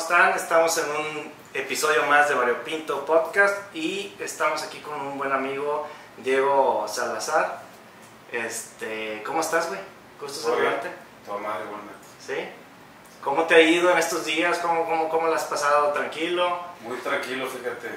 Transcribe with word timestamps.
están? 0.00 0.32
Estamos 0.34 0.76
en 0.78 0.90
un 0.90 1.32
episodio 1.54 2.04
más 2.06 2.28
de 2.28 2.34
Mario 2.34 2.62
Pinto 2.64 3.04
Podcast 3.04 3.56
y 3.74 4.14
estamos 4.18 4.62
aquí 4.62 4.78
con 4.78 5.00
un 5.00 5.18
buen 5.18 5.32
amigo, 5.32 5.86
Diego 6.18 6.86
Salazar. 6.88 7.62
Este, 8.32 9.22
¿Cómo 9.26 9.40
estás, 9.40 9.68
güey? 9.68 9.80
Gusto 10.20 10.40
Todo 10.46 10.56
saludarte. 10.56 10.88
Toda 11.26 11.38
madre 11.38 11.64
igualmente. 11.64 12.06
¿Sí? 12.18 12.34
¿Cómo 13.22 13.44
te 13.44 13.54
ha 13.56 13.60
ido 13.60 13.90
en 13.90 13.98
estos 13.98 14.24
días? 14.24 14.58
¿Cómo, 14.58 14.84
cómo, 14.86 15.08
cómo 15.08 15.28
la 15.28 15.36
has 15.36 15.44
pasado? 15.44 15.92
¿Tranquilo? 15.92 16.58
Muy 16.80 16.96
tranquilo, 16.98 17.46
fíjate. 17.46 17.88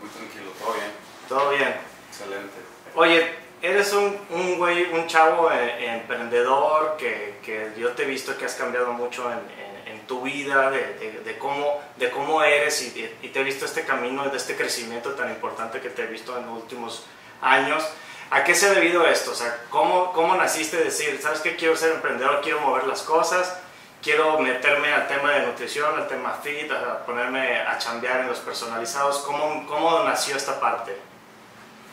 Muy 0.00 0.08
tranquilo, 0.10 0.50
todo 0.60 0.74
bien. 0.74 0.92
¿Todo 1.28 1.50
bien? 1.50 1.76
Excelente. 2.08 2.54
Oye, 2.94 3.34
eres 3.62 3.92
un, 3.92 4.16
un 4.30 4.58
güey, 4.58 4.92
un 4.92 5.06
chavo 5.06 5.50
eh, 5.50 5.86
emprendedor 5.94 6.96
que, 6.96 7.38
que 7.42 7.72
yo 7.78 7.92
te 7.92 8.02
he 8.04 8.06
visto 8.06 8.36
que 8.36 8.44
has 8.44 8.54
cambiado 8.54 8.92
mucho 8.92 9.30
en- 9.32 9.38
en 9.38 9.71
tu 10.12 10.20
vida, 10.20 10.70
de, 10.70 10.94
de- 11.00 11.20
de 11.24 11.38
cómo, 11.38 11.80
de 11.96 12.10
cómo 12.10 12.42
eres 12.42 12.82
y, 12.82 13.16
y 13.22 13.28
te 13.28 13.40
he 13.40 13.44
visto 13.44 13.64
este 13.64 13.84
camino, 13.86 14.28
de 14.28 14.36
este 14.36 14.54
crecimiento 14.56 15.12
tan 15.12 15.30
importante 15.30 15.80
que 15.80 15.88
te 15.88 16.02
he 16.02 16.06
visto 16.06 16.36
en 16.36 16.44
los 16.44 16.56
últimos 16.62 17.04
años. 17.40 17.82
¿A 18.30 18.44
qué 18.44 18.54
se 18.54 18.66
ha 18.66 18.74
debido 18.74 19.06
esto? 19.06 19.30
O 19.30 19.34
sea, 19.34 19.64
¿cómo, 19.70 20.12
cómo 20.12 20.36
naciste 20.36 20.76
de 20.76 20.84
decir, 20.84 21.18
sabes 21.22 21.40
que 21.40 21.56
quiero 21.56 21.76
ser 21.76 21.92
emprendedor, 21.92 22.42
quiero 22.42 22.60
mover 22.60 22.86
las 22.86 23.00
cosas, 23.02 23.58
quiero 24.02 24.38
meterme 24.38 24.92
al 24.92 25.08
tema 25.08 25.32
de 25.32 25.46
nutrición, 25.46 25.94
al 25.98 26.08
tema 26.08 26.34
fit, 26.42 26.70
a 26.70 27.06
ponerme 27.06 27.60
a 27.60 27.78
chambear 27.78 28.20
en 28.20 28.28
los 28.28 28.38
personalizados? 28.40 29.18
¿Cómo, 29.20 29.66
cómo 29.66 29.98
nació 30.04 30.36
esta 30.36 30.60
parte? 30.60 30.94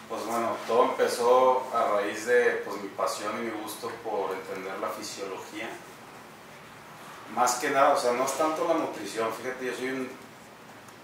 Pues 0.10 0.26
bueno, 0.26 0.58
todo 0.68 0.84
empezó 0.92 1.64
a 1.74 1.96
raíz 1.96 2.26
de 2.26 2.64
pues, 2.66 2.82
mi 2.82 2.90
pasión 2.90 3.32
y 3.40 3.44
mi 3.44 3.52
gusto 3.62 3.90
por 4.04 4.32
entender 4.34 4.78
la 4.80 4.90
fisiología. 4.90 5.70
Más 7.34 7.56
que 7.56 7.70
nada, 7.70 7.94
o 7.94 7.98
sea, 7.98 8.14
no 8.14 8.26
es 8.26 8.34
tanto 8.38 8.68
la 8.68 8.74
nutrición. 8.74 9.32
Fíjate, 9.34 9.66
yo 9.66 9.74
soy 9.74 9.90
un, 9.90 10.10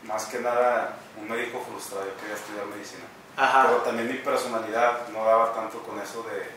más 0.03 0.25
que 0.25 0.39
nada 0.39 0.98
un 1.20 1.29
médico 1.29 1.63
frustrado. 1.70 2.05
Yo 2.05 2.17
quería 2.17 2.35
estudiar 2.35 2.65
medicina. 2.65 3.04
Ajá. 3.37 3.67
Pero 3.67 3.82
también 3.82 4.07
mi 4.07 4.20
personalidad 4.20 5.07
no 5.09 5.26
daba 5.26 5.54
tanto 5.54 5.79
con 5.84 5.99
eso 5.99 6.23
de 6.23 6.49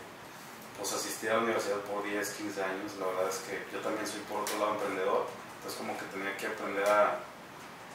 pues, 0.77 0.93
asistir 0.93 1.31
a 1.31 1.35
la 1.35 1.41
universidad 1.41 1.79
por 1.79 2.03
10, 2.03 2.31
15 2.31 2.63
años. 2.63 2.97
La 2.99 3.07
verdad 3.07 3.29
es 3.29 3.39
que 3.39 3.65
yo 3.73 3.81
también 3.81 4.07
soy 4.07 4.21
por 4.21 4.41
otro 4.41 4.59
lado 4.59 4.75
emprendedor. 4.75 5.27
Entonces 5.59 5.79
como 5.79 5.99
que 5.99 6.05
tenía 6.07 6.37
que 6.37 6.47
aprender 6.47 6.89
a, 6.89 7.19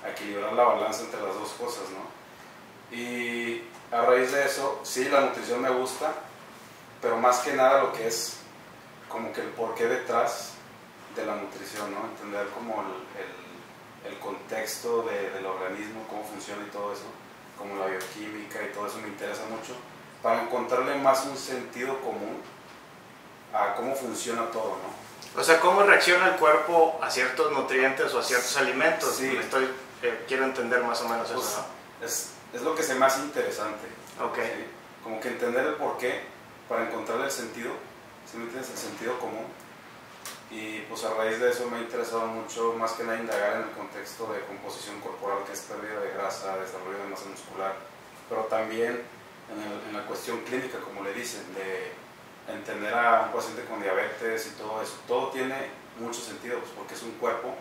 a 0.03 0.09
equilibrar 0.09 0.53
la 0.53 0.63
balanza 0.63 1.03
entre 1.03 1.21
las 1.21 1.33
dos 1.35 1.51
cosas, 1.53 1.83
¿no? 1.89 2.23
Y 2.95 3.63
a 3.91 4.01
raíz 4.01 4.31
de 4.31 4.45
eso, 4.45 4.81
sí, 4.83 5.05
la 5.05 5.21
nutrición 5.21 5.61
me 5.61 5.69
gusta, 5.69 6.13
pero 7.01 7.17
más 7.17 7.39
que 7.39 7.53
nada 7.53 7.83
lo 7.83 7.93
que 7.93 8.07
es 8.07 8.37
como 9.09 9.31
que 9.31 9.41
el 9.41 9.47
porqué 9.49 9.85
detrás 9.85 10.52
de 11.15 11.25
la 11.25 11.35
nutrición, 11.35 11.91
¿no? 11.93 12.05
Entender 12.09 12.47
como 12.49 12.81
el, 12.81 13.21
el- 13.21 14.13
el 14.13 14.19
contexto 14.19 15.03
de- 15.03 15.29
del 15.31 15.45
organismo, 15.45 16.05
cómo 16.09 16.23
funciona 16.25 16.63
y 16.65 16.69
todo 16.71 16.91
eso, 16.93 17.05
como 17.57 17.77
la 17.77 17.85
bioquímica 17.87 18.61
y 18.63 18.73
todo 18.73 18.87
eso 18.87 18.97
me 18.97 19.07
interesa 19.07 19.43
mucho, 19.49 19.75
para 20.21 20.41
encontrarle 20.43 20.95
más 20.95 21.25
un 21.25 21.37
sentido 21.37 21.99
común 22.01 22.41
a 23.53 23.75
cómo 23.75 23.95
funciona 23.95 24.49
todo, 24.51 24.77
¿no? 24.81 25.39
O 25.39 25.43
sea, 25.43 25.59
¿cómo 25.59 25.83
reacciona 25.83 26.27
el 26.29 26.35
cuerpo 26.35 26.99
a 27.01 27.09
ciertos 27.09 27.51
nutrientes 27.51 28.13
o 28.13 28.19
a 28.19 28.23
ciertos 28.23 28.55
alimentos? 28.57 29.15
Sí. 29.15 29.35
Estoy, 29.37 29.69
eh, 30.01 30.25
quiero 30.27 30.43
entender 30.45 30.83
más 30.83 31.01
o 31.01 31.09
menos 31.09 31.29
Pues, 31.31 31.45
eso, 31.47 31.65
es, 32.03 32.29
es 32.53 32.61
lo 32.61 32.75
que 32.75 32.83
se 32.83 32.95
me 32.95 33.05
hace 33.05 33.21
interesante. 33.21 33.87
¿no? 34.19 34.25
Ok. 34.27 34.35
¿sí? 34.37 34.65
Como 35.03 35.19
que 35.19 35.29
entender 35.29 35.65
el 35.65 35.75
porqué 35.75 36.21
para 36.69 36.83
encontrarle 36.87 37.25
el 37.25 37.31
sentido, 37.31 37.71
si 38.29 38.37
me 38.37 38.43
entiendes, 38.43 38.71
el 38.71 38.77
sentido 38.77 39.17
común. 39.19 39.45
Y 40.53 40.81
pues 40.81 41.03
a 41.03 41.13
raíz 41.15 41.39
de 41.39 41.49
eso 41.49 41.67
me 41.67 41.77
ha 41.77 41.81
interesado 41.81 42.27
mucho, 42.27 42.73
más 42.73 42.91
que 42.91 43.03
nada, 43.03 43.17
indagar 43.17 43.55
en 43.55 43.63
el 43.63 43.71
contexto 43.71 44.31
de 44.31 44.39
composición 44.41 44.99
corporal, 45.01 45.39
que 45.47 45.53
es 45.53 45.61
pérdida 45.61 45.99
de 45.99 46.11
grasa, 46.13 46.57
desarrollo 46.57 46.99
de 46.99 47.09
masa 47.09 47.25
muscular, 47.25 47.73
pero 48.29 48.43
también 48.43 49.01
en, 49.49 49.57
el- 49.61 49.81
en 49.89 49.93
la 49.97 50.05
cuestión 50.05 50.41
clínica, 50.41 50.77
como 50.79 51.03
le 51.03 51.11
dicen, 51.13 51.41
de 51.55 51.91
entender 52.53 52.93
a 52.93 53.23
un 53.27 53.31
paciente 53.33 53.63
con 53.65 53.81
diabetes 53.81 54.45
y 54.47 54.49
todo 54.51 54.79
eso. 54.83 54.93
Todo 55.07 55.29
tiene 55.29 55.55
mucho 55.99 56.21
sentido, 56.21 56.59
pues, 56.59 56.71
porque 56.77 56.93
es 56.93 57.01
un 57.01 57.13
cuerpo 57.13 57.55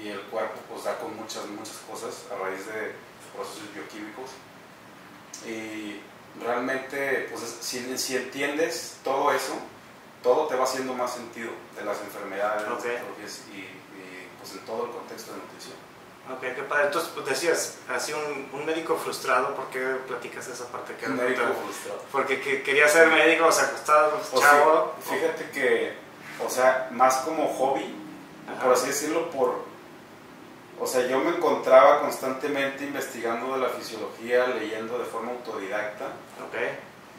y 0.00 0.08
el 0.08 0.20
cuerpo 0.22 0.60
pues 0.68 0.84
da 0.84 0.96
con 0.98 1.16
muchas, 1.16 1.46
muchas 1.46 1.78
cosas 1.90 2.26
a 2.30 2.36
raíz 2.42 2.64
de 2.66 2.92
procesos 3.34 3.74
bioquímicos. 3.74 4.30
Y 5.46 6.00
realmente, 6.40 7.26
pues 7.30 7.42
es- 7.42 7.56
si, 7.60 7.98
si 7.98 8.16
entiendes 8.16 8.98
todo 9.02 9.32
eso, 9.32 9.54
todo 10.24 10.48
te 10.48 10.56
va 10.56 10.64
haciendo 10.64 10.92
más 10.94 11.12
sentido 11.14 11.52
de 11.76 11.84
las 11.84 12.00
enfermedades, 12.00 12.62
de 12.64 12.70
las 12.70 12.78
Ok. 12.80 12.84
patologías 12.90 13.42
y, 13.52 13.58
y, 13.58 14.28
pues 14.40 14.52
en 14.54 14.58
todo 14.66 14.86
el 14.86 14.90
contexto 14.90 15.32
de 15.32 15.38
nutrición. 15.38 15.76
Ok, 16.32 16.40
qué 16.40 16.62
padre. 16.62 16.86
Entonces, 16.86 17.10
pues 17.14 17.26
decías, 17.26 17.78
así 17.88 18.12
un, 18.14 18.48
un 18.58 18.64
médico 18.66 18.96
frustrado, 18.96 19.54
¿por 19.54 19.66
qué 19.66 19.80
platicas 20.08 20.48
esa 20.48 20.64
parte? 20.72 20.94
que 20.96 21.06
Un 21.06 21.16
médico 21.18 21.42
frustrado. 21.62 22.02
Porque 22.10 22.40
que, 22.40 22.62
quería 22.62 22.88
ser 22.88 23.08
Sí. 23.10 23.14
médico, 23.14 23.44
o 23.46 23.52
sea, 23.52 23.66
acostado, 23.66 24.20
O 24.32 24.40
chavo. 24.40 24.94
sí, 25.06 25.14
fíjate 25.14 25.50
que, 25.50 25.92
o 26.44 26.48
sea, 26.48 26.88
más 26.92 27.16
como 27.18 27.46
hobby, 27.48 27.94
Ajá. 28.50 28.62
por 28.64 28.72
así 28.72 28.86
decirlo, 28.88 29.30
por... 29.30 29.62
O 30.80 30.86
sea, 30.86 31.06
yo 31.06 31.18
me 31.20 31.36
encontraba 31.36 32.00
constantemente 32.00 32.84
investigando 32.84 33.52
de 33.54 33.60
la 33.60 33.68
fisiología, 33.68 34.46
leyendo 34.48 34.98
de 34.98 35.04
forma 35.04 35.30
autodidacta, 35.32 36.06
Ok. 36.06 36.56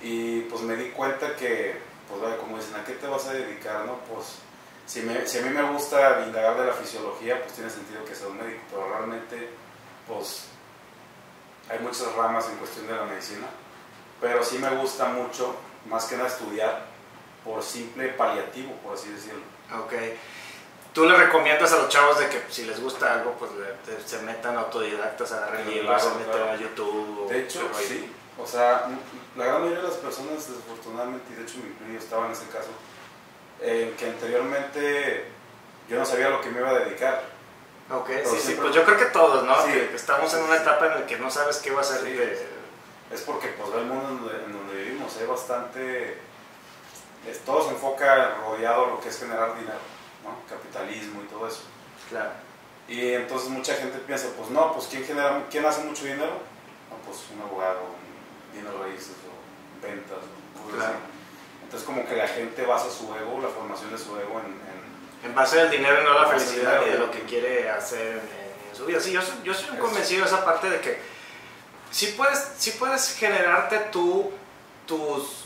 y 0.04 0.42
pues 0.42 0.62
me 0.64 0.76
di 0.76 0.90
cuenta 0.90 1.36
que, 1.36 1.80
pues 2.10 2.22
vaya, 2.22 2.38
como 2.38 2.58
dicen, 2.58 2.76
¿a 2.76 2.84
qué 2.86 2.94
te 2.94 3.08
vas 3.08 3.26
a 3.28 3.34
dedicar, 3.34 3.86
no? 3.86 4.00
Pues 4.12 4.36
si, 4.86 5.02
me- 5.02 5.26
si 5.28 5.40
a 5.40 5.42
mí 5.42 5.50
me 5.50 5.64
gusta 5.72 6.22
indagar 6.26 6.58
de 6.58 6.66
la 6.66 6.74
fisiología, 6.74 7.42
pues 7.42 7.54
tiene 7.54 7.70
sentido 7.70 8.04
que 8.06 8.14
sea 8.16 8.28
un 8.28 8.38
médico, 8.38 8.62
pero 8.70 8.90
realmente, 8.90 9.50
pues 10.08 10.46
hay 11.70 11.80
muchas 11.80 12.14
ramas 12.16 12.48
en 12.50 12.58
cuestión 12.58 12.88
de 12.88 12.94
la 12.96 13.04
medicina, 13.06 13.48
pero 14.22 14.44
sí 14.44 14.58
me 14.60 14.70
gusta 14.76 15.06
mucho, 15.06 15.56
más 15.88 16.06
que 16.06 16.16
nada 16.16 16.30
estudiar, 16.30 16.86
por 17.44 17.62
simple 17.64 18.10
paliativo, 18.10 18.74
por 18.84 18.94
así 18.96 19.10
decirlo. 19.10 19.42
Ok. 19.84 19.94
¿Tú 20.94 21.06
le 21.06 21.18
recomiendas 21.18 21.74
a 21.74 21.78
los 21.78 21.90
chavos 21.90 22.18
de 22.20 22.30
que 22.30 22.42
si 22.50 22.64
les 22.66 22.80
gusta 22.82 23.14
algo, 23.16 23.34
pues 23.34 23.52
le- 23.54 24.08
se 24.08 24.20
metan 24.22 24.58
autodidactas, 24.58 25.32
agarren 25.34 25.64
Claro, 25.66 25.76
libros, 25.82 26.02
se 26.04 26.10
metan 26.16 26.32
claro. 26.32 26.52
a 26.52 26.56
YouTube? 26.56 27.28
De 27.30 27.40
hecho, 27.42 27.70
sí. 27.78 28.12
O 28.42 28.48
sea, 28.48 28.88
la 29.36 29.46
gran 29.46 29.62
mayoría 29.62 29.82
de 29.84 29.88
las 29.90 29.98
personas, 29.98 30.48
desafortunadamente, 30.48 31.34
y 31.34 31.36
de 31.36 31.44
hecho 31.44 31.58
me 31.62 31.70
incluyo, 31.70 32.00
estaba 32.00 32.26
en 32.28 32.32
ese 32.32 32.48
caso, 32.48 32.70
eh, 33.62 33.94
que 33.98 34.06
anteriormente 34.10 35.26
yo 35.90 35.98
no 36.00 36.06
sabía 36.06 36.28
a 36.28 36.30
lo 36.32 36.42
que 36.42 36.50
me 36.50 36.60
iba 36.60 36.70
a 36.70 36.80
dedicar. 36.80 37.24
Ok, 37.92 38.08
Pero 38.08 38.30
sí, 38.30 38.36
sí, 38.38 38.42
siempre- 38.48 38.64
pues 38.66 38.76
yo 38.76 38.84
creo 38.86 38.98
que 38.98 39.06
todos, 39.06 39.44
¿no? 39.44 39.56
Sí. 39.66 39.72
Que, 39.72 39.96
estamos 39.96 40.34
en 40.34 40.44
una 40.44 40.56
etapa 40.58 40.88
en 40.88 41.02
la 41.02 41.06
que 41.06 41.18
no 41.18 41.30
sabes 41.30 41.58
qué 41.58 41.72
va 41.72 41.82
a 41.82 41.84
ser 41.84 42.02
Sí. 42.02 42.12
de- 42.14 42.56
Es 43.12 43.22
porque 43.22 43.50
pues 43.50 43.70
el 43.76 43.86
mundo 43.86 44.10
en 44.10 44.18
donde, 44.20 44.46
en 44.46 44.52
donde 44.52 44.74
vivimos 44.84 45.16
hay 45.18 45.28
bastante... 45.28 46.18
es- 47.28 47.40
todo 47.46 47.64
se 47.64 47.70
enfoca 47.70 48.36
rodeado 48.44 48.86
a 48.86 48.90
lo 48.90 49.00
que 49.00 49.10
es 49.10 49.20
generar 49.20 49.54
dinero, 49.56 49.78
¿no? 50.24 50.36
Capitalismo 50.50 51.22
y 51.24 51.28
todo 51.28 51.48
eso. 51.48 51.62
Claro. 52.10 52.32
Y 52.88 53.14
entonces 53.14 53.50
mucha 53.50 53.76
gente 53.76 54.00
piensa, 54.00 54.28
pues 54.36 54.50
no, 54.50 54.74
pues 54.74 54.88
¿quién, 54.88 55.04
genera, 55.06 55.44
quién 55.52 55.64
hace 55.66 55.84
mucho 55.84 56.04
dinero? 56.06 56.32
No, 56.90 56.98
pues 57.06 57.20
un 57.36 57.42
abogado, 57.44 57.82
bienes 58.56 58.74
raíces 58.74 59.14
o 59.28 59.86
ventas. 59.86 60.18
o 60.64 60.68
Claro. 60.76 60.94
así. 60.94 61.00
Entonces 61.64 61.86
como 61.86 62.08
que 62.08 62.16
la 62.16 62.28
gente 62.28 62.66
basa 62.66 62.90
su 62.90 63.06
ego, 63.16 63.40
la 63.42 63.50
formación 63.50 63.92
de 63.92 63.98
su 63.98 64.16
ego 64.18 64.40
en... 64.40 64.48
en- 64.48 64.86
En 65.30 65.34
base 65.36 65.60
al 65.60 65.72
dinero 65.72 66.02
y 66.02 66.04
no 66.04 66.12
a 66.12 66.22
la 66.22 66.34
En 66.34 66.40
felicidad 66.40 66.82
y 66.86 66.90
de 66.92 66.98
lo 67.00 67.10
que 67.12 67.22
quiere 67.22 67.70
hacer 67.70 68.18
en, 68.18 68.70
en 68.70 68.76
su 68.76 68.86
vida. 68.86 69.00
Sí, 69.00 69.12
yo 69.12 69.22
soy, 69.24 69.36
yo 69.44 69.54
soy 69.56 69.72
un 69.72 69.78
convencido 69.78 70.22
de 70.22 70.28
esa 70.28 70.46
parte 70.46 70.70
de 70.70 70.80
que 70.82 71.00
sí 71.92 72.14
puedes, 72.16 72.52
sí 72.58 72.72
puedes 72.78 73.16
generarte 73.18 73.80
tú 73.92 74.32
tus 74.86 75.45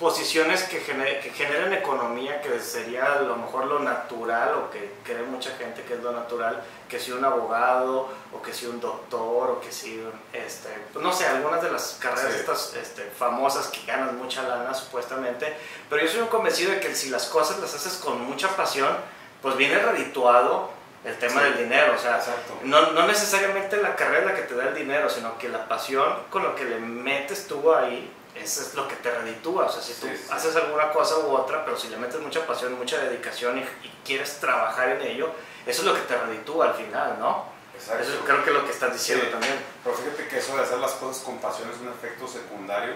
posiciones 0.00 0.62
que, 0.64 0.80
gener- 0.82 1.20
que 1.20 1.30
generen 1.30 1.74
economía, 1.74 2.40
que 2.40 2.58
sería 2.58 3.12
a 3.12 3.20
lo 3.20 3.36
mejor 3.36 3.66
lo 3.66 3.80
natural 3.80 4.54
o 4.54 4.70
que 4.70 4.94
cree 5.04 5.22
mucha 5.22 5.50
gente 5.58 5.82
que 5.82 5.92
es 5.94 6.00
lo 6.02 6.10
natural, 6.12 6.62
que 6.88 6.98
si 6.98 7.12
un 7.12 7.22
abogado 7.24 8.08
o 8.32 8.40
que 8.42 8.52
si 8.54 8.64
un 8.66 8.80
doctor 8.80 9.50
o 9.50 9.60
que 9.60 9.70
si 9.70 10.02
este, 10.32 10.70
pues 10.92 11.04
no 11.04 11.12
sé, 11.12 11.26
algunas 11.26 11.62
de 11.62 11.70
las 11.70 11.98
carreras 12.00 12.32
Sí. 12.32 12.40
estas 12.40 12.74
este, 12.74 13.02
famosas 13.10 13.66
que 13.68 13.84
ganan 13.86 14.16
mucha 14.16 14.42
lana 14.42 14.72
supuestamente, 14.72 15.54
pero 15.90 16.02
yo 16.02 16.10
soy 16.10 16.20
un 16.22 16.28
convencido 16.28 16.72
de 16.72 16.80
que 16.80 16.94
si 16.94 17.10
las 17.10 17.26
cosas 17.26 17.58
las 17.60 17.74
haces 17.74 17.94
con 17.98 18.20
mucha 18.22 18.48
pasión, 18.56 18.96
pues 19.42 19.54
viene 19.56 19.78
redituado 19.78 20.70
el 21.04 21.16
tema 21.18 21.40
Sí. 21.42 21.48
del 21.48 21.58
dinero, 21.58 21.94
o 21.94 21.98
sea, 21.98 22.20
no, 22.62 22.92
no 22.92 23.06
necesariamente 23.06 23.76
la 23.82 23.94
carrera 23.96 24.20
es 24.20 24.26
la 24.26 24.34
que 24.34 24.42
te 24.42 24.54
da 24.54 24.64
el 24.68 24.74
dinero, 24.74 25.10
sino 25.10 25.36
que 25.36 25.48
la 25.50 25.68
pasión 25.68 26.10
con 26.30 26.42
lo 26.42 26.54
que 26.54 26.64
le 26.64 26.78
metes 26.78 27.46
tú 27.46 27.72
ahí, 27.74 28.10
eso 28.34 28.62
es 28.62 28.74
lo 28.74 28.86
que 28.88 28.96
te 28.96 29.10
reditúa. 29.10 29.66
O 29.66 29.72
sea, 29.72 29.82
si 29.82 29.92
tú 29.94 30.06
Sí, 30.06 30.16
sí. 30.16 30.28
haces 30.30 30.56
alguna 30.56 30.90
cosa 30.92 31.18
u 31.18 31.30
otra, 31.32 31.64
pero 31.64 31.76
si 31.78 31.88
le 31.88 31.96
metes 31.96 32.20
mucha 32.20 32.46
pasión, 32.46 32.74
mucha 32.78 32.98
dedicación 32.98 33.58
y, 33.58 33.62
y 33.62 33.92
quieres 34.04 34.38
trabajar 34.40 34.88
en 34.90 35.02
ello, 35.02 35.30
eso 35.66 35.82
es 35.82 35.86
lo 35.88 35.94
que 35.94 36.00
te 36.02 36.16
reditúa 36.16 36.68
al 36.68 36.74
final, 36.74 37.18
¿no? 37.18 37.44
Exacto. 37.74 38.02
Eso 38.04 38.20
creo 38.24 38.44
que 38.44 38.50
es 38.50 38.56
lo 38.56 38.64
que 38.64 38.72
estás 38.72 38.92
diciendo 38.92 39.24
Sí. 39.26 39.30
también. 39.30 39.58
Pero 39.84 39.96
fíjate 39.96 40.28
que 40.28 40.38
eso 40.38 40.56
de 40.56 40.62
hacer 40.62 40.78
las 40.78 40.92
cosas 40.92 41.22
con 41.22 41.38
pasión 41.38 41.70
es 41.70 41.78
un 41.80 41.88
efecto 41.88 42.26
secundario 42.28 42.94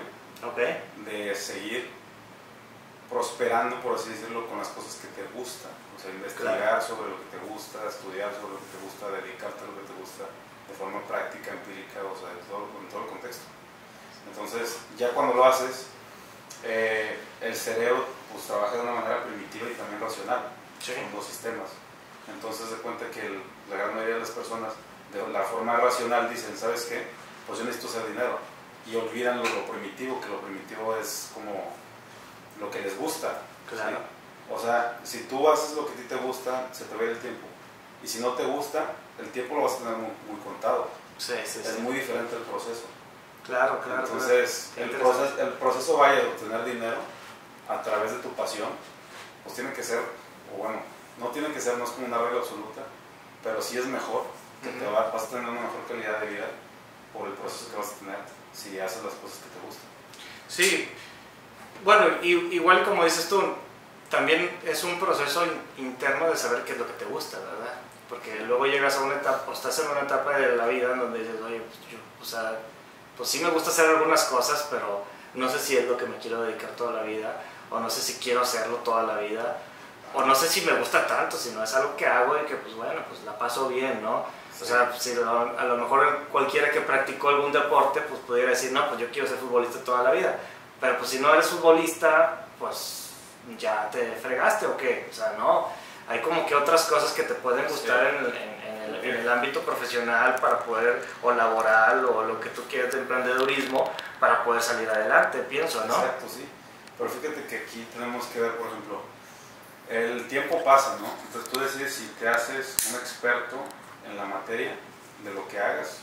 de 1.06 1.34
seguir 1.34 1.90
prosperando, 3.08 3.80
por 3.80 3.94
así 3.96 4.10
decirlo, 4.10 4.46
con 4.48 4.58
las 4.58 4.68
cosas 4.68 4.96
que 4.96 5.08
te 5.08 5.22
gustan. 5.36 5.70
O 5.96 6.00
sea, 6.00 6.10
investigar 6.10 6.82
sobre 6.82 7.10
lo 7.10 7.16
que 7.16 7.36
te 7.36 7.40
gusta, 7.48 7.78
estudiar 7.88 8.32
sobre 8.34 8.54
lo 8.54 8.60
que 8.60 8.70
te 8.76 8.80
gusta, 8.84 9.08
dedicarte 9.22 9.60
a 9.62 9.66
lo 9.70 9.74
que 9.80 9.86
te 9.88 9.96
gusta 10.00 10.24
de 10.68 10.74
forma 10.74 11.00
práctica, 11.04 11.52
empírica, 11.52 12.00
o 12.04 12.16
sea, 12.16 12.28
en 12.32 12.40
todo, 12.48 12.66
en 12.80 12.88
todo 12.88 13.00
el 13.04 13.08
contexto. 13.08 13.44
Entonces, 14.28 14.76
ya 14.96 15.10
cuando 15.10 15.34
lo 15.34 15.44
haces, 15.44 15.86
eh, 16.64 17.18
el 17.40 17.54
cerebro 17.54 18.06
pues 18.32 18.46
trabaja 18.46 18.76
de 18.76 18.82
una 18.82 18.92
manera 18.92 19.22
primitiva 19.24 19.70
y 19.70 19.74
también 19.74 20.00
racional, 20.00 20.50
con 20.84 21.16
dos 21.18 21.26
sistemas. 21.26 21.70
Entonces, 22.28 22.68
se 22.68 22.76
cuenta 22.76 23.10
que 23.10 23.38
la 23.70 23.76
gran 23.76 23.94
mayoría 23.94 24.14
de 24.14 24.20
las 24.20 24.30
personas, 24.30 24.72
de 25.12 25.26
la 25.28 25.42
forma 25.42 25.76
racional, 25.76 26.28
dicen, 26.28 26.56
¿sabes 26.56 26.84
qué? 26.84 27.06
Pues 27.46 27.58
yo 27.58 27.64
necesito 27.64 27.88
hacer 27.88 28.08
dinero. 28.08 28.38
Y 28.86 28.96
olvidan 28.96 29.38
lo, 29.38 29.44
primitivo, 29.44 30.20
que 30.20 30.28
lo 30.28 30.40
primitivo 30.40 30.96
es 30.96 31.30
como 31.32 31.72
lo 32.60 32.70
que 32.70 32.80
les 32.80 32.98
gusta. 32.98 33.42
Claro. 33.68 33.98
O 34.50 34.58
sea, 34.58 35.00
si 35.04 35.20
tú 35.20 35.48
haces 35.48 35.74
lo 35.74 35.86
que 35.86 35.92
a 35.92 35.96
ti 35.96 36.02
te 36.02 36.16
gusta, 36.16 36.68
se 36.72 36.84
te 36.84 36.96
va 36.96 37.04
el 37.04 37.18
tiempo. 37.18 37.46
Y 38.02 38.08
si 38.08 38.20
no 38.20 38.32
te 38.32 38.44
gusta, 38.44 38.92
el 39.18 39.30
tiempo 39.30 39.54
lo 39.56 39.62
vas 39.62 39.74
a 39.74 39.78
tener 39.78 39.96
muy, 39.96 40.38
contado. 40.44 40.88
Sí, 41.16 41.32
sí, 41.46 41.60
es 41.64 41.78
muy 41.78 41.94
diferente 41.94 42.36
el 42.36 42.42
proceso. 42.42 42.84
Claro, 43.46 43.80
claro. 43.80 44.04
Entonces, 44.04 44.72
El, 44.76 44.90
proceso, 44.90 45.40
el 45.40 45.48
proceso 45.54 45.96
vaya 45.98 46.20
a 46.20 46.28
obtener 46.28 46.64
dinero 46.64 46.96
a 47.68 47.82
través 47.82 48.12
de 48.12 48.18
tu 48.18 48.30
pasión, 48.30 48.68
pues 49.42 49.54
tiene 49.54 49.72
que 49.72 49.82
ser, 49.82 50.00
o 50.52 50.56
bueno, 50.56 50.80
no 51.18 51.28
tiene 51.28 51.52
que 51.52 51.60
ser, 51.60 51.76
no 51.78 51.84
es 51.84 51.90
como 51.90 52.06
una 52.06 52.18
regla 52.18 52.40
absoluta, 52.40 52.82
pero 53.42 53.60
sí 53.60 53.78
es 53.78 53.86
mejor, 53.86 54.24
que 54.62 54.70
te 54.70 54.86
vas 54.86 55.22
a 55.22 55.28
tener 55.28 55.44
una 55.44 55.60
mejor 55.60 55.84
calidad 55.86 56.20
de 56.20 56.28
vida 56.28 56.46
por 57.12 57.28
el 57.28 57.34
proceso 57.34 57.70
que 57.70 57.76
vas 57.76 57.92
a 57.92 57.98
tener 57.98 58.18
si 58.52 58.80
haces 58.80 59.04
las 59.04 59.14
cosas 59.14 59.38
que 59.38 59.50
te 59.50 59.66
gustan. 59.66 59.86
Sí, 60.48 60.88
bueno, 61.84 62.22
igual 62.22 62.82
como 62.84 63.04
dices 63.04 63.28
tú, 63.28 63.42
también 64.10 64.58
es 64.64 64.84
un 64.84 64.98
proceso 64.98 65.44
interno 65.76 66.30
de 66.30 66.36
saber 66.36 66.64
qué 66.64 66.72
es 66.72 66.78
lo 66.78 66.86
que 66.86 66.92
te 66.94 67.04
gusta, 67.04 67.38
¿verdad? 67.38 67.74
Porque 68.08 68.40
luego 68.46 68.66
llegas 68.66 68.96
a 68.96 69.02
una 69.02 69.16
etapa, 69.16 69.44
o 69.48 69.52
estás 69.52 69.78
en 69.80 69.88
una 69.88 70.00
etapa 70.00 70.38
de 70.38 70.56
la 70.56 70.66
vida 70.66 70.92
en 70.92 70.98
donde 70.98 71.18
dices, 71.18 71.40
oye, 71.42 71.60
pues 71.60 71.78
yo, 71.90 71.98
o 72.20 72.24
sea, 72.24 72.58
pues 73.16 73.28
sí 73.28 73.40
me 73.40 73.50
gusta 73.50 73.70
hacer 73.70 73.88
algunas 73.88 74.24
cosas, 74.24 74.66
pero 74.70 75.04
no 75.34 75.48
sé 75.48 75.58
si 75.58 75.76
es 75.76 75.86
lo 75.86 75.96
que 75.96 76.06
me 76.06 76.16
quiero 76.18 76.42
dedicar 76.42 76.70
toda 76.70 76.92
la 76.92 77.02
vida, 77.02 77.40
o 77.70 77.80
no 77.80 77.90
sé 77.90 78.00
si 78.00 78.14
quiero 78.14 78.42
hacerlo 78.42 78.76
toda 78.78 79.02
la 79.02 79.18
vida, 79.18 79.58
o 80.14 80.22
no 80.22 80.34
sé 80.34 80.48
si 80.48 80.60
me 80.62 80.72
gusta 80.74 81.06
tanto, 81.06 81.36
si 81.36 81.50
no 81.50 81.62
es 81.62 81.74
algo 81.74 81.96
que 81.96 82.06
hago 82.06 82.36
y 82.40 82.46
que 82.46 82.54
pues 82.56 82.74
bueno, 82.74 83.00
pues 83.08 83.22
la 83.24 83.36
paso 83.36 83.68
bien, 83.68 84.02
¿no? 84.02 84.24
O 84.60 84.64
sea, 84.64 84.92
si 84.98 85.12
a 85.12 85.64
lo 85.64 85.76
mejor 85.76 86.26
cualquiera 86.30 86.70
que 86.70 86.80
practicó 86.80 87.28
algún 87.28 87.50
deporte, 87.50 88.00
pues 88.02 88.20
pudiera 88.20 88.50
decir, 88.50 88.70
no, 88.70 88.86
pues 88.88 89.00
yo 89.00 89.10
quiero 89.10 89.26
ser 89.26 89.36
futbolista 89.38 89.80
toda 89.80 90.04
la 90.04 90.12
vida. 90.12 90.38
Pero 90.80 90.96
pues 90.98 91.10
si 91.10 91.18
no 91.18 91.34
eres 91.34 91.48
futbolista, 91.48 92.46
pues 92.58 93.10
ya 93.58 93.90
te 93.90 94.12
fregaste 94.12 94.66
o 94.66 94.76
qué. 94.76 95.08
O 95.10 95.14
sea, 95.14 95.34
no. 95.36 95.68
Hay 96.08 96.20
como 96.20 96.46
que 96.46 96.54
otras 96.54 96.84
cosas 96.84 97.12
que 97.12 97.24
te 97.24 97.34
pueden 97.34 97.66
gustar 97.66 98.06
en, 98.06 98.26
en 98.26 98.63
el 99.02 99.28
ámbito 99.28 99.60
profesional 99.60 100.36
para 100.36 100.60
poder, 100.60 101.04
o 101.22 101.32
laboral, 101.32 102.04
o 102.04 102.24
lo 102.24 102.40
que 102.40 102.50
tú 102.50 102.62
quieras 102.68 102.92
de 102.92 103.00
emprendedurismo, 103.00 103.90
para 104.20 104.44
poder 104.44 104.62
salir 104.62 104.88
adelante, 104.88 105.38
pienso, 105.40 105.84
¿no? 105.86 105.94
Exacto, 105.94 106.26
sí. 106.28 106.48
Pero 106.96 107.10
fíjate 107.10 107.46
que 107.46 107.58
aquí 107.58 107.86
tenemos 107.92 108.26
que 108.26 108.40
ver, 108.40 108.56
por 108.56 108.68
ejemplo, 108.68 109.02
el 109.88 110.28
tiempo 110.28 110.62
pasa, 110.64 110.96
¿no? 111.00 111.08
Entonces 111.26 111.52
tú 111.52 111.60
decides 111.60 111.94
si 111.94 112.06
te 112.18 112.28
haces 112.28 112.76
un 112.90 112.96
experto 112.96 113.56
en 114.06 114.16
la 114.16 114.24
materia 114.24 114.76
de 115.22 115.34
lo 115.34 115.46
que 115.48 115.58
hagas 115.58 115.98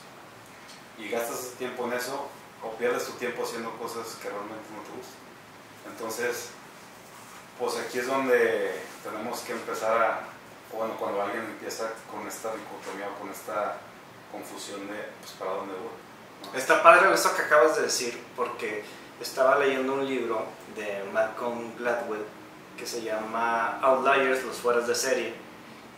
y 0.97 1.09
gastas 1.09 1.53
tiempo 1.57 1.85
en 1.85 1.93
eso 1.93 2.29
o 2.63 2.71
pierdes 2.71 3.05
tu 3.05 3.13
tiempo 3.13 3.43
haciendo 3.43 3.71
cosas 3.77 4.17
que 4.21 4.29
realmente 4.29 4.69
no 4.75 4.83
te 4.83 4.91
gustan. 4.97 5.21
Entonces, 5.91 6.49
pues 7.57 7.77
aquí 7.77 7.99
es 7.99 8.07
donde 8.07 8.81
tenemos 9.03 9.39
que 9.41 9.53
empezar 9.53 10.01
a 10.01 10.19
bueno, 10.73 10.95
cuando 10.97 11.21
alguien 11.21 11.43
empieza 11.43 11.91
con 12.09 12.27
esta 12.27 12.51
dicotomía 12.53 13.07
o 13.09 13.19
con 13.19 13.29
esta 13.29 13.77
confusión 14.31 14.87
de 14.87 15.09
pues, 15.19 15.31
para 15.33 15.51
dónde 15.51 15.73
voy. 15.73 16.59
Está 16.59 16.81
padre 16.81 17.13
esto 17.13 17.35
que 17.35 17.43
acabas 17.43 17.75
de 17.75 17.83
decir, 17.83 18.21
porque 18.35 18.83
estaba 19.21 19.59
leyendo 19.59 19.93
un 19.93 20.07
libro 20.07 20.45
de 20.75 21.03
Malcolm 21.13 21.75
Gladwell 21.77 22.25
que 22.77 22.87
se 22.87 23.03
llama 23.03 23.79
Outliers, 23.81 24.43
los 24.43 24.57
fueras 24.57 24.87
de 24.87 24.95
serie. 24.95 25.33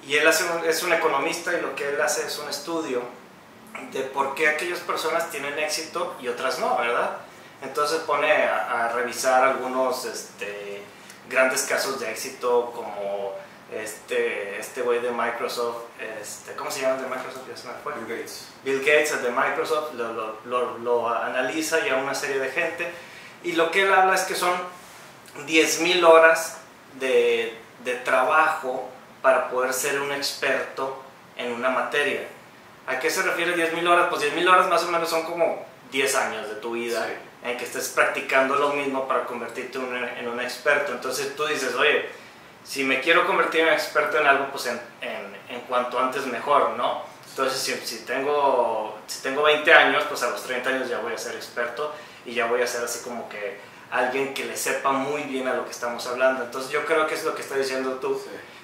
Y 0.05 0.15
él 0.15 0.27
hace 0.27 0.43
es 0.67 0.83
un 0.83 0.91
economista 0.91 1.53
y 1.53 1.61
lo 1.61 1.75
que 1.75 1.87
él 1.87 2.01
hace 2.01 2.25
es 2.25 2.37
un 2.39 2.49
estudio 2.49 3.01
de 3.91 4.01
por 4.01 4.35
qué 4.35 4.49
aquellas 4.49 4.79
personas 4.79 5.29
tienen 5.31 5.57
éxito 5.59 6.15
y 6.19 6.27
otras 6.27 6.59
no, 6.59 6.77
¿verdad? 6.77 7.17
Entonces 7.61 7.99
pone 7.99 8.31
a, 8.31 8.85
a 8.85 8.91
revisar 8.91 9.43
algunos 9.43 10.03
este, 10.05 10.83
grandes 11.29 11.63
casos 11.63 11.99
de 11.99 12.11
éxito 12.11 12.71
como 12.75 13.33
este 13.81 14.59
este 14.59 14.81
güey 14.81 14.99
de 15.01 15.11
Microsoft, 15.11 15.83
este, 16.21 16.53
¿cómo 16.53 16.71
se 16.71 16.81
llama 16.81 16.95
el 16.95 17.03
de 17.03 17.09
Microsoft? 17.09 17.43
Bill 17.47 18.17
Gates. 18.17 18.47
Bill 18.63 18.79
Gates, 18.79 19.11
el 19.11 19.23
de 19.23 19.29
Microsoft, 19.29 19.93
lo, 19.93 20.37
lo, 20.45 20.77
lo, 20.77 21.09
analiza 21.09 21.85
y 21.85 21.89
a 21.89 21.97
una 21.97 22.15
serie 22.15 22.39
de 22.39 22.49
gente. 22.49 22.91
Y 23.43 23.51
lo 23.53 23.71
que 23.71 23.83
él 23.83 23.93
habla 23.93 24.15
es 24.15 24.21
que 24.21 24.35
son 24.35 24.53
10.000 25.47 26.03
horas 26.03 26.57
de, 26.99 27.57
de 27.83 27.95
trabajo 27.95 28.89
para 29.21 29.49
poder 29.49 29.73
ser 29.73 29.99
un 29.99 30.11
experto 30.11 31.03
en 31.35 31.51
una 31.51 31.69
materia. 31.69 32.27
¿A 32.87 32.99
qué 32.99 33.09
se 33.09 33.21
refiere 33.21 33.55
10.000 33.55 33.87
horas? 33.87 34.07
Pues 34.09 34.23
10.000 34.23 34.49
horas 34.49 34.69
más 34.69 34.83
o 34.83 34.91
menos 34.91 35.09
son 35.09 35.23
como 35.23 35.65
10 35.91 36.15
años 36.15 36.49
de 36.49 36.55
tu 36.55 36.71
vida 36.71 37.07
en 37.43 37.57
que 37.57 37.65
estés 37.65 37.89
practicando 37.89 38.55
lo 38.55 38.73
mismo 38.73 39.07
para 39.07 39.25
convertirte 39.25 39.77
en 39.77 40.27
un 40.27 40.39
experto. 40.39 40.93
Entonces 40.93 41.35
tú 41.35 41.45
dices, 41.45 41.75
oye, 41.75 42.22
si 42.63 42.83
me 42.83 43.01
quiero 43.01 43.25
convertir 43.27 43.61
en 43.61 43.73
experto 43.73 44.19
en 44.19 44.27
algo, 44.27 44.47
pues 44.51 44.67
en, 44.67 44.79
en, 45.01 45.61
cuanto 45.67 45.99
antes 45.99 46.25
mejor, 46.25 46.71
¿no? 46.71 47.03
Entonces, 47.29 47.59
si, 47.59 47.73
si, 47.85 48.03
tengo, 48.05 48.99
si 49.07 49.21
tengo 49.21 49.43
20 49.43 49.73
años, 49.73 50.03
pues 50.07 50.21
a 50.23 50.29
los 50.29 50.43
30 50.43 50.69
años 50.69 50.89
ya 50.89 50.99
voy 50.99 51.13
a 51.13 51.17
ser 51.17 51.35
experto 51.35 51.93
y 52.25 52.33
ya 52.33 52.45
voy 52.47 52.61
a 52.61 52.67
ser 52.67 52.83
así 52.83 52.99
como 53.03 53.27
que 53.29 53.59
alguien 53.91 54.33
que 54.33 54.45
le 54.45 54.57
sepa 54.57 54.91
muy 54.91 55.23
bien 55.23 55.47
a 55.47 55.53
lo 55.53 55.65
que 55.65 55.71
estamos 55.71 56.05
hablando. 56.07 56.43
Entonces, 56.43 56.71
yo 56.71 56.85
creo 56.85 57.07
que 57.07 57.15
es 57.15 57.23
lo 57.23 57.35
que 57.35 57.41
está 57.41 57.55
diciendo 57.55 57.93
tú, 58.01 58.21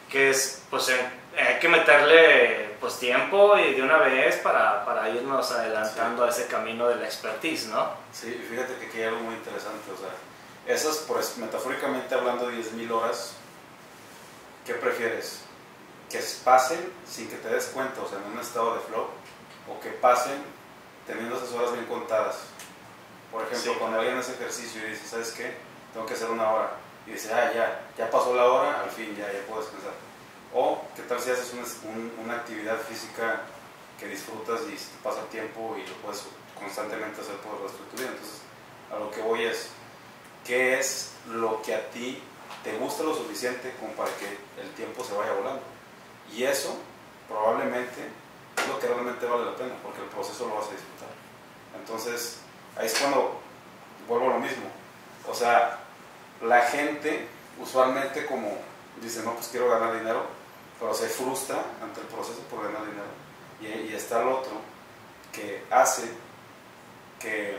que 0.10 0.30
es, 0.30 0.64
pues, 0.70 0.92
hay 1.38 1.60
que 1.60 1.70
meterle 1.70 2.70
pues 2.80 2.98
tiempo 2.98 3.58
y 3.58 3.74
de 3.74 3.82
una 3.82 3.98
vez 3.98 4.38
para, 4.38 4.86
para 4.86 5.10
irnos 5.10 5.52
adelantando 5.52 6.24
a 6.24 6.30
ese 6.30 6.48
camino 6.48 6.88
de 6.88 6.96
la 6.96 7.06
expertise, 7.06 7.68
¿no? 7.68 7.92
Sí, 8.12 8.42
fíjate 8.50 8.76
que 8.76 8.86
aquí 8.86 8.98
hay 9.00 9.06
algo 9.06 9.20
muy 9.20 9.36
interesante, 9.36 9.92
o 9.92 9.98
sea, 9.98 10.10
esas, 10.74 11.00
pues, 11.08 11.38
metafóricamente 11.38 12.16
hablando 12.16 12.48
de 12.48 12.58
10.000 12.58 12.92
horas, 12.92 13.36
¿qué 14.70 14.76
prefieres? 14.76 15.40
¿Que 16.12 16.20
pasen 16.44 16.94
sin 17.10 17.28
que 17.28 17.38
te 17.38 17.50
des 17.50 17.66
cuenta, 17.74 18.02
o 18.02 18.08
sea, 18.08 18.20
en 18.20 18.34
un 18.34 18.40
estado 18.40 18.76
de 18.76 18.82
flow? 18.82 19.08
¿O 19.68 19.80
que 19.80 19.90
pasen 19.90 20.44
teniendo 21.08 21.38
esas 21.38 21.52
horas 21.54 21.74
bien 21.74 21.86
contadas? 21.86 22.38
Por 23.32 23.42
ejemplo, 23.44 23.80
cuando 23.80 24.00
alguien 24.00 24.18
hace 24.18 24.34
ejercicio 24.34 24.86
y 24.86 24.92
dice, 24.92 25.08
¿sabes 25.08 25.32
qué? 25.32 25.56
Tengo 25.92 26.06
que 26.06 26.14
hacer 26.14 26.30
una 26.30 26.52
hora. 26.52 26.72
Y 27.08 27.12
dice, 27.12 27.34
ah, 27.34 27.52
ya, 27.52 27.82
ya 27.98 28.12
pasó 28.12 28.36
la 28.36 28.46
hora, 28.46 28.82
al 28.84 28.92
fin, 28.92 29.16
ya, 29.16 29.32
ya 29.34 29.40
puedo 29.48 29.62
descansar. 29.62 29.94
O, 30.54 30.84
¿qué 30.96 31.02
tal 31.02 31.20
si 31.20 31.32
haces 31.32 31.52
una, 31.54 31.66
una 32.24 32.36
actividad 32.36 32.78
física 32.78 33.42
que 34.00 34.08
disfrutas 34.08 34.62
y 34.68 34.76
te 34.76 35.04
pasa 35.04 35.22
tiempo 35.32 35.76
y 35.78 35.88
lo 35.88 35.96
puedes 35.96 36.26
constantemente 36.60 37.22
hacer 37.22 37.38
por 37.38 37.56
el 37.56 37.64
resto 37.64 37.84
de 37.84 37.90
tu 37.90 37.98
vida? 37.98 38.10
Entonces, 38.10 38.42
a 38.94 39.00
lo 39.00 39.10
que 39.10 39.22
voy 39.22 39.46
es, 39.46 39.70
¿qué 40.46 40.78
es 40.78 41.14
lo 41.28 41.60
que 41.64 41.74
a 41.74 41.90
ti 41.90 42.22
te 42.64 42.78
gusta 42.78 43.04
lo 43.04 43.16
suficiente 43.16 43.74
como 43.80 43.94
para 43.94 44.10
que 44.18 44.38
el 44.62 44.70
tiempo 44.76 45.04
se 45.04 45.16
vaya 45.16 45.34
volando. 45.34 45.62
Y 46.36 46.44
eso 46.44 46.76
probablemente 47.28 48.10
es 48.58 48.68
lo 48.68 48.80
que 48.80 48.88
realmente 48.88 49.26
vale 49.26 49.46
la 49.46 49.56
pena, 49.56 49.74
porque 49.84 50.02
el 50.02 50.08
proceso 50.08 50.48
lo 50.48 50.56
vas 50.56 50.68
a 50.68 50.72
disfrutar. 50.72 51.10
Entonces, 51.80 52.40
ahí 52.78 52.86
es 52.86 52.98
cuando 52.98 53.40
vuelvo 54.08 54.30
a 54.30 54.34
lo 54.34 54.40
mismo. 54.40 54.66
O 55.28 55.34
sea, 55.34 55.80
la 56.42 56.62
gente 56.62 57.28
usualmente 57.60 58.26
como 58.26 58.58
dice, 59.02 59.22
no, 59.24 59.34
pues 59.34 59.48
quiero 59.48 59.70
ganar 59.70 59.98
dinero, 59.98 60.26
pero 60.80 60.94
se 60.94 61.08
frustra 61.08 61.64
ante 61.82 62.02
el 62.02 62.08
proceso 62.08 62.40
por 62.50 62.64
ganar 62.64 62.86
dinero. 62.86 63.08
Y, 63.62 63.94
está 63.94 64.22
el 64.22 64.30
otro 64.30 64.54
que 65.32 65.64
hace 65.70 66.10
que 67.20 67.58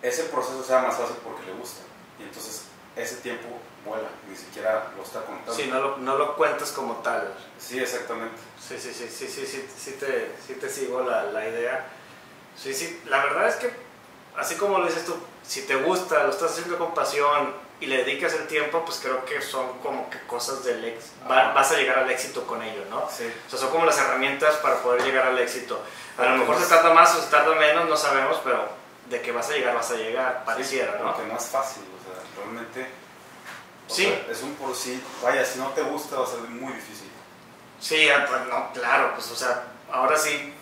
ese 0.00 0.24
proceso 0.24 0.64
sea 0.64 0.80
más 0.80 0.96
fácil 0.96 1.16
porque 1.22 1.44
le 1.46 1.52
gusta. 1.52 1.82
Y 2.18 2.22
entonces 2.22 2.64
ese 2.96 3.16
tiempo 3.16 3.48
vuela, 3.84 4.08
ni 4.28 4.36
siquiera 4.36 4.90
lo 4.96 5.02
está 5.02 5.24
contando. 5.24 5.54
Sí, 5.54 5.68
no 5.70 5.80
lo, 5.80 5.96
no 5.98 6.16
lo 6.16 6.36
cuentas 6.36 6.70
como 6.72 6.96
tal. 6.96 7.32
Sí, 7.58 7.78
exactamente. 7.78 8.36
Sí, 8.60 8.78
sí, 8.78 8.92
sí, 8.92 9.08
sí, 9.08 9.26
sí, 9.26 9.46
sí, 9.46 9.68
sí, 9.76 9.92
te, 9.92 10.32
sí 10.46 10.54
te 10.54 10.68
sigo 10.68 11.02
la, 11.02 11.24
la 11.24 11.48
idea. 11.48 11.86
Sí, 12.56 12.74
sí, 12.74 13.02
la 13.06 13.24
verdad 13.24 13.48
es 13.48 13.56
que, 13.56 13.72
así 14.36 14.56
como 14.56 14.78
lo 14.78 14.86
dices 14.86 15.04
tú, 15.04 15.16
si 15.42 15.62
te 15.62 15.76
gusta, 15.76 16.24
lo 16.24 16.30
estás 16.30 16.52
haciendo 16.52 16.78
con 16.78 16.94
pasión 16.94 17.54
y 17.80 17.86
le 17.86 18.04
dedicas 18.04 18.34
el 18.34 18.46
tiempo, 18.46 18.84
pues 18.84 19.00
creo 19.02 19.24
que 19.24 19.42
son 19.42 19.78
como 19.78 20.08
que 20.08 20.20
cosas 20.26 20.64
del 20.64 20.84
éxito, 20.84 21.16
vas 21.26 21.72
a 21.72 21.76
llegar 21.76 21.98
al 21.98 22.10
éxito 22.10 22.46
con 22.46 22.62
ello, 22.62 22.84
¿no? 22.88 23.08
Sí. 23.10 23.32
O 23.46 23.50
sea, 23.50 23.58
son 23.58 23.70
como 23.70 23.86
las 23.86 23.98
herramientas 23.98 24.54
para 24.56 24.76
poder 24.82 25.02
llegar 25.02 25.26
al 25.26 25.38
éxito. 25.38 25.82
A 26.16 26.24
lo 26.26 26.36
mejor 26.36 26.60
se 26.60 26.66
tarda 26.66 26.94
más 26.94 27.16
o 27.16 27.20
se 27.20 27.28
tarda 27.30 27.54
menos, 27.56 27.88
no 27.88 27.96
sabemos, 27.96 28.38
pero 28.44 28.68
de 29.08 29.20
que 29.20 29.32
vas 29.32 29.48
a 29.50 29.52
llegar, 29.52 29.74
vas 29.74 29.90
a 29.90 29.96
llegar, 29.96 30.44
pareciera, 30.44 30.98
¿no? 30.98 31.12
Porque 31.12 31.28
no 31.30 31.36
es 31.36 31.46
fácil, 31.46 31.82
o 31.82 32.04
sea, 32.04 32.22
realmente 32.36 33.02
Sí. 33.88 34.06
sea, 34.06 34.26
es 34.30 34.42
un 34.42 34.54
por 34.54 34.74
sí. 34.74 35.02
Vaya, 35.22 35.44
si 35.44 35.58
no 35.58 35.68
te 35.70 35.82
gusta 35.82 36.16
va 36.16 36.24
a 36.24 36.26
ser 36.26 36.40
muy 36.40 36.72
difícil. 36.72 37.10
Sí, 37.80 38.08
ah, 38.08 38.24
pues 38.28 38.46
no, 38.46 38.72
claro, 38.72 39.12
pues 39.14 39.30
o 39.30 39.36
sea, 39.36 39.64
ahora 39.90 40.16
sí, 40.16 40.54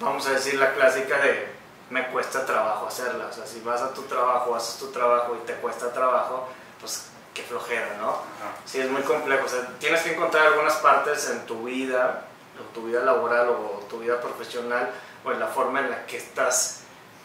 vamos 0.00 0.26
a 0.26 0.32
decir 0.32 0.54
la 0.54 0.74
clásica 0.74 1.18
de 1.18 1.48
me 1.90 2.06
cuesta 2.08 2.44
trabajo 2.44 2.86
hacerla. 2.86 3.26
O 3.26 3.32
sea, 3.32 3.46
si 3.46 3.60
vas 3.60 3.80
a 3.80 3.94
tu 3.94 4.02
trabajo, 4.02 4.54
haces 4.54 4.78
tu 4.78 4.88
trabajo 4.90 5.36
y 5.40 5.46
te 5.46 5.54
cuesta 5.54 5.92
trabajo, 5.92 6.48
pues 6.80 7.06
qué 7.32 7.42
flojera, 7.42 7.96
¿no? 7.98 8.10
Ajá. 8.10 8.52
Sí, 8.66 8.80
es 8.80 8.90
muy 8.90 9.02
complejo. 9.02 9.46
O 9.46 9.48
sea, 9.48 9.66
tienes 9.78 10.02
que 10.02 10.12
encontrar 10.12 10.48
algunas 10.48 10.74
partes 10.76 11.30
en 11.30 11.46
tu 11.46 11.64
vida, 11.64 12.24
o 12.58 12.74
tu 12.74 12.86
vida 12.86 13.00
laboral 13.00 13.48
o 13.50 13.86
tu 13.88 14.00
vida 14.00 14.20
profesional, 14.20 14.90
o 15.24 15.32
en 15.32 15.40
la 15.40 15.46
forma 15.46 15.80
en 15.80 15.90
la 15.90 16.04
que 16.06 16.16
estás 16.18 16.80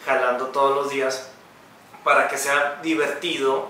jalando 0.05 0.47
todos 0.47 0.75
los 0.75 0.89
días, 0.89 1.29
para 2.03 2.27
que 2.27 2.37
sea 2.37 2.79
divertido, 2.81 3.67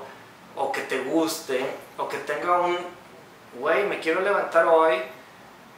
o 0.56 0.72
que 0.72 0.82
te 0.82 1.00
guste, 1.00 1.66
o 1.98 2.08
que 2.08 2.18
tenga 2.20 2.60
un, 2.62 2.78
güey, 3.60 3.86
me 3.86 4.00
quiero 4.00 4.22
levantar 4.22 4.66
hoy 4.68 4.98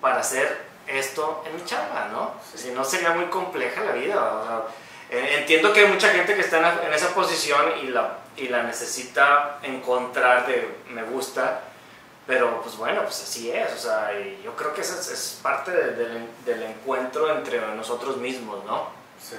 para 0.01 0.19
hacer 0.19 0.65
esto 0.87 1.43
en 1.47 1.55
mi 1.55 1.63
chamba, 1.65 2.09
¿no? 2.11 2.33
Si 2.53 2.71
no 2.71 2.83
sería 2.83 3.11
muy 3.11 3.25
compleja 3.25 3.81
la 3.81 3.93
vida. 3.93 4.15
o 4.21 4.45
sea, 4.45 4.61
eh, 5.09 5.37
entiendo 5.39 5.71
que 5.73 5.81
hay 5.81 5.87
mucha 5.87 6.09
gente 6.09 6.35
que 6.35 6.41
está 6.41 6.83
en, 6.85 6.93
esa 6.93 7.09
posición 7.13 7.73
y 7.83 7.87
la, 7.87 8.17
y 8.37 8.47
la 8.49 8.63
necesita 8.63 9.59
encontrar 9.63 10.45
de 10.47 10.77
me 10.89 11.03
gusta, 11.03 11.61
pero 12.27 12.61
pues 12.61 12.75
bueno, 12.77 13.01
pues 13.03 13.21
así 13.23 13.51
es. 13.51 13.71
O 13.73 13.77
sea, 13.77 14.11
yo 14.43 14.55
creo 14.55 14.73
que 14.73 14.81
eso 14.81 14.99
es, 14.99 15.09
es 15.09 15.39
parte 15.41 15.71
de- 15.71 15.91
del, 15.91 16.27
del 16.45 16.63
encuentro 16.63 17.31
entre 17.35 17.61
nosotros 17.75 18.17
mismos, 18.17 18.63
¿no? 18.65 18.89
Sí, 19.21 19.35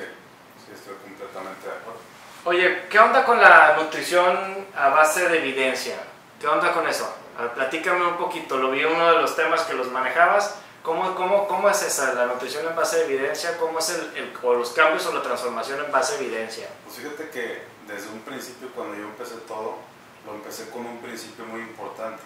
sí, 0.66 0.72
estoy 0.74 0.94
completamente 1.02 1.66
de 1.66 1.72
acuerdo. 1.74 2.00
Oye, 2.44 2.86
¿qué 2.88 2.98
onda 2.98 3.24
con 3.24 3.40
la 3.40 3.76
nutrición 3.76 4.66
a 4.76 4.88
base 4.90 5.28
de 5.28 5.38
evidencia? 5.38 5.96
¿Qué 6.40 6.46
onda 6.46 6.72
con 6.72 6.86
eso? 6.86 7.12
A 7.38 7.42
ver, 7.42 7.50
platícame 7.52 8.06
un 8.06 8.16
poquito. 8.16 8.56
Lo 8.56 8.70
vi 8.70 8.84
uno 8.84 9.10
de 9.10 9.18
los 9.20 9.34
temas 9.34 9.62
que 9.62 9.74
los 9.74 9.90
manejabas. 9.90 10.54
¿Cómo, 10.82 11.16
cómo, 11.16 11.48
cómo 11.48 11.68
es 11.68 11.82
esa, 11.82 12.14
la 12.14 12.26
nutrición 12.26 12.64
en 12.66 12.76
base 12.76 12.98
de 12.98 13.04
evidencia? 13.06 13.56
¿Cómo 13.58 13.80
es 13.80 13.90
el, 13.90 14.16
el- 14.16 14.32
o 14.42 14.54
los 14.54 14.70
cambios 14.70 15.04
o 15.06 15.12
la 15.12 15.22
transformación 15.22 15.84
en 15.84 15.90
base 15.90 16.16
de 16.18 16.26
evidencia? 16.26 16.68
Pues 16.84 16.98
fíjate 16.98 17.28
que 17.30 17.62
desde 17.88 18.08
un 18.10 18.20
principio, 18.20 18.68
cuando 18.74 18.94
yo 18.96 19.02
empecé 19.04 19.34
todo, 19.48 19.78
lo 20.24 20.34
empecé 20.34 20.70
con 20.70 20.86
un 20.86 20.98
principio 21.02 21.44
muy 21.46 21.60
importante. 21.62 22.22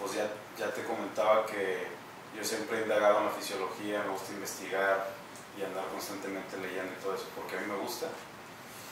Pues 0.00 0.14
ya, 0.14 0.28
ya 0.58 0.72
te 0.72 0.82
comentaba 0.84 1.44
que 1.44 1.86
yo 2.34 2.42
siempre 2.42 2.78
he 2.78 2.82
indagado 2.82 3.18
en 3.18 3.26
la 3.26 3.30
fisiología, 3.32 4.02
me 4.02 4.10
gusta 4.12 4.32
investigar 4.32 5.06
y 5.56 5.62
andar 5.62 5.86
constantemente 5.88 6.56
leyendo 6.58 6.92
y 6.92 7.02
todo 7.02 7.14
eso, 7.14 7.26
porque 7.34 7.56
a 7.56 7.60
mí 7.60 7.66
me 7.66 7.78
gusta. 7.78 8.08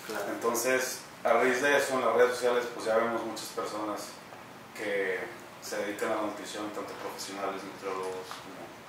Claro. 0.07 0.25
Entonces, 0.33 1.01
a 1.25 1.33
raíz 1.35 1.63
de 1.63 1.77
eso, 1.77 1.95
en 1.95 2.05
las 2.05 2.15
redes 2.15 2.31
sociales, 2.33 2.65
pues 2.75 2.87
ya 2.87 2.97
vemos 2.97 3.25
muchas 3.25 3.47
personas 3.49 4.09
que 4.77 5.21
se 5.63 5.77
dedican 5.79 6.13
a 6.13 6.17
la 6.17 6.23
nutrición, 6.23 6.71
tanto 6.71 6.93
profesionales, 6.95 7.63
nutriólogos, 7.63 8.27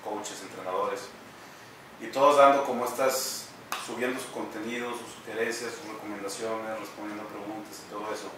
como 0.01 0.18
coaches, 0.18 0.42
entrenadores, 0.42 1.01
y 2.01 2.08
todos 2.08 2.38
dando 2.38 2.63
como 2.65 2.86
estas, 2.86 3.48
subiendo 3.86 4.20
su 4.20 4.32
contenido, 4.32 4.89
sus 4.92 5.13
sugerencias, 5.13 5.74
sus 5.74 5.94
recomendaciones, 5.94 6.80
respondiendo 6.80 7.24
preguntas 7.25 7.82
y 7.86 7.92
todo 7.92 8.12
eso. 8.12 8.30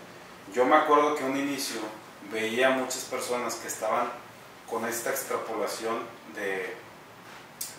Yo 0.54 0.65
me 0.65 0.75
acuerdo 0.75 1.15
que 1.15 1.24
un 1.24 1.38
inicio 1.38 1.80
veía 2.32 2.72
muchas 2.72 3.06
personas 3.06 3.56
que 3.56 3.68
estaban 3.68 4.12
con 4.70 4.86
esta 4.86 5.10
extrapolación 5.12 6.00
de, 6.36 6.75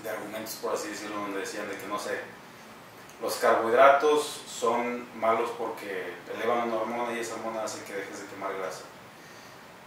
de 0.06 0.12
argumentos, 0.12 0.54
por 0.62 0.74
así 0.74 0.88
decirlo, 0.88 1.16
donde 1.20 1.40
decían 1.40 1.68
de 1.68 1.76
que 1.76 1.86
no 1.86 1.98
sé, 1.98 2.18
los 3.20 3.34
carbohidratos 3.36 4.42
son 4.48 5.06
malos 5.18 5.50
porque 5.58 6.14
elevan 6.34 6.68
una 6.68 6.76
hormona 6.76 7.12
y 7.12 7.18
esa 7.20 7.34
hormona 7.34 7.64
hace 7.64 7.82
que 7.84 7.94
dejes 7.94 8.20
de 8.20 8.26
quemar 8.26 8.54
grasa. 8.56 8.82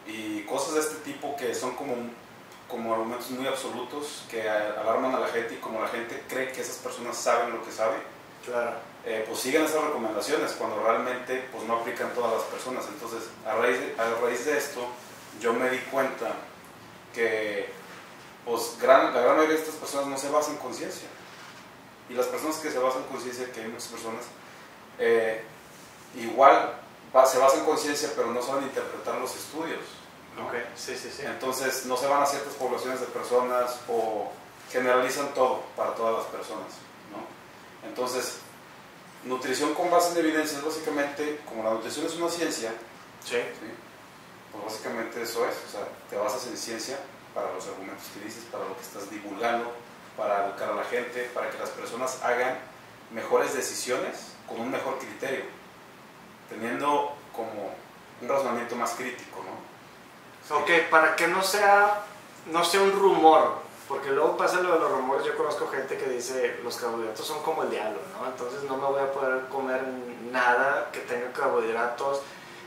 Y 0.07 0.41
cosas 0.43 0.73
de 0.75 0.79
este 0.81 0.95
tipo 1.11 1.35
que 1.37 1.53
son 1.53 1.75
como, 1.75 1.93
como 2.67 2.93
argumentos 2.93 3.29
muy 3.31 3.47
absolutos 3.47 4.23
que 4.29 4.49
alarman 4.49 5.13
a 5.15 5.19
la 5.19 5.27
gente 5.27 5.53
y 5.53 5.57
como 5.57 5.81
la 5.81 5.87
gente 5.87 6.23
cree 6.27 6.51
que 6.51 6.61
esas 6.61 6.77
personas 6.77 7.15
saben 7.17 7.51
lo 7.53 7.63
que 7.63 7.71
saben, 7.71 8.01
Claro. 8.45 8.77
eh, 9.05 9.23
pues 9.27 9.39
siguen 9.41 9.63
esas 9.65 9.83
recomendaciones 9.83 10.53
cuando 10.53 10.81
realmente 10.81 11.47
pues 11.51 11.63
no 11.65 11.75
aplican 11.75 12.11
todas 12.15 12.33
las 12.33 12.43
personas. 12.43 12.85
Entonces, 12.87 13.29
a 13.45 13.53
raíz 13.55 13.77
de, 13.79 13.95
a 14.01 14.09
raíz 14.25 14.45
de 14.45 14.57
esto, 14.57 14.87
yo 15.39 15.53
me 15.53 15.69
di 15.69 15.77
cuenta 15.91 16.31
que 17.13 17.69
pues 18.45 18.77
gran, 18.81 19.13
la 19.13 19.21
gran 19.21 19.35
mayoría 19.37 19.55
de 19.57 19.61
estas 19.61 19.75
personas 19.75 20.07
no 20.07 20.17
se 20.17 20.29
basan 20.29 20.53
en 20.53 20.59
conciencia. 20.59 21.07
Y 22.09 22.13
las 22.13 22.25
personas 22.27 22.55
que 22.57 22.71
se 22.71 22.79
basan 22.79 23.03
en 23.03 23.07
conciencia, 23.09 23.51
que 23.51 23.61
hay 23.61 23.67
muchas 23.67 23.87
personas, 23.89 24.23
eh, 24.97 25.43
igual 26.15 26.73
va- 27.15 27.25
se 27.25 27.37
basan 27.37 27.59
en 27.59 27.65
conciencia, 27.65 28.11
pero 28.15 28.31
no 28.31 28.41
saben 28.41 28.63
interpretar 28.63 29.15
los 29.19 29.35
estudios. 29.35 29.79
¿no? 30.35 30.47
Ok, 30.47 30.53
sí, 30.75 30.95
sí, 30.97 31.11
sí. 31.15 31.23
Entonces 31.25 31.85
no 31.85 31.97
se 31.97 32.07
van 32.07 32.23
a 32.23 32.25
ciertas 32.25 32.53
poblaciones 32.53 32.99
de 33.01 33.07
personas 33.07 33.79
o 33.87 34.31
generalizan 34.71 35.33
todo 35.33 35.63
para 35.75 35.93
todas 35.95 36.17
las 36.23 36.25
personas. 36.27 36.67
¿no? 37.11 37.87
Entonces, 37.87 38.35
nutrición 39.25 39.73
con 39.75 39.91
base 39.91 40.11
en 40.13 40.25
evidencia 40.25 40.57
es 40.57 40.63
básicamente, 40.65 41.41
como 41.47 41.63
la 41.63 41.71
nutrición 41.71 42.05
es 42.05 42.15
una 42.15 42.29
ciencia, 42.29 42.73
pues 44.51 44.63
básicamente 44.65 45.21
eso 45.21 45.45
es, 45.47 45.55
o 45.67 45.71
sea, 45.71 45.87
te 46.09 46.15
basas 46.15 46.47
en 46.47 46.57
ciencia 46.57 46.99
para 47.33 47.51
los 47.53 47.65
argumentos 47.67 48.05
que 48.13 48.25
dices, 48.25 48.43
para 48.51 48.65
lo 48.65 48.75
que 48.75 48.81
estás 48.81 49.09
divulgando, 49.09 49.71
para 50.17 50.45
educar 50.47 50.69
a 50.69 50.75
la 50.75 50.83
gente, 50.83 51.29
para 51.33 51.49
que 51.49 51.57
las 51.57 51.69
personas 51.69 52.21
hagan 52.23 52.57
mejores 53.11 53.53
decisiones 53.53 54.33
con 54.47 54.59
un 54.61 54.71
mejor 54.71 54.97
criterio, 54.99 55.43
teniendo 56.49 57.13
como 57.33 57.73
un 58.21 58.27
razonamiento 58.27 58.75
más 58.75 58.91
crítico, 58.91 59.43
¿no? 59.43 60.55
Ok, 60.57 60.69
para 60.89 61.15
que 61.15 61.27
no 61.27 61.41
sea, 61.43 62.01
no 62.47 62.65
sea 62.65 62.81
un 62.81 62.91
rumor, 62.91 63.59
porque 63.87 64.09
luego 64.09 64.35
pasa 64.35 64.59
lo 64.61 64.73
de 64.73 64.79
los 64.79 64.91
rumores, 64.91 65.25
yo 65.25 65.37
conozco 65.37 65.67
gente 65.69 65.97
que 65.97 66.09
dice 66.09 66.59
los 66.63 66.75
carbohidratos 66.77 67.25
son 67.25 67.41
como 67.43 67.63
el 67.63 67.69
diablo, 67.69 67.99
¿no? 68.19 68.27
Entonces 68.27 68.63
no 68.63 68.77
me 68.77 68.85
voy 68.87 68.99
a 69.01 69.11
poder 69.11 69.45
comer 69.47 69.81
nada 70.31 70.89
que 70.91 70.99
tenga 71.01 71.31
carbohidratos 71.33 72.21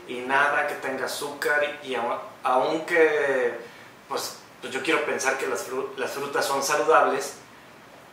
y 0.07 0.19
nada 0.19 0.67
que 0.67 0.75
tenga 0.75 1.05
azúcar 1.05 1.79
y 1.83 1.95
aun- 1.95 2.19
aunque 2.43 3.57
pues, 4.09 4.37
pues 4.63 4.73
yo 4.73 4.81
quiero 4.81 5.05
pensar 5.05 5.37
que 5.37 5.45
las, 5.45 5.69
fru- 5.69 5.93
las 5.97 6.11
frutas 6.11 6.45
son 6.45 6.63
saludables, 6.63 7.33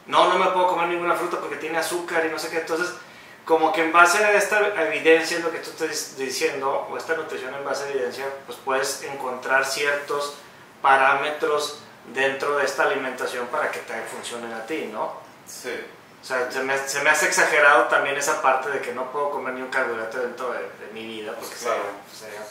no, 0.06 0.28
no 0.28 0.34
me 0.36 0.50
puedo 0.50 0.66
comer 0.66 0.88
ninguna 0.88 1.14
fruta 1.14 1.38
porque 1.38 1.54
tiene 1.56 1.78
azúcar 1.78 2.26
y 2.26 2.28
no 2.28 2.38
sé 2.40 2.50
qué, 2.50 2.58
entonces 2.58 2.92
como 3.44 3.72
que 3.72 3.82
en 3.84 3.92
base 3.92 4.18
a 4.24 4.32
esta 4.32 4.58
evidencia, 4.84 5.38
lo 5.38 5.52
que 5.52 5.58
tú 5.60 5.70
estás 5.70 6.16
diciendo, 6.16 6.88
o 6.90 6.96
esta 6.96 7.14
nutrición 7.14 7.54
en 7.54 7.64
base 7.64 7.84
a 7.84 7.88
evidencia, 7.90 8.26
pues 8.46 8.58
puedes 8.64 9.02
encontrar 9.04 9.64
ciertos 9.64 10.34
parámetros 10.82 11.78
dentro 12.12 12.56
de 12.56 12.64
esta 12.64 12.82
alimentación 12.84 13.46
para 13.46 13.70
que 13.70 13.78
te 13.80 13.94
funcionen 14.02 14.52
a 14.52 14.66
ti, 14.66 14.90
¿no? 14.92 15.14
Sí, 15.46 15.72
O 16.20 16.24
sea, 16.24 16.50
se 16.50 16.60
me, 16.62 16.76
se 16.76 17.00
me 17.02 17.10
hace 17.10 17.26
exagerado 17.26 17.84
también 17.84 18.16
esa 18.16 18.42
parte 18.42 18.68
de 18.70 18.80
que 18.80 18.92
no 18.92 19.10
puedo 19.12 19.30
comer 19.30 19.54
ni 19.54 19.62
un 19.62 19.68
carbohidrato 19.70 20.18
dentro 20.18 20.52
de, 20.52 20.58
de 20.58 20.92
mi 20.92 21.04
vida, 21.06 21.32
porque 21.38 21.54
Claro. 21.56 21.82
sería- 22.12 22.40
sería, 22.40 22.46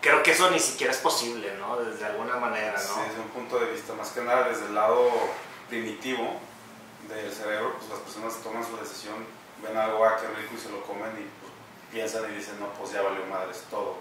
creo 0.00 0.22
que 0.22 0.32
eso 0.32 0.50
ni 0.50 0.58
siquiera 0.58 0.92
es 0.92 0.98
posible, 0.98 1.54
¿no? 1.58 1.76
Desde 1.76 2.04
alguna 2.06 2.36
manera, 2.36 2.78
Sí, 2.78 2.92
¿no? 2.96 3.02
desde 3.04 3.20
un 3.20 3.28
punto 3.28 3.58
de 3.58 3.72
vista, 3.72 3.92
más 3.94 4.10
que 4.10 4.22
nada 4.22 4.48
desde 4.48 4.66
el 4.66 4.74
lado 4.74 5.10
primitivo 5.68 6.40
del 7.08 7.32
cerebro, 7.32 7.74
pues 7.78 7.90
las 7.90 8.00
personas 8.00 8.36
toman 8.42 8.64
su 8.64 8.76
decisión, 8.76 9.24
ven 9.62 9.76
algo, 9.76 10.04
ah, 10.04 10.16
qué 10.20 10.26
rico 10.28 10.54
y 10.56 10.58
se 10.58 10.70
lo 10.70 10.82
comen 10.84 11.10
y 11.18 11.28
pues, 11.40 11.52
piensan 11.92 12.30
y 12.32 12.36
dicen, 12.36 12.58
no, 12.60 12.68
pues 12.74 12.92
ya 12.92 13.02
valió 13.02 13.24
madres 13.26 13.64
todo. 13.70 13.96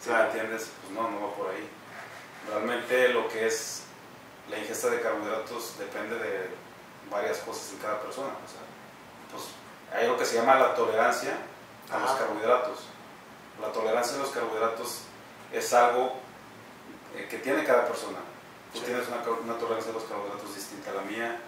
Si 0.00 0.10
me 0.10 0.20
entiendes, 0.20 0.70
pues 0.80 0.92
no, 0.94 1.10
no 1.10 1.28
va 1.28 1.34
por 1.34 1.50
ahí. 1.50 1.68
Realmente 2.48 3.08
lo 3.08 3.28
que 3.28 3.46
es 3.46 3.82
la 4.50 4.58
ingesta 4.58 4.90
de 4.90 5.00
carbohidratos 5.00 5.78
depende 5.78 6.16
de 6.18 6.50
varias 7.10 7.38
cosas 7.38 7.70
en 7.72 7.78
cada 7.78 8.00
persona. 8.00 8.28
O 8.28 8.48
sea, 8.48 8.60
pues 9.30 9.44
hay 9.94 10.08
lo 10.08 10.16
que 10.16 10.24
se 10.24 10.36
llama 10.36 10.56
la 10.56 10.74
tolerancia 10.74 11.36
a 11.90 11.98
los 11.98 12.10
carbohidratos. 12.12 12.80
La 13.60 13.70
tolerancia 13.70 14.16
a 14.16 14.20
los 14.20 14.30
carbohidratos 14.30 15.02
es 15.52 15.72
algo 15.72 16.14
eh, 17.16 17.26
que 17.28 17.38
tiene 17.38 17.64
cada 17.64 17.86
persona. 17.86 18.18
Tú 18.72 18.78
Sí. 18.80 18.86
tienes 18.86 19.06
una, 19.08 19.22
tolerancia 19.58 19.90
a 19.90 19.94
los 19.94 20.04
carbohidratos 20.04 20.54
distinta 20.54 20.90
a 20.90 20.94
la 20.94 21.02
mía 21.02 21.38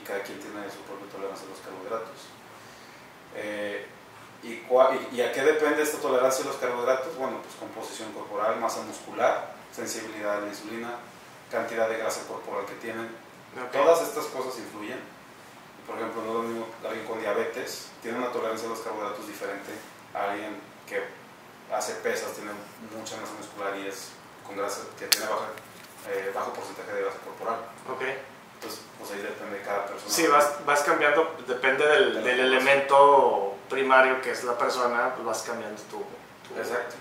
y 0.00 0.04
cada 0.06 0.22
quien 0.22 0.38
tiene 0.38 0.62
su 0.70 0.78
propia 0.86 1.10
tolerancia 1.10 1.46
a 1.46 1.50
los 1.50 1.58
carbohidratos. 1.58 2.18
Eh, 3.34 3.86
¿y, 4.42 4.62
cua- 4.68 4.96
y, 5.12 5.16
y 5.16 5.22
a 5.22 5.32
qué 5.32 5.42
depende 5.42 5.82
esta 5.82 5.98
tolerancia 5.98 6.44
a 6.44 6.48
los 6.48 6.56
carbohidratos? 6.56 7.16
Bueno, 7.16 7.38
pues 7.42 7.54
composición 7.56 8.12
corporal, 8.12 8.58
masa 8.60 8.82
muscular, 8.82 9.54
sensibilidad 9.74 10.38
a 10.38 10.40
la 10.40 10.46
insulina, 10.48 10.90
cantidad 11.50 11.88
de 11.88 11.98
grasa 11.98 12.26
corporal 12.28 12.64
que 12.66 12.74
tienen. 12.74 13.08
Todas 13.72 14.02
estas 14.02 14.26
cosas 14.26 14.58
influyen. 14.58 15.00
Por 15.86 15.96
ejemplo, 15.96 16.22
no 16.22 16.28
es 16.28 16.34
lo 16.36 16.42
mismo 16.42 16.66
alguien 16.86 17.06
con 17.06 17.18
diabetes, 17.18 17.88
tiene 18.02 18.18
una 18.18 18.30
tolerancia 18.30 18.66
a 18.68 18.70
los 18.70 18.80
carbohidratos 18.80 19.26
diferente 19.26 19.72
a 20.14 20.30
alguien 20.30 20.60
que 20.86 21.02
hace 21.72 21.94
pesas, 21.96 22.32
tiene 22.32 22.50
mucha 22.96 23.16
masa 23.16 23.32
muscular 23.38 23.76
y 23.78 23.86
es 23.88 24.08
con 24.46 24.56
grasa, 24.56 24.82
que 24.98 25.06
tiene 25.06 25.26
baja, 25.26 25.46
eh, 26.08 26.32
bajo 26.34 26.52
porcentaje 26.52 26.92
de 26.92 27.02
grasa 27.02 27.18
corporal. 27.18 27.56
Ok. 27.90 28.02
Entonces, 28.54 28.80
pues 28.98 29.10
ahí 29.12 29.18
depende 29.22 29.58
de 29.58 29.64
cada 29.64 29.86
persona. 29.86 30.10
Sí, 30.12 30.26
vas, 30.26 30.64
vas 30.66 30.82
cambiando, 30.82 31.36
depende 31.46 31.86
del, 31.86 32.14
De 32.14 32.22
del 32.22 32.40
elemento 32.40 33.54
primario 33.70 34.20
que 34.20 34.30
es 34.32 34.42
la 34.44 34.56
persona, 34.58 35.14
pues 35.14 35.24
vas 35.26 35.42
cambiando 35.42 35.80
tu... 35.82 35.98
tu- 36.48 36.58
Exacto. 36.60 36.96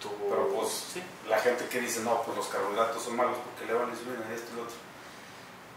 tu... 0.00 0.08
Pero 0.30 0.48
pues 0.48 0.68
sí. 0.94 1.02
la 1.28 1.38
gente 1.40 1.66
que 1.68 1.80
dice, 1.80 2.00
no, 2.00 2.22
pues 2.22 2.36
los 2.38 2.46
carbohidratos 2.46 3.02
son 3.02 3.16
malos 3.16 3.36
porque 3.44 3.66
le 3.70 3.76
van 3.78 3.90
insulina 3.90 4.24
y 4.30 4.34
esto 4.34 4.48
y 4.52 4.56
lo 4.56 4.62
otro. 4.62 4.76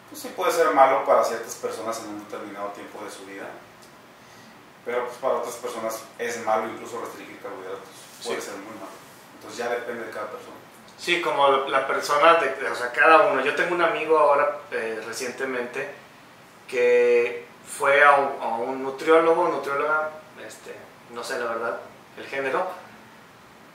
Pues 0.09 0.21
sí 0.21 0.27
puede 0.35 0.51
ser 0.51 0.71
malo 0.73 1.03
para 1.05 1.23
ciertas 1.25 1.55
personas 1.55 1.99
en 1.99 2.09
un 2.09 2.23
determinado 2.25 2.69
tiempo 2.69 3.03
de 3.03 3.11
su 3.11 3.25
vida. 3.25 3.49
Pero 4.85 5.05
pues 5.05 5.17
para 5.17 5.35
otras 5.35 5.55
personas 5.55 6.01
es 6.19 6.43
malo 6.45 6.69
incluso 6.71 7.01
restringir 7.01 7.39
carbohidratos. 7.39 7.87
Puede 8.23 8.39
Sí. 8.41 8.47
ser 8.47 8.55
muy 8.57 8.73
malo. 8.75 8.91
Entonces 9.35 9.57
ya 9.57 9.69
depende 9.69 10.05
de 10.05 10.11
cada 10.11 10.27
persona. 10.27 10.55
Sí, 10.97 11.21
como 11.21 11.47
la 11.67 11.87
persona, 11.87 12.35
de, 12.35 12.67
o 12.69 12.75
sea, 12.75 12.91
cada 12.91 13.31
uno. 13.31 13.41
Yo 13.41 13.55
tengo 13.55 13.73
un 13.75 13.81
amigo 13.81 14.19
ahora 14.19 14.59
eh, 14.71 15.01
recientemente 15.07 15.89
que 16.67 17.47
fue 17.67 18.03
a 18.03 18.11
un, 18.17 18.41
a 18.41 18.47
un 18.57 18.83
nutriólogo, 18.83 19.47
nutrióloga, 19.49 20.11
este, 20.45 20.75
no 21.11 21.23
sé 21.23 21.39
la 21.39 21.45
verdad, 21.45 21.77
el 22.17 22.27
género, 22.27 22.67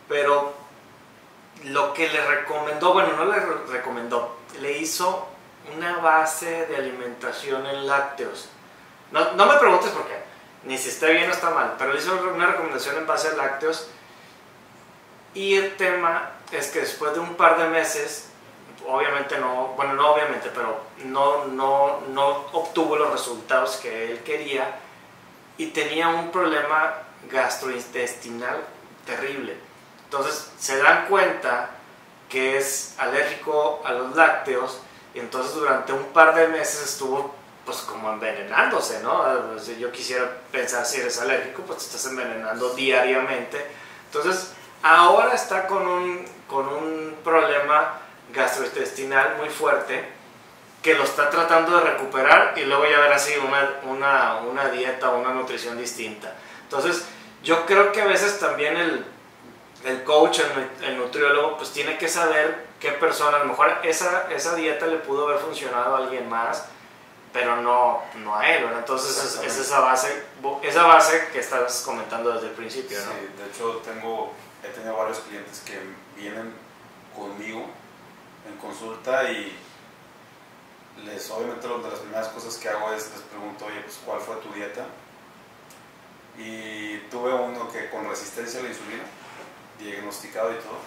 pero 0.09 0.55
lo 1.65 1.93
que 1.95 2.09
le 2.09 2.25
recomendó, 2.27 2.93
bueno, 2.93 3.13
no 3.17 3.25
le 3.25 3.41
re- 3.41 3.67
recomendó, 3.71 4.37
le 4.61 4.79
hizo 4.79 5.29
una 5.77 5.99
base 5.99 6.67
de 6.67 6.77
alimentación 6.77 7.67
en 7.67 7.87
lácteos. 7.87 8.49
No, 9.11 9.33
no 9.33 9.47
me 9.47 9.59
preguntes 9.59 9.91
por 9.91 10.07
qué, 10.07 10.17
ni 10.65 10.79
si 10.79 10.91
está 10.91 11.07
bien 11.07 11.29
o 11.29 11.33
está 11.33 11.51
mal, 11.51 11.75
pero 11.79 11.93
le 11.93 11.99
hizo 11.99 12.15
una 12.33 12.47
recomendación 12.47 12.97
en 12.99 13.07
base 13.07 13.29
a 13.29 13.33
lácteos. 13.33 13.89
Y 15.37 15.55
el 15.55 15.77
tema 15.77 16.31
es 16.51 16.69
que 16.69 16.81
después 16.81 17.13
de 17.13 17.21
un 17.21 17.35
par 17.35 17.59
de 17.59 17.69
meses, 17.69 18.29
obviamente 18.89 19.37
no, 19.37 19.75
bueno, 19.77 19.93
no 19.93 20.15
obviamente, 20.15 20.51
pero 20.55 20.81
no, 21.05 21.45
no, 21.45 22.01
no 22.09 22.27
obtuvo 22.55 22.97
los 22.97 23.13
resultados 23.13 23.77
que 23.77 24.13
él 24.13 24.21
quería 24.21 24.79
y 25.59 25.67
tenía 25.67 26.09
un 26.09 26.33
problema 26.33 26.95
gastrointestinal 27.31 28.65
terrible. 29.05 29.59
Entonces 30.05 30.53
se 30.59 30.79
dan 30.79 31.07
cuenta 31.07 31.69
que 32.31 32.57
es 32.57 32.95
alérgico 32.97 33.83
a 33.85 33.93
los 33.93 34.17
lácteos 34.17 34.81
y 35.13 35.19
entonces 35.19 35.55
durante 35.55 35.93
un 35.93 36.05
par 36.15 36.35
de 36.35 36.49
meses 36.49 36.83
estuvo 36.83 37.35
pues 37.67 37.79
como 37.79 38.11
envenenándose, 38.11 39.03
¿no? 39.03 39.55
Yo 39.79 39.93
quisiera 39.93 40.39
pensar 40.51 40.87
si 40.87 40.99
eres 40.99 41.21
alérgico, 41.21 41.61
pues 41.67 41.81
te 41.81 41.85
estás 41.85 42.07
envenenando 42.07 42.71
diariamente. 42.71 43.67
Entonces 44.07 44.56
ahora 44.83 45.35
está 45.35 45.67
con 45.67 45.87
un, 45.87 46.25
con 46.49 46.69
un 46.69 47.17
problema 47.25 47.99
gastrointestinal 48.33 49.37
muy 49.39 49.49
fuerte 49.49 50.17
que 50.83 50.95
lo 50.95 51.05
está 51.05 51.31
tratando 51.31 51.77
de 51.79 51.91
recuperar 51.91 52.55
y 52.57 52.65
luego 52.65 52.85
ya 52.87 53.01
ver 53.01 53.13
así 53.13 53.33
una, 53.37 53.81
una, 53.85 54.37
una 54.37 54.69
dieta 54.69 55.11
o 55.11 55.19
una 55.19 55.31
nutrición 55.31 55.77
distinta. 55.79 56.35
Entonces, 56.63 57.07
yo 57.43 57.67
creo 57.67 57.93
que 57.93 58.03
a 58.03 58.07
veces 58.07 58.39
también 58.39 58.77
el, 58.77 59.05
el 59.85 60.05
coach, 60.05 60.41
el, 60.41 60.85
el 60.87 60.97
nutriólogo, 60.99 61.57
pues 61.57 61.73
tiene 61.73 61.99
que 61.99 62.09
saber 62.09 62.67
qué 62.81 62.93
persona, 62.93 63.39
a 63.39 63.41
lo 63.41 63.47
mejor 63.47 63.79
esa, 63.83 64.29
esa 64.31 64.55
dieta 64.55 64.87
le 64.87 64.97
pudo 64.99 65.29
haber 65.29 65.41
funcionado 65.41 65.97
a 65.97 65.99
alguien 65.99 66.29
más, 66.29 66.67
pero 67.33 67.57
no, 67.57 68.03
no 68.17 68.37
a 68.37 68.49
él, 68.49 68.65
¿verdad? 68.65 68.81
Entonces 68.81 69.17
es, 69.17 69.45
es 69.45 69.59
esa, 69.59 69.81
base, 69.81 70.25
esa 70.63 70.85
base 70.85 71.29
que 71.33 71.41
estás 71.41 71.83
comentando 71.85 72.33
desde 72.33 72.49
el 72.49 72.55
principio, 72.55 72.99
¿no? 72.99 73.13
Sí, 73.13 73.43
de 73.43 73.51
hecho 73.51 73.83
tengo, 73.85 74.33
he 74.67 74.71
tenido 74.71 74.97
varios 74.97 75.21
clientes 75.21 75.63
que 75.65 75.79
vienen 76.21 76.53
conmigo 77.15 77.67
en 78.49 78.57
consulta 78.59 79.31
y 79.31 79.57
les, 81.05 81.31
obviamente 81.31 81.67
una 81.67 81.85
de 81.85 81.91
las 81.91 82.01
primeras 82.01 82.29
cosas 82.29 82.57
que 82.57 82.69
hago 82.69 82.93
es 82.93 83.11
les 83.11 83.23
pregunto, 83.23 83.67
oye, 83.67 83.81
pues 83.81 84.01
¿cuál 84.05 84.21
fue 84.21 84.37
tu 84.37 84.53
dieta? 84.53 84.87
Y 86.39 86.99
tuve 87.11 87.33
uno 87.33 87.71
que 87.71 87.89
con 87.91 88.09
resistencia 88.09 88.61
a 88.61 88.63
la 88.63 88.69
insulina, 88.69 89.05
diagnosticado 89.79 90.53
y 90.53 90.57
todo, 90.57 90.79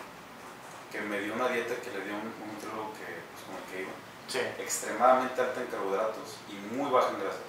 que 0.92 1.02
me 1.02 1.20
dio 1.20 1.34
una 1.34 1.48
dieta 1.48 1.76
que 1.76 1.92
le 1.92 2.04
dio 2.06 2.14
un, 2.14 2.34
un 2.42 2.54
nutriólogo 2.54 2.94
que, 2.94 3.06
pues, 3.06 3.44
con 3.46 3.56
el 3.56 3.64
que 3.72 3.82
iba, 3.82 3.92
Sí, 4.30 4.38
extremadamente 4.60 5.42
alta 5.42 5.60
en 5.60 5.68
carbohidratos 5.68 6.38
y 6.50 6.76
muy 6.76 6.92
baja 6.92 7.10
en 7.10 7.20
grasas, 7.20 7.42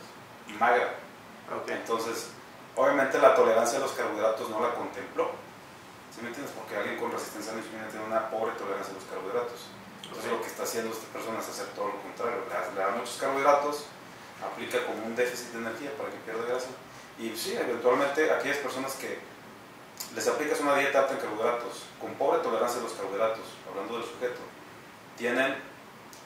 y 0.49 0.53
magra. 0.55 0.95
Entonces, 1.69 2.31
obviamente 2.75 3.19
la 3.19 3.35
tolerancia 3.35 3.78
a 3.78 3.83
los 3.83 3.93
carbohidratos 3.93 4.49
no 4.49 4.61
la 4.61 4.75
contempló. 4.75 5.31
¿Sí 6.15 6.21
me 6.23 6.29
entiendes? 6.29 6.53
Porque 6.57 6.77
alguien 6.77 6.99
con 6.99 7.11
resistencia 7.13 7.53
a 7.53 7.55
la 7.57 7.61
insulina 7.63 7.89
tiene 7.89 8.05
una 8.07 8.31
pobre 8.31 8.53
tolerancia 8.59 8.93
a 8.93 8.97
los 8.99 9.05
carbohidratos. 9.07 9.61
Entonces, 10.03 10.27
Ok. 10.33 10.39
lo 10.39 10.43
que 10.43 10.49
está 10.51 10.63
haciendo 10.65 10.91
esta 10.93 11.07
persona 11.13 11.39
es 11.39 11.49
hacer 11.49 11.67
todo 11.75 11.89
lo 11.89 12.03
contrario. 12.03 12.43
Le 12.75 12.81
da, 12.81 12.91
muchos 12.91 13.17
carbohidratos, 13.17 13.85
aplica 14.43 14.85
como 14.87 15.07
un 15.07 15.15
déficit 15.15 15.53
de 15.55 15.59
energía 15.59 15.95
para 15.97 16.11
que 16.11 16.17
pierda 16.27 16.45
grasa. 16.47 16.69
Y 17.19 17.37
sí, 17.37 17.55
eventualmente 17.55 18.31
aquellas 18.33 18.59
personas 18.59 18.95
que 18.95 19.19
les 20.15 20.27
aplicas 20.27 20.59
una 20.61 20.75
dieta 20.77 21.01
alta 21.01 21.15
en 21.15 21.21
carbohidratos, 21.21 21.85
con 22.01 22.15
pobre 22.15 22.41
tolerancia 22.41 22.81
a 22.81 22.83
los 22.83 22.93
carbohidratos, 22.95 23.45
hablando 23.69 23.99
del 23.99 24.09
sujeto, 24.09 24.41
tienen 25.17 25.55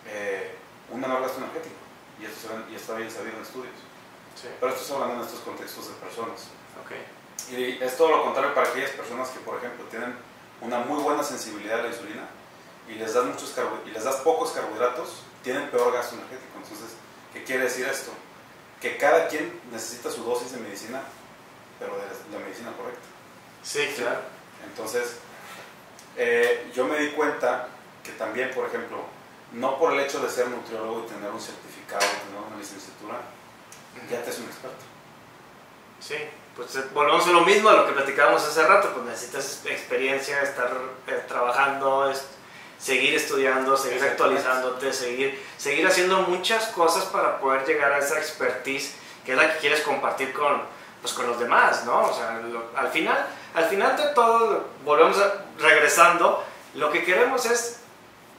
eh, 0.07 0.55
un 0.91 1.01
menor 1.01 1.21
gasto 1.21 1.39
energético. 1.39 1.75
Y 2.21 2.25
esto, 2.25 2.49
se 2.49 2.55
ve- 2.55 2.65
y 2.73 2.75
está 2.77 2.95
bien 2.95 3.11
sabido 3.11 3.37
en 3.37 3.43
estudios. 3.43 3.75
Sí, 4.41 4.49
Pero 4.61 4.73
esto 4.73 4.85
es 4.85 4.91
hablando 4.93 5.15
en 5.17 5.21
estos 5.29 5.41
contextos 5.41 5.89
de 5.89 5.95
personas. 5.95 6.49
ok. 6.81 6.93
Y 7.51 7.83
es 7.83 7.97
todo 7.97 8.11
lo 8.11 8.25
contrario 8.25 8.55
para 8.55 8.69
aquellas 8.69 8.91
personas 8.91 9.29
que, 9.31 9.41
por 9.41 9.59
ejemplo, 9.59 9.85
tienen 9.87 10.15
una 10.61 10.79
muy 10.81 11.03
buena 11.03 11.23
sensibilidad 11.23 11.81
a 11.81 11.83
la 11.83 11.89
insulina 11.89 12.29
y 12.89 12.95
les 12.95 13.15
das, 13.15 13.25
muchos 13.25 13.55
y 13.87 13.91
les 13.91 14.05
das 14.05 14.17
pocos 14.17 14.53
carbohidratos, 14.53 15.23
tienen 15.43 15.69
peor 15.71 15.93
gasto 15.93 16.17
energético. 16.17 16.59
Entonces, 16.63 16.97
¿qué 17.33 17.45
quiere 17.45 17.65
decir 17.65 17.87
esto? 17.87 18.13
Que 18.81 18.97
cada 18.97 19.29
quien 19.29 19.61
necesita 19.71 20.11
su 20.11 20.25
dosis 20.25 20.53
de 20.53 20.61
medicina, 20.61 21.03
pero 21.79 21.97
de 21.97 22.03
la 22.03 22.39
la 22.39 22.45
medicina 22.45 22.73
correcta. 22.77 23.07
Sí, 23.63 23.93
claro. 23.97 24.21
Entonces, 24.65 25.17
eh, 26.17 26.71
yo 26.75 26.87
me 26.87 26.99
di 26.99 27.11
cuenta 27.13 27.69
que 28.03 28.13
también, 28.13 28.51
por 28.51 28.67
ejemplo, 28.67 29.05
no 29.53 29.79
por 29.79 29.93
el 29.93 30.01
hecho 30.01 30.21
de 30.21 30.29
ser 30.29 30.49
nutriólogo 30.49 31.05
y 31.05 31.09
tener 31.09 31.31
un 31.31 31.41
certificado, 31.41 32.01
tener 32.01 32.41
una 32.47 32.57
licenciatura, 32.57 33.21
ya 34.11 34.23
te 34.23 34.31
es 34.31 34.39
un 34.39 34.47
experto. 34.47 34.85
Sí, 36.01 36.17
pues 36.57 36.75
eh, 36.77 36.85
volvemos 36.93 37.27
a 37.27 37.31
lo 37.31 37.41
mismo 37.43 37.69
a 37.69 37.75
lo 37.75 37.87
que 37.87 37.93
platicábamos 37.93 38.43
hace 38.45 38.63
rato, 38.67 38.91
pues 38.93 39.05
necesitas 39.07 39.63
experiencia, 39.67 40.41
estar 40.43 40.71
eh, 41.07 41.25
trabajando, 41.29 42.11
es- 42.11 42.27
seguir 42.79 43.15
estudiando, 43.15 43.77
seguir 43.77 44.03
actualizándote, 44.05 44.93
seguir, 44.93 45.43
seguir 45.57 45.87
haciendo 45.87 46.19
muchas 46.23 46.67
cosas 46.69 47.05
para 47.07 47.39
poder 47.39 47.65
llegar 47.67 47.93
a 47.93 47.99
esa 47.99 48.19
expertise 48.19 48.95
que 49.25 49.33
es 49.33 49.39
la 49.39 49.53
que 49.55 49.59
quieres 49.61 49.81
compartir 49.81 50.35
con, 50.35 50.61
pues, 51.01 51.15
con 51.15 51.27
los 51.27 51.39
demás, 51.41 51.85
¿no? 51.87 52.03
O 52.09 52.13
sea, 52.13 52.41
lo- 52.41 52.67
al, 52.77 52.89
final, 52.89 53.27
al 53.55 53.65
final 53.67 53.97
de 53.97 54.09
todo, 54.09 54.65
volvemos 54.85 55.19
a, 55.19 55.45
regresando, 55.59 56.45
lo 56.75 56.91
que 56.93 57.05
queremos 57.05 57.47
es 57.47 57.81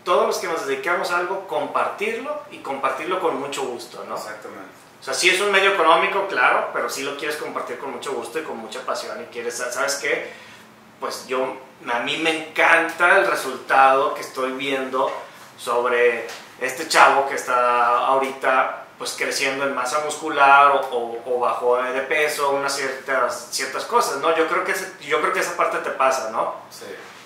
todos 0.04 0.28
los 0.28 0.38
que 0.38 0.46
nos 0.48 0.68
dedicamos 0.68 1.10
a 1.10 1.18
algo, 1.18 1.48
compartirlo 1.48 2.44
y 2.52 2.60
compartirlo 2.60 3.20
con 3.20 3.40
mucho 3.40 3.64
gusto, 3.64 4.04
¿no? 4.08 4.16
Exactamente. 4.16 4.85
O 5.00 5.04
sea, 5.04 5.14
sí 5.14 5.30
es 5.30 5.40
un 5.42 5.52
medio 5.52 5.74
económico, 5.74 6.28
claro, 6.28 6.70
pero 6.74 6.90
sí 6.90 7.04
lo 7.04 7.16
quieres 7.18 7.38
compartir 7.38 7.78
con 7.78 7.92
mucho 7.92 8.14
gusto 8.14 8.40
y 8.40 8.44
con 8.44 8.58
mucha 8.58 8.82
pasión 8.86 9.22
y 9.22 9.26
quieres, 9.26 9.56
¿sabes 9.72 9.96
qué? 9.96 10.32
Pues 11.00 11.28
yo, 11.28 11.58
a 11.94 12.00
mí 12.00 12.18
me 12.18 12.48
encanta 12.50 13.18
el 13.20 13.28
resultado 13.28 14.14
que 14.16 14.22
estoy 14.22 14.54
viendo 14.54 15.12
sobre 15.58 16.28
este 16.60 16.88
chavo 16.88 17.28
que 17.28 17.36
está 17.36 17.98
ahorita 18.08 18.82
pues 18.98 19.14
creciendo 19.18 19.66
en 19.66 19.76
masa 19.76 20.00
muscular 20.06 20.72
o, 20.72 20.80
o, 20.80 21.22
o 21.36 21.40
bajó 21.40 21.76
de 21.84 22.00
peso, 22.02 22.52
unas 22.52 22.74
ciertas, 22.76 23.50
ciertas 23.52 23.84
cosas, 23.84 24.18
¿no? 24.22 24.36
Yo 24.38 24.48
creo, 24.48 24.64
que 24.64 24.72
ese- 24.72 24.94
yo 25.02 25.20
creo 25.20 25.34
que 25.34 25.42
esa 25.42 25.58
parte 25.58 25.80
te 25.80 25.90
pasa, 25.92 26.30
¿no? 26.32 26.56
Sí. 26.72 26.86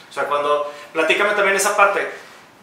O 0.09 0.11
sea, 0.11 0.23
cuando, 0.25 0.73
platícame 0.93 1.35
también 1.35 1.55
esa 1.55 1.77
parte, 1.77 2.11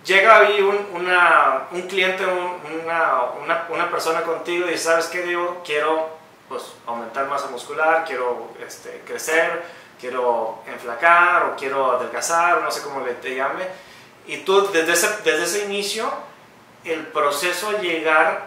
llega 0.07 0.39
ahí 0.39 0.61
un, 0.63 0.87
una, 0.95 1.67
un 1.71 1.83
cliente, 1.83 2.25
un- 2.25 2.61
una, 2.85 3.23
una, 3.43 3.67
una 3.69 3.91
persona 3.91 4.23
contigo 4.23 4.69
y 4.71 4.79
¿sabes 4.79 5.07
qué? 5.07 5.23
Digo, 5.23 5.63
quiero 5.65 6.09
pues, 6.49 6.63
aumentar 6.87 7.27
masa 7.27 7.49
muscular, 7.49 8.05
quiero 8.07 8.49
este, 8.67 9.03
crecer, 9.07 9.65
quiero 10.01 10.61
enflacar 10.67 11.45
o 11.45 11.57
quiero 11.57 11.93
adelgazar, 11.93 12.63
no 12.63 12.71
sé 12.71 12.83
cómo 12.83 13.05
le 13.05 13.15
te 13.15 13.35
llame. 13.35 13.65
Y 14.27 14.39
tú 14.39 14.71
desde 14.73 14.93
ese, 14.93 15.09
desde 15.25 15.45
ese 15.45 15.65
inicio, 15.67 16.11
el 16.85 17.07
proceso 17.09 17.73
llegar 17.81 18.45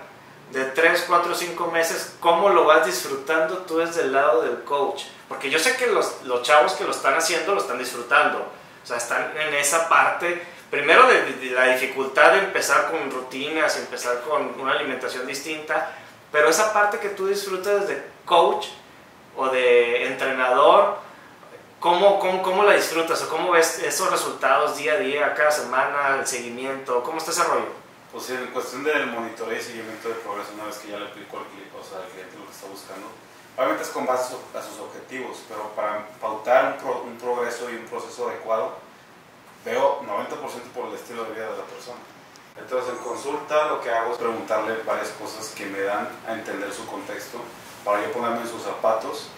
de 0.52 0.66
3, 0.66 1.06
4, 1.08 1.36
5 1.36 1.68
meses, 1.68 2.16
¿cómo 2.20 2.50
lo 2.50 2.66
vas 2.66 2.86
disfrutando 2.86 3.60
tú 3.60 3.78
desde 3.78 4.02
el 4.02 4.14
lado 4.14 4.42
del 4.42 4.64
coach? 4.64 5.04
Porque 5.28 5.50
yo 5.50 5.60
sé 5.60 5.76
que 5.76 5.88
los, 5.88 6.24
los 6.24 6.42
chavos 6.42 6.74
que 6.74 6.84
lo 6.86 6.92
están 6.92 7.14
haciendo 7.16 7.54
lo 7.54 7.62
están 7.62 7.78
disfrutando. 7.78 8.40
O 8.84 8.88
sea, 8.88 8.98
están 8.98 9.32
en 9.38 9.54
esa 9.54 9.88
parte, 9.88 10.42
primero 10.70 11.08
de, 11.08 11.34
de 11.34 11.52
la 11.52 11.66
dificultad 11.66 12.34
de 12.34 12.40
empezar 12.40 12.92
con 12.92 13.10
rutinas, 13.12 13.78
empezar 13.78 14.22
con 14.22 14.60
una 14.60 14.74
alimentación 14.74 15.26
distinta, 15.26 15.96
pero 16.32 16.50
esa 16.50 16.74
parte 16.74 17.00
que 17.00 17.10
tú 17.10 17.28
disfrutas 17.28 17.88
de 17.88 18.04
coach 18.26 18.68
o 19.36 19.48
de 19.50 20.06
entrenador, 20.08 20.98
¿cómo, 21.80 22.20
cómo, 22.20 22.44
cómo 22.44 22.64
la 22.64 22.74
disfrutas 22.74 23.22
o 23.24 23.30
cómo 23.30 23.52
ves 23.52 23.80
esos 23.80 24.12
resultados 24.12 24.78
día 24.78 24.94
a 24.94 24.98
día, 24.98 25.34
cada 25.34 25.52
semana, 25.52 26.18
el 26.20 26.28
seguimiento? 26.28 27.02
¿Cómo 27.04 27.18
está 27.18 27.32
ese 27.32 27.44
rollo? 27.44 27.80
Pues 28.12 28.30
en 28.32 28.48
cuestión 28.48 28.84
del 28.84 29.06
monitoreo 29.08 29.58
y 29.58 29.62
seguimiento 29.62 30.10
de 30.10 30.16
progreso, 30.16 30.52
una 30.56 30.66
vez 30.66 30.78
que 30.78 30.90
ya 30.90 30.98
le 30.98 31.06
aplico 31.06 31.38
al 31.38 31.44
o 31.44 31.84
sea, 31.84 32.00
al 32.00 32.10
cliente 32.10 32.38
lo 32.38 32.46
que 32.46 32.52
está 32.52 32.68
buscando, 32.68 33.08
obviamente 33.56 33.84
es 33.84 33.90
con 33.90 34.06
base 34.06 34.34
a 34.56 34.62
sus 34.62 34.80
objetivos, 34.80 35.38
pero 35.48 35.70
para 35.76 36.08
pautar 36.20 36.74
un, 36.74 36.84
pro- 36.84 37.04
un 37.04 37.18
progreso 37.18 37.70
y 37.70 37.76
un 37.76 37.86
proceso 37.86 38.28
adecuado, 38.30 38.78
veo 39.66 40.02
90% 40.02 40.72
por 40.74 40.88
el 40.88 40.96
estilo 40.96 41.26
de 41.26 41.34
vida 41.34 41.52
de 41.52 41.58
la 41.58 41.66
persona. 41.66 42.00
Entonces 42.58 42.94
en 42.94 43.00
consulta 43.00 43.68
lo 43.68 43.82
que 43.82 43.90
hago 43.90 44.12
es 44.14 44.18
preguntarle 44.18 44.84
varias 44.86 45.10
cosas 45.10 45.50
que 45.56 45.66
me 45.66 45.82
dan 45.82 46.10
a 46.28 46.34
entender 46.34 46.74
su 46.74 46.86
contexto 46.86 47.40
para 47.86 48.04
yo 48.04 48.12
ponerme 48.12 48.42
en 48.42 48.48
sus 48.48 48.64
zapatos 48.64 49.30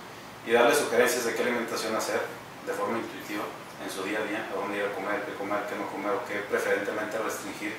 y 0.45 0.51
darle 0.51 0.75
sugerencias 0.75 1.25
de 1.25 1.35
qué 1.35 1.43
alimentación 1.43 1.95
hacer 1.95 2.21
de 2.65 2.73
forma 2.73 2.97
intuitiva 2.97 3.43
en 3.83 3.89
su 3.89 4.03
día 4.03 4.19
a 4.19 4.23
día, 4.23 4.49
a 4.51 4.55
dónde 4.55 4.77
ir 4.77 4.85
a 4.85 4.93
comer, 4.93 5.23
qué 5.25 5.33
comer, 5.33 5.59
qué 5.69 5.75
no 5.75 5.87
comer 5.87 6.11
o 6.11 6.25
qué 6.27 6.39
preferentemente 6.49 7.17
restringir, 7.17 7.75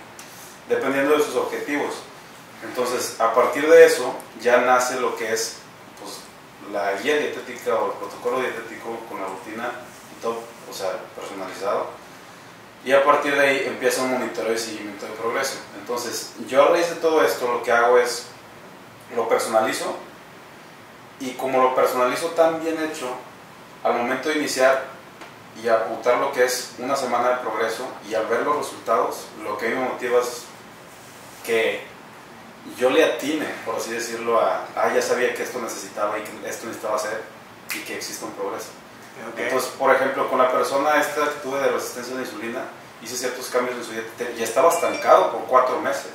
dependiendo 0.69 1.17
de 1.17 1.23
sus 1.23 1.37
objetivos. 1.37 1.95
Entonces, 2.63 3.21
a 3.21 3.35
partir 3.35 3.69
de 3.69 3.87
eso 3.87 4.15
ya 4.41 4.59
nace 4.59 5.01
lo 5.01 5.17
que 5.17 5.33
es 5.33 5.57
pues, 6.01 6.19
la 6.73 6.95
guía 7.01 7.19
dietética 7.19 7.75
o 7.75 7.93
el 7.93 7.99
protocolo 7.99 8.41
dietético 8.41 8.99
con 9.09 9.21
la 9.21 9.27
rutina 9.27 9.71
todo, 10.23 10.39
o 10.71 10.73
sea, 10.73 11.01
personalizado. 11.17 11.91
Y 12.85 12.93
a 12.93 13.05
partir 13.05 13.35
de 13.35 13.41
ahí 13.41 13.65
empieza 13.67 14.03
un 14.03 14.13
monitoreo 14.13 14.53
y 14.53 14.59
seguimiento 14.59 15.07
de 15.07 15.13
progreso. 15.13 15.59
Entonces, 15.79 16.33
yo 16.49 16.65
a 16.65 16.69
raíz 16.69 16.89
de 16.89 16.97
todo 16.97 17.25
esto 17.25 17.47
lo 17.53 17.63
que 17.63 17.71
hago 17.71 17.99
es 17.99 18.27
lo 19.15 19.29
personalizo 19.29 19.97
y 21.21 21.31
como 21.33 21.63
lo 21.63 21.75
personalizo 21.75 22.29
tan 22.29 22.61
bien 22.63 22.77
hecho, 22.83 23.09
al 23.85 23.95
momento 23.95 24.29
de 24.29 24.39
iniciar 24.39 24.85
y 25.63 25.69
apuntar 25.69 26.19
lo 26.19 26.33
que 26.33 26.45
es 26.45 26.73
una 26.79 26.97
semana 26.97 27.31
de 27.31 27.37
progreso 27.37 27.87
y 28.09 28.15
al 28.15 28.27
ver 28.27 28.43
los 28.43 28.57
resultados, 28.57 29.27
lo 29.45 29.57
que 29.59 29.67
a 29.67 29.69
mí 29.71 29.77
me 29.77 29.89
motiva 29.89 30.21
es 30.21 30.45
que 31.45 31.85
yo 32.77 32.91
le 32.91 33.05
atine, 33.05 33.47
por 33.65 33.77
así 33.77 33.93
decirlo, 33.93 34.41
a, 34.41 34.67
ah, 34.77 34.93
ya 34.95 35.03
sabía 35.03 35.35
que 35.35 35.43
esto 35.43 35.61
necesitaba 35.61 36.19
y 36.19 36.23
que 36.23 36.49
esto 36.49 36.67
necesitaba 36.67 36.97
hacer 36.97 37.23
y 37.75 37.79
que 37.81 37.97
existe 37.97 38.25
un 38.25 38.33
progreso. 38.33 38.69
Entonces, 39.37 39.71
por 39.79 39.95
ejemplo, 39.95 40.29
con 40.29 40.39
la 40.39 40.51
persona 40.51 41.01
esta 41.01 41.25
que 41.25 41.41
tuve 41.43 41.61
de 41.61 41.69
resistencia 41.69 42.15
a 42.15 42.17
la 42.17 42.23
insulina, 42.23 42.65
hice 43.03 43.17
ciertos 43.17 43.49
cambios 43.49 43.77
en 43.77 43.85
su 43.85 43.93
dieta 43.93 44.25
y 44.37 44.43
estaba 44.43 44.73
estancado 44.73 45.33
por 45.33 45.45
cuatro 45.45 45.81
meses. 45.81 46.13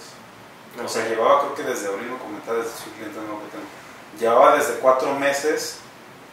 O 0.84 0.88
sea, 0.88 1.08
llevaba, 1.08 1.42
creo 1.42 1.56
que 1.56 1.64
desde 1.64 1.88
abril, 1.88 2.12
me 2.12 2.18
comentaba 2.18 2.60
desde 2.60 2.78
su 2.78 2.92
cliente 2.92 3.18
nuevo 3.20 3.42
que 3.42 3.52
tengo, 3.52 3.66
llevaba 4.20 4.56
desde 4.56 4.76
cuatro 4.76 5.14
meses 5.16 5.80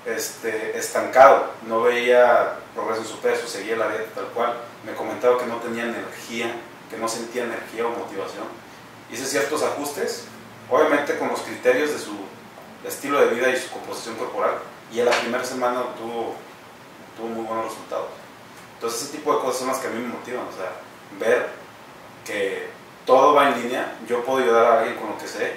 este, 0.04 0.76
estancado, 0.76 1.50
no 1.66 1.82
veía 1.82 2.56
progreso 2.74 3.02
en 3.02 3.08
su 3.08 3.18
peso, 3.20 3.46
seguía 3.46 3.76
la 3.76 3.88
dieta 3.88 4.10
tal 4.14 4.26
cual, 4.26 4.54
me 4.84 4.92
comentaba 4.92 5.38
que 5.38 5.46
no 5.46 5.56
tenía 5.56 5.84
energía, 5.84 6.54
que 6.90 6.98
no 6.98 7.08
sentía 7.08 7.44
energía 7.44 7.86
o 7.86 7.90
motivación. 7.90 8.44
Hice 9.10 9.24
ciertos 9.24 9.62
ajustes, 9.62 10.24
obviamente 10.70 11.16
con 11.18 11.28
los 11.28 11.40
criterios 11.40 11.92
de 11.92 11.98
su 11.98 12.14
estilo 12.86 13.20
de 13.20 13.34
vida 13.34 13.48
y 13.48 13.56
su 13.56 13.70
composición 13.70 14.16
corporal, 14.16 14.58
y 14.92 15.00
en 15.00 15.06
la 15.06 15.12
primera 15.12 15.44
semana 15.44 15.82
tuvo, 15.96 16.36
tuvo 17.16 17.28
muy 17.28 17.44
buenos 17.44 17.66
resultados. 17.66 18.08
Entonces 18.74 19.02
ese 19.02 19.16
tipo 19.16 19.34
de 19.34 19.40
cosas 19.40 19.58
son 19.58 19.68
las 19.68 19.78
que 19.78 19.86
a 19.88 19.90
mí 19.90 20.00
me 20.00 20.12
motivan, 20.12 20.46
o 20.46 20.52
sea, 20.52 20.72
ver 21.18 21.48
que 22.24 22.68
todo 23.06 23.34
va 23.34 23.50
en 23.50 23.62
línea, 23.62 23.96
yo 24.06 24.24
puedo 24.24 24.38
ayudar 24.38 24.64
a 24.64 24.78
alguien 24.80 24.96
con 24.96 25.10
lo 25.10 25.18
que 25.18 25.28
sé, 25.28 25.56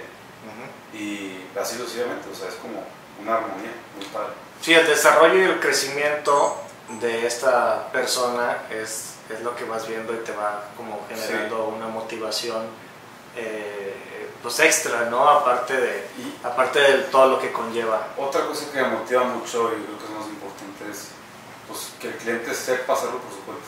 y 0.94 1.46
así 1.60 1.78
sucesivamente, 1.78 2.30
o 2.32 2.36
sea, 2.36 2.50
es 2.50 2.56
como 2.56 2.84
una 3.22 3.36
armonía 3.36 3.72
muy 3.96 4.06
padre. 4.06 4.34
Sí, 4.62 4.74
el 4.74 4.88
desarrollo 4.88 5.40
y 5.40 5.44
el 5.44 5.60
crecimiento 5.60 6.58
de 7.00 7.28
esta 7.28 7.92
persona 7.92 8.64
es, 8.70 9.16
es 9.30 9.42
lo 9.42 9.56
que 9.56 9.66
vas 9.66 9.88
viendo 9.88 10.14
y 10.14 10.18
te 10.18 10.32
va 10.32 10.66
como 10.76 11.06
generando 11.10 11.68
una 11.68 11.88
motivación 11.88 12.66
eh, 13.36 13.94
pues 14.42 14.60
extra, 14.60 15.10
¿no? 15.10 15.28
Aparte 15.28 15.80
de, 15.80 16.08
aparte 16.44 16.80
de 16.80 16.98
todo 17.04 17.28
lo 17.28 17.40
que 17.40 17.52
conlleva. 17.52 18.08
Otra 18.18 18.46
cosa 18.46 18.72
que 18.72 18.82
me 18.82 18.88
motiva 18.88 19.24
mucho 19.24 19.72
y 19.74 19.84
creo 19.84 19.98
que 19.98 20.06
es 20.06 20.12
más 20.12 20.28
importante 20.28 20.92
es 20.92 21.10
pues, 21.68 21.92
que 22.00 22.08
el 22.08 22.16
cliente 22.16 22.54
sepa 22.54 22.94
hacerlo 22.94 23.20
por 23.20 23.32
su 23.32 23.42
cuenta. 23.42 23.66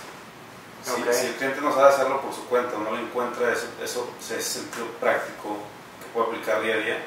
Si, 0.84 1.26
el 1.28 1.36
cliente 1.36 1.62
no 1.62 1.74
sabe 1.74 1.90
hacerlo 1.90 2.22
por 2.22 2.34
su 2.34 2.46
cuenta 2.46 2.78
o 2.78 2.80
no 2.80 2.96
le 2.96 3.02
encuentra 3.02 3.52
eso, 3.52 3.68
eso 3.84 4.10
ese 4.20 4.42
sentido 4.42 4.88
práctico 5.00 5.58
que 6.00 6.08
puede 6.14 6.28
aplicar 6.28 6.62
día 6.62 6.76
a 6.76 6.78
día, 6.78 6.98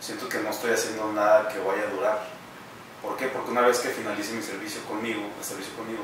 siento 0.00 0.28
que 0.28 0.38
no 0.38 0.50
estoy 0.50 0.72
haciendo 0.72 1.10
nada 1.12 1.48
que 1.48 1.58
vaya 1.58 1.84
a 1.84 1.94
durar. 1.94 2.28
¿Por 3.02 3.16
qué? 3.16 3.28
Porque 3.28 3.50
una 3.50 3.62
vez 3.62 3.78
que 3.78 3.88
finalice 3.88 4.32
mi 4.32 4.42
servicio 4.42 4.82
conmigo, 4.84 5.22
el 5.38 5.44
servicio 5.44 5.74
conmigo, 5.74 6.02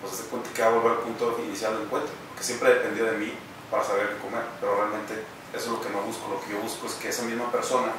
pues 0.00 0.14
se 0.14 0.24
cuenta 0.24 0.50
que 0.54 0.62
va 0.62 0.68
a 0.68 0.70
volver 0.72 0.92
al 0.92 0.98
punto 0.98 1.40
inicial 1.44 1.74
del 1.74 1.82
encuentro, 1.82 2.12
que 2.36 2.44
siempre 2.44 2.74
dependió 2.74 3.04
de 3.06 3.18
mí 3.18 3.32
para 3.70 3.82
saber 3.82 4.10
qué 4.10 4.22
comer, 4.22 4.44
pero 4.60 4.76
realmente 4.76 5.24
eso 5.52 5.66
es 5.66 5.72
lo 5.72 5.80
que 5.80 5.90
no 5.90 6.02
busco, 6.02 6.28
lo 6.28 6.40
que 6.40 6.52
yo 6.52 6.58
busco 6.60 6.86
es 6.86 6.94
que 6.94 7.08
esa 7.08 7.22
misma 7.22 7.50
persona 7.50 7.92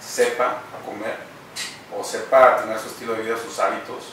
sepa 0.00 0.62
a 0.72 0.84
comer 0.84 1.33
o 1.92 2.04
sepa 2.04 2.58
tener 2.58 2.78
su 2.78 2.88
estilo 2.88 3.14
de 3.14 3.22
vida, 3.22 3.36
sus 3.36 3.58
hábitos, 3.58 4.12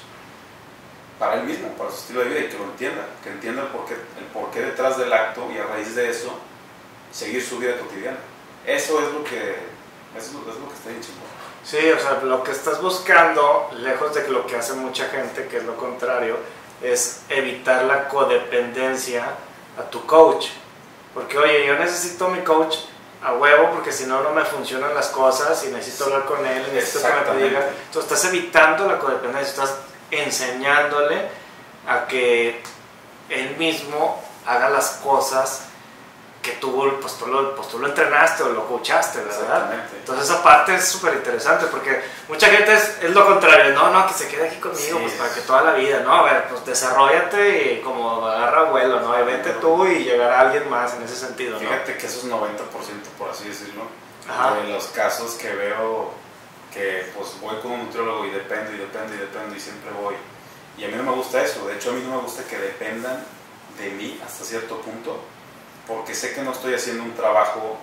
para 1.20 1.36
él 1.36 1.44
mismo, 1.44 1.70
para 1.78 1.92
su 1.92 1.98
estilo 1.98 2.22
de 2.22 2.30
vida 2.30 2.40
y 2.40 2.50
que 2.50 2.58
lo 2.58 2.64
entienda, 2.66 3.06
que 3.24 3.30
entienda 3.30 3.62
el 3.62 3.68
porqué, 3.68 3.94
el 3.94 4.26
porqué 4.34 4.62
detrás 4.62 4.98
del 4.98 5.14
acto 5.14 5.48
y 5.54 5.58
a 5.58 5.66
raíz 5.66 5.96
de 5.96 6.10
eso 6.10 6.34
seguir 7.12 7.44
su 7.44 7.60
vida 7.60 7.78
cotidiana. 7.78 8.18
Eso 8.66 9.00
es 9.00 9.14
lo 9.14 9.24
que 9.24 9.56
eso 10.18 10.28
es 10.30 10.34
lo 10.34 10.68
que 10.68 10.74
está 10.74 10.90
bien 10.90 11.02
Sí, 11.64 11.92
o 11.92 12.00
sea, 12.00 12.20
lo 12.24 12.44
que 12.44 12.52
estás 12.52 12.82
buscando, 12.82 13.70
lejos 13.78 14.14
de 14.16 14.28
lo 14.30 14.48
que 14.48 14.56
hace 14.56 14.74
mucha 14.74 15.08
gente, 15.10 15.48
que 15.48 15.58
es 15.58 15.64
lo 15.64 15.78
contrario, 15.78 16.38
es 16.82 17.22
evitar 17.30 17.86
la 17.86 18.08
codependencia 18.08 19.36
a 19.78 19.84
tu 19.84 20.06
coach. 20.06 20.48
Porque, 21.14 21.38
oye, 21.38 21.68
yo 21.68 21.76
necesito 21.76 22.30
mi 22.30 22.40
coach 22.40 22.78
a 23.24 23.34
huevo 23.34 23.72
porque 23.72 23.92
si 23.92 24.06
no, 24.06 24.22
no 24.22 24.32
me 24.32 24.44
funcionan 24.44 24.94
las 24.96 25.08
cosas 25.10 25.64
y 25.66 25.68
necesito 25.68 26.06
hablar 26.06 26.26
con 26.26 26.46
él, 26.46 26.66
necesito 26.74 27.08
que 27.08 27.32
me 27.32 27.44
diga. 27.44 27.70
Entonces, 27.86 28.12
estás 28.12 28.26
evitando 28.26 28.88
la 28.88 28.98
codependencia, 28.98 29.52
estás 29.52 29.78
enseñándole 30.10 31.30
a 31.88 32.08
que 32.08 32.62
él 33.30 33.56
mismo 33.58 34.24
haga 34.46 34.70
las 34.70 34.90
cosas 35.04 35.71
que 36.42 36.54
tú, 36.54 36.98
pues, 37.00 37.18
tú, 37.18 37.28
lo, 37.28 37.56
pues, 37.56 37.68
tú 37.68 37.78
lo 37.78 37.88
entrenaste 37.88 38.44
o 38.44 38.50
lo 38.50 38.68
coachaste, 38.68 39.20
¿verdad? 39.22 39.86
Entonces 39.96 40.26
esa 40.26 40.42
parte 40.42 40.76
es 40.76 40.88
súper 40.88 41.14
interesante 41.14 41.68
porque 41.68 42.02
mucha 42.28 42.48
gente 42.48 42.74
es, 42.74 42.98
es, 43.02 43.12
lo 43.12 43.26
contrario, 43.26 43.74
no, 43.76 43.92
no, 43.92 44.08
que 44.08 44.14
se 44.14 44.28
quede 44.28 44.48
aquí 44.48 44.58
conmigo, 44.58 45.00
pues 45.00 45.14
para 45.14 45.34
que 45.34 45.42
toda 45.42 45.62
la 45.62 45.74
vida, 45.74 46.00
¿no? 46.00 46.14
A 46.14 46.24
ver, 46.24 46.48
pues 46.50 46.66
desarrollate 46.66 47.74
y 47.74 47.82
como 47.82 48.28
agarra 48.28 48.64
vuelo, 48.64 49.00
¿no? 49.02 49.20
Y 49.20 49.24
vente 49.24 49.52
tú 49.62 49.86
y 49.86 50.04
llegará 50.04 50.42
alguien 50.42 50.68
más 50.70 50.96
en 50.96 51.04
ese 51.04 51.16
sentido, 51.16 51.60
Fíjate 51.60 51.96
que 51.98 52.08
eso 52.08 52.20
es 52.20 52.26
90%, 52.26 52.58
por 53.18 53.30
así 53.30 53.48
decirlo, 53.48 53.84
de 54.64 54.72
los 54.72 54.86
casos 54.88 55.36
que 55.36 55.54
veo 55.54 56.12
que 56.74 57.06
pues 57.16 57.40
voy 57.42 57.58
con 57.58 57.72
un 57.72 57.86
nutriólogo 57.86 58.26
y 58.26 58.32
dependo 58.32 58.72
y 58.72 58.78
dependo 58.78 59.14
y 59.14 59.18
dependo 59.18 59.56
y 59.56 59.60
siempre 59.60 59.92
voy. 59.92 60.16
Y 60.78 60.86
a 60.86 60.88
mí 60.88 60.96
no 60.96 61.04
me 61.04 61.12
gusta 61.12 61.44
eso, 61.44 61.68
de 61.68 61.76
hecho 61.76 61.92
a 61.92 61.94
mí 61.94 62.02
no 62.08 62.16
me 62.16 62.22
gusta 62.22 62.44
que 62.46 62.58
dependan 62.58 63.24
de 63.78 63.90
mí 63.92 64.20
hasta 64.26 64.44
cierto 64.44 64.78
punto 64.82 65.20
porque 65.88 66.16
sé 66.16 66.34
que 66.34 66.42
no 66.42 66.52
estoy 66.52 66.74
haciendo 66.74 67.04
un 67.04 67.14
trabajo 67.14 67.78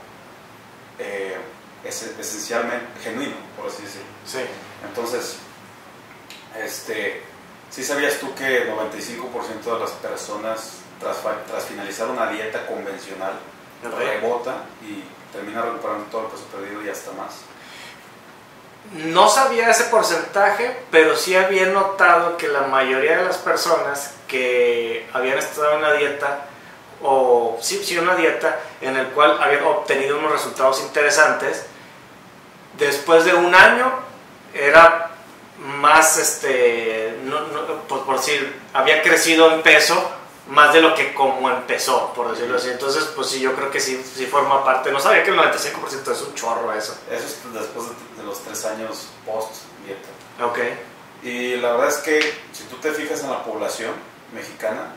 eh, 0.98 1.36
esencialmente 1.84 2.86
genuino, 3.02 3.36
por 3.56 3.68
así 3.68 3.82
decirlo. 3.82 4.06
Sí. 4.26 4.40
Entonces, 4.84 5.36
este, 6.56 7.22
¿sí 7.70 7.84
sabías 7.84 8.18
tú 8.18 8.34
que 8.34 8.70
95% 8.70 9.62
de 9.62 9.80
las 9.80 9.90
personas 9.92 10.78
tras, 11.00 11.18
tras, 11.46 11.64
finalizar 11.64 12.08
una 12.08 12.30
dieta 12.30 12.66
convencional 12.66 13.32
rebota 13.82 14.64
y 14.82 15.04
termina 15.32 15.62
recuperando 15.62 16.04
todo 16.10 16.26
el 16.26 16.32
peso 16.32 16.44
perdido 16.44 16.84
y 16.84 16.88
hasta 16.88 17.12
más? 17.12 17.36
No 18.94 19.28
sabía 19.28 19.70
ese 19.70 19.84
porcentaje, 19.84 20.74
pero 20.90 21.14
sí 21.14 21.36
había 21.36 21.66
notado 21.66 22.36
que 22.38 22.48
la 22.48 22.62
mayoría 22.62 23.18
de 23.18 23.24
las 23.24 23.36
personas 23.36 24.14
que 24.26 25.06
habían 25.12 25.38
estado 25.38 25.72
en 25.72 25.78
una 25.78 25.92
dieta 25.92 26.47
o 27.02 27.58
sí, 27.60 27.82
sí, 27.84 27.96
una 27.98 28.14
dieta 28.14 28.60
en 28.80 28.96
el 28.96 29.08
cual 29.08 29.40
había 29.42 29.66
obtenido 29.66 30.18
unos 30.18 30.32
resultados 30.32 30.80
interesantes. 30.82 31.66
Después 32.78 33.24
de 33.24 33.34
un 33.34 33.54
año 33.54 33.92
era 34.54 35.10
más, 35.58 36.18
este, 36.18 37.16
por, 37.88 38.16
decir, 38.16 38.60
había 38.72 39.02
crecido 39.02 39.52
en 39.52 39.62
peso 39.62 40.12
más 40.48 40.72
de 40.72 40.80
lo 40.80 40.94
que 40.94 41.12
como 41.12 41.50
empezó, 41.50 42.12
por 42.14 42.30
decirlo 42.30 42.56
así. 42.56 42.70
Entonces, 42.70 43.04
pues 43.14 43.28
sí, 43.28 43.40
yo 43.40 43.54
creo 43.54 43.70
que 43.70 43.80
sí, 43.80 44.02
sí 44.02 44.26
forma 44.26 44.64
parte. 44.64 44.90
No 44.90 45.00
sabía 45.00 45.22
que 45.22 45.30
el 45.30 45.38
95% 45.38 46.12
es 46.12 46.22
un 46.22 46.34
chorro 46.34 46.72
eso. 46.72 46.96
Eso 47.10 47.26
es 47.26 47.52
después 47.52 47.86
de 48.16 48.22
los 48.22 48.42
tres 48.42 48.64
años 48.64 49.08
post 49.26 49.56
dieta. 49.84 50.08
Ok. 50.44 50.58
Y 51.22 51.56
la 51.56 51.72
verdad 51.72 51.88
es 51.88 51.98
que 51.98 52.20
si 52.52 52.64
tú 52.64 52.76
te 52.76 52.92
fijas 52.92 53.22
en 53.24 53.30
la 53.30 53.42
población 53.44 53.92
mexicana, 54.32 54.94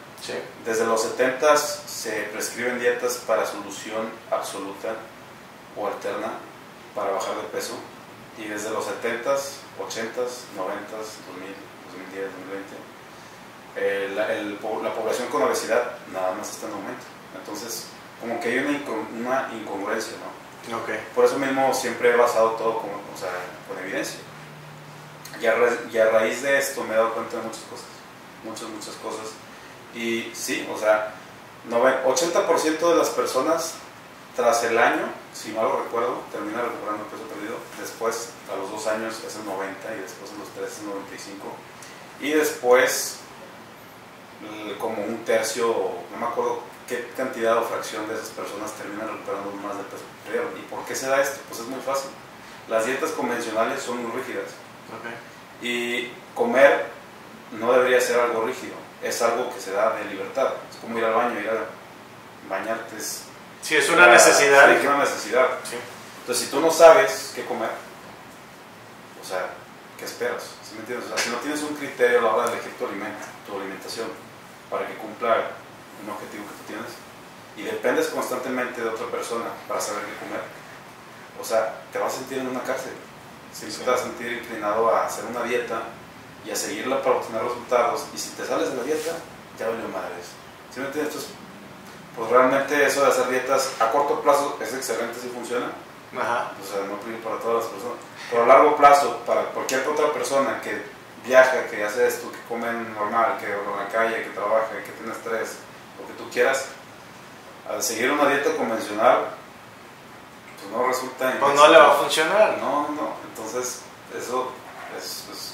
desde 0.65 0.85
los 0.85 1.01
70 1.01 1.57
se 1.57 2.11
prescriben 2.31 2.79
dietas 2.79 3.15
para 3.25 3.45
solución 3.45 4.07
absoluta 4.29 4.95
o 5.75 5.87
alterna 5.87 6.33
para 6.93 7.11
bajar 7.11 7.35
de 7.37 7.43
peso. 7.43 7.73
Y 8.37 8.45
desde 8.45 8.69
los 8.69 8.85
70s, 8.85 9.57
80s, 9.79 10.45
90s, 10.55 11.17
2000, 11.27 11.55
2010, 12.13 12.29
2020, 13.75 14.15
la, 14.15 14.93
población 14.93 15.27
con 15.29 15.41
obesidad 15.43 15.97
nada 16.13 16.33
más 16.33 16.51
está 16.51 16.67
en 16.67 16.73
aumento. 16.73 17.03
Entonces, 17.35 17.87
como 18.19 18.39
que 18.39 18.49
hay 18.49 18.59
una, 18.59 19.49
incongruencia, 19.53 20.13
¿no? 20.17 20.79
Por 21.15 21.25
eso 21.25 21.39
mismo 21.39 21.73
siempre 21.73 22.11
he 22.11 22.15
basado 22.15 22.51
todo 22.51 22.77
con, 22.79 22.91
con 22.91 23.79
evidencia. 23.83 24.19
Y 25.41 25.47
a, 25.47 25.55
y 25.91 25.97
a 25.97 26.09
raíz 26.11 26.43
de 26.43 26.59
esto 26.59 26.83
me 26.83 26.93
he 26.93 26.97
dado 26.97 27.15
cuenta 27.15 27.37
de 27.37 27.43
muchas 27.43 27.63
cosas, 27.63 27.87
muchas, 28.43 28.69
muchas 28.69 28.95
cosas 28.95 29.33
Y 29.95 30.31
sí, 30.33 30.67
o 30.73 30.77
sea, 30.77 31.13
80% 31.69 32.89
de 32.89 32.95
las 32.95 33.09
personas 33.09 33.75
tras 34.35 34.63
el 34.63 34.77
año, 34.77 35.03
si 35.33 35.51
mal 35.51 35.65
lo 35.65 35.83
recuerdo, 35.83 36.21
termina 36.31 36.61
recuperando 36.61 37.03
peso 37.05 37.23
perdido. 37.23 37.55
Después, 37.79 38.29
a 38.51 38.55
los 38.55 38.71
dos 38.71 38.87
años 38.87 39.21
es 39.25 39.35
el 39.35 39.45
90 39.45 39.95
y 39.95 40.01
después 40.01 40.31
a 40.31 40.39
los 40.39 40.49
tres 40.49 40.71
es 40.71 40.79
el 40.79 40.85
95. 40.87 41.47
Y 42.21 42.31
después, 42.31 43.17
como 44.79 45.03
un 45.03 45.23
tercio, 45.25 45.67
no 46.11 46.17
me 46.17 46.25
acuerdo 46.25 46.61
qué 46.87 47.09
cantidad 47.15 47.57
o 47.57 47.63
fracción 47.63 48.07
de 48.07 48.15
esas 48.15 48.29
personas 48.29 48.71
terminan 48.73 49.07
recuperando 49.07 49.51
más 49.67 49.77
de 49.77 49.83
peso 49.83 50.03
perdido. 50.25 50.45
¿Y 50.57 50.61
por 50.69 50.85
qué 50.85 50.95
se 50.95 51.07
da 51.07 51.21
esto? 51.21 51.39
Pues 51.49 51.61
es 51.61 51.67
muy 51.67 51.81
fácil. 51.81 52.11
Las 52.69 52.85
dietas 52.85 53.11
convencionales 53.11 53.81
son 53.81 54.01
muy 54.01 54.11
rígidas. 54.11 54.51
Y 55.61 56.11
comer 56.33 56.87
no 57.59 57.71
debería 57.73 57.99
ser 58.01 58.19
algo 58.19 58.45
rígido, 58.45 58.73
es 59.03 59.21
algo 59.21 59.53
que 59.53 59.59
se 59.59 59.71
da 59.71 59.95
de 59.95 60.05
libertad. 60.05 60.53
Es 60.69 60.77
como 60.77 60.97
ir 60.97 61.05
al 61.05 61.13
baño, 61.13 61.39
ir 61.39 61.49
a 61.49 61.65
bañarte. 62.49 62.97
Es, 62.97 63.23
sí, 63.61 63.75
es 63.75 63.89
una 63.89 64.07
necesidad. 64.07 64.71
es 64.71 64.85
una 64.85 64.99
necesidad. 64.99 65.47
Entonces, 66.21 66.45
si 66.45 66.51
tú 66.51 66.59
no 66.59 66.71
sabes 66.71 67.31
qué 67.35 67.45
comer, 67.45 67.71
o 69.21 69.25
sea, 69.25 69.49
¿qué 69.97 70.05
esperas? 70.05 70.43
¿Sí 70.63 70.75
me 70.75 70.81
entiendes? 70.81 71.09
O 71.09 71.15
sea, 71.15 71.23
si 71.23 71.29
no 71.29 71.37
tienes 71.37 71.61
un 71.63 71.75
criterio 71.75 72.19
a 72.19 72.21
la 72.21 72.29
hora 72.35 72.45
de 72.47 72.53
elegir 72.53 72.73
tu, 72.73 72.85
alimento, 72.85 73.25
tu 73.47 73.57
alimentación 73.57 74.07
para 74.69 74.87
que 74.87 74.93
cumpla 74.95 75.51
un 76.03 76.09
objetivo 76.09 76.45
que 76.45 76.53
tú 76.53 76.63
tienes, 76.67 76.91
y 77.57 77.63
dependes 77.63 78.07
constantemente 78.07 78.81
de 78.81 78.89
otra 78.89 79.07
persona 79.07 79.45
para 79.67 79.81
saber 79.81 80.03
qué 80.05 80.25
comer, 80.25 80.41
o 81.39 81.43
sea, 81.43 81.81
te 81.91 81.99
vas 81.99 82.13
a 82.13 82.17
sentir 82.17 82.39
en 82.39 82.47
una 82.47 82.61
cárcel. 82.63 82.93
Si 83.51 83.65
te 83.65 83.89
vas 83.89 84.01
a 84.01 84.03
sentir 84.03 84.31
inclinado 84.31 84.95
a 84.95 85.05
hacer 85.05 85.25
una 85.25 85.43
dieta 85.43 85.83
y 86.45 86.51
a 86.51 86.55
seguirla 86.55 87.01
para 87.01 87.17
obtener 87.17 87.43
resultados. 87.43 88.05
Y 88.13 88.17
si 88.17 88.29
te 88.31 88.45
sales 88.45 88.71
de 88.71 88.77
la 88.77 88.83
dieta, 88.83 89.11
ya 89.57 89.69
valió 89.69 89.87
madres. 89.89 90.33
¿Sí 90.73 90.79
me 90.79 90.87
entiendes? 90.87 91.27
pues 92.15 92.29
realmente 92.29 92.85
eso 92.85 93.03
de 93.03 93.07
hacer 93.07 93.29
dietas 93.29 93.71
a 93.79 93.89
corto 93.89 94.21
plazo 94.21 94.57
es 94.61 94.73
excelente 94.73 95.17
si 95.19 95.29
funciona. 95.29 95.67
Ajá. 96.17 96.51
O 96.61 96.67
sea, 96.67 96.83
no 96.85 96.97
para 97.23 97.39
todas 97.39 97.63
las 97.63 97.71
personas. 97.71 97.97
Pero 98.29 98.43
a 98.43 98.47
largo 98.47 98.75
plazo, 98.75 99.17
para 99.25 99.43
cualquier 99.45 99.87
otra 99.87 100.11
persona 100.11 100.59
que 100.61 100.81
viaja, 101.25 101.67
que 101.67 101.83
hace 101.83 102.07
esto, 102.07 102.29
que 102.31 102.39
come 102.49 102.67
normal, 102.71 103.37
que 103.39 103.47
va 103.47 103.79
en 103.79 103.85
la 103.85 103.87
calle, 103.89 104.23
que 104.23 104.29
trabaja, 104.31 104.67
que 104.83 104.91
tiene 104.91 105.13
estrés, 105.13 105.59
lo 105.99 106.07
que 106.07 106.13
tú 106.21 106.29
quieras, 106.29 106.65
al 107.69 107.81
seguir 107.81 108.11
una 108.11 108.27
dieta 108.27 108.55
convencional, 108.57 109.27
pues 110.59 110.71
no 110.71 110.87
resulta... 110.87 111.37
Pues 111.39 111.55
no 111.55 111.67
le 111.69 111.77
va 111.77 111.93
a 111.93 111.95
funcionar. 111.95 112.57
No, 112.57 112.89
no. 112.89 113.13
Entonces, 113.29 113.81
eso 114.17 114.51
es 114.97 115.25
es 115.31 115.50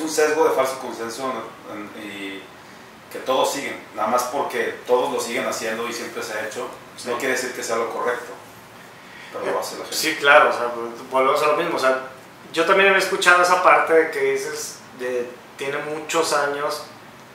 un 0.00 0.08
sesgo 0.08 0.44
de 0.44 0.54
falso 0.54 0.78
consenso 0.78 1.32
y 2.02 2.42
que 3.10 3.18
todos 3.18 3.52
siguen, 3.52 3.76
nada 3.94 4.08
más 4.08 4.24
porque 4.24 4.76
todos 4.86 5.12
lo 5.12 5.20
siguen 5.20 5.46
haciendo 5.46 5.88
y 5.88 5.92
siempre 5.92 6.22
se 6.22 6.34
ha 6.34 6.46
hecho, 6.46 6.68
no 7.06 7.18
quiere 7.18 7.34
decir 7.34 7.52
que 7.52 7.62
sea 7.62 7.76
lo 7.76 7.90
correcto. 7.90 8.32
Pero 9.32 9.52
lo 9.52 9.60
hace 9.60 9.76
la 9.76 9.82
gente. 9.82 9.96
Sí, 9.96 10.16
claro, 10.16 10.50
o 10.50 10.52
sea, 10.52 10.70
volvemos 11.10 11.42
a 11.42 11.46
lo 11.48 11.56
mismo. 11.56 11.76
O 11.76 11.78
sea, 11.78 12.08
yo 12.52 12.64
también 12.64 12.92
he 12.94 12.98
escuchado 12.98 13.42
esa 13.42 13.62
parte 13.62 13.92
de 13.94 14.10
que 14.10 14.32
dices, 14.32 14.78
de, 14.98 15.28
tiene 15.56 15.78
muchos 15.78 16.32
años 16.32 16.82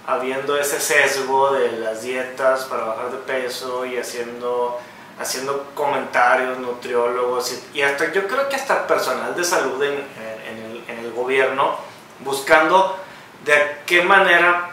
habiendo 0.07 0.57
ese 0.57 0.79
sesgo 0.79 1.51
de 1.51 1.71
las 1.73 2.03
dietas 2.03 2.65
para 2.65 2.83
bajar 2.83 3.11
de 3.11 3.17
peso 3.19 3.85
y 3.85 3.97
haciendo, 3.97 4.79
haciendo 5.19 5.71
comentarios, 5.73 6.59
nutriólogos 6.59 7.59
y, 7.73 7.81
hasta 7.81 8.11
yo 8.11 8.27
creo 8.27 8.47
que 8.47 8.55
hasta 8.55 8.85
personal 8.85 9.35
de 9.35 9.43
salud 9.43 9.81
en, 9.81 9.93
en, 9.93 10.65
el, 10.65 10.83
en 10.87 11.05
el 11.05 11.11
gobierno 11.11 11.77
buscando 12.19 12.97
de 13.43 13.77
qué 13.85 14.01
manera 14.01 14.71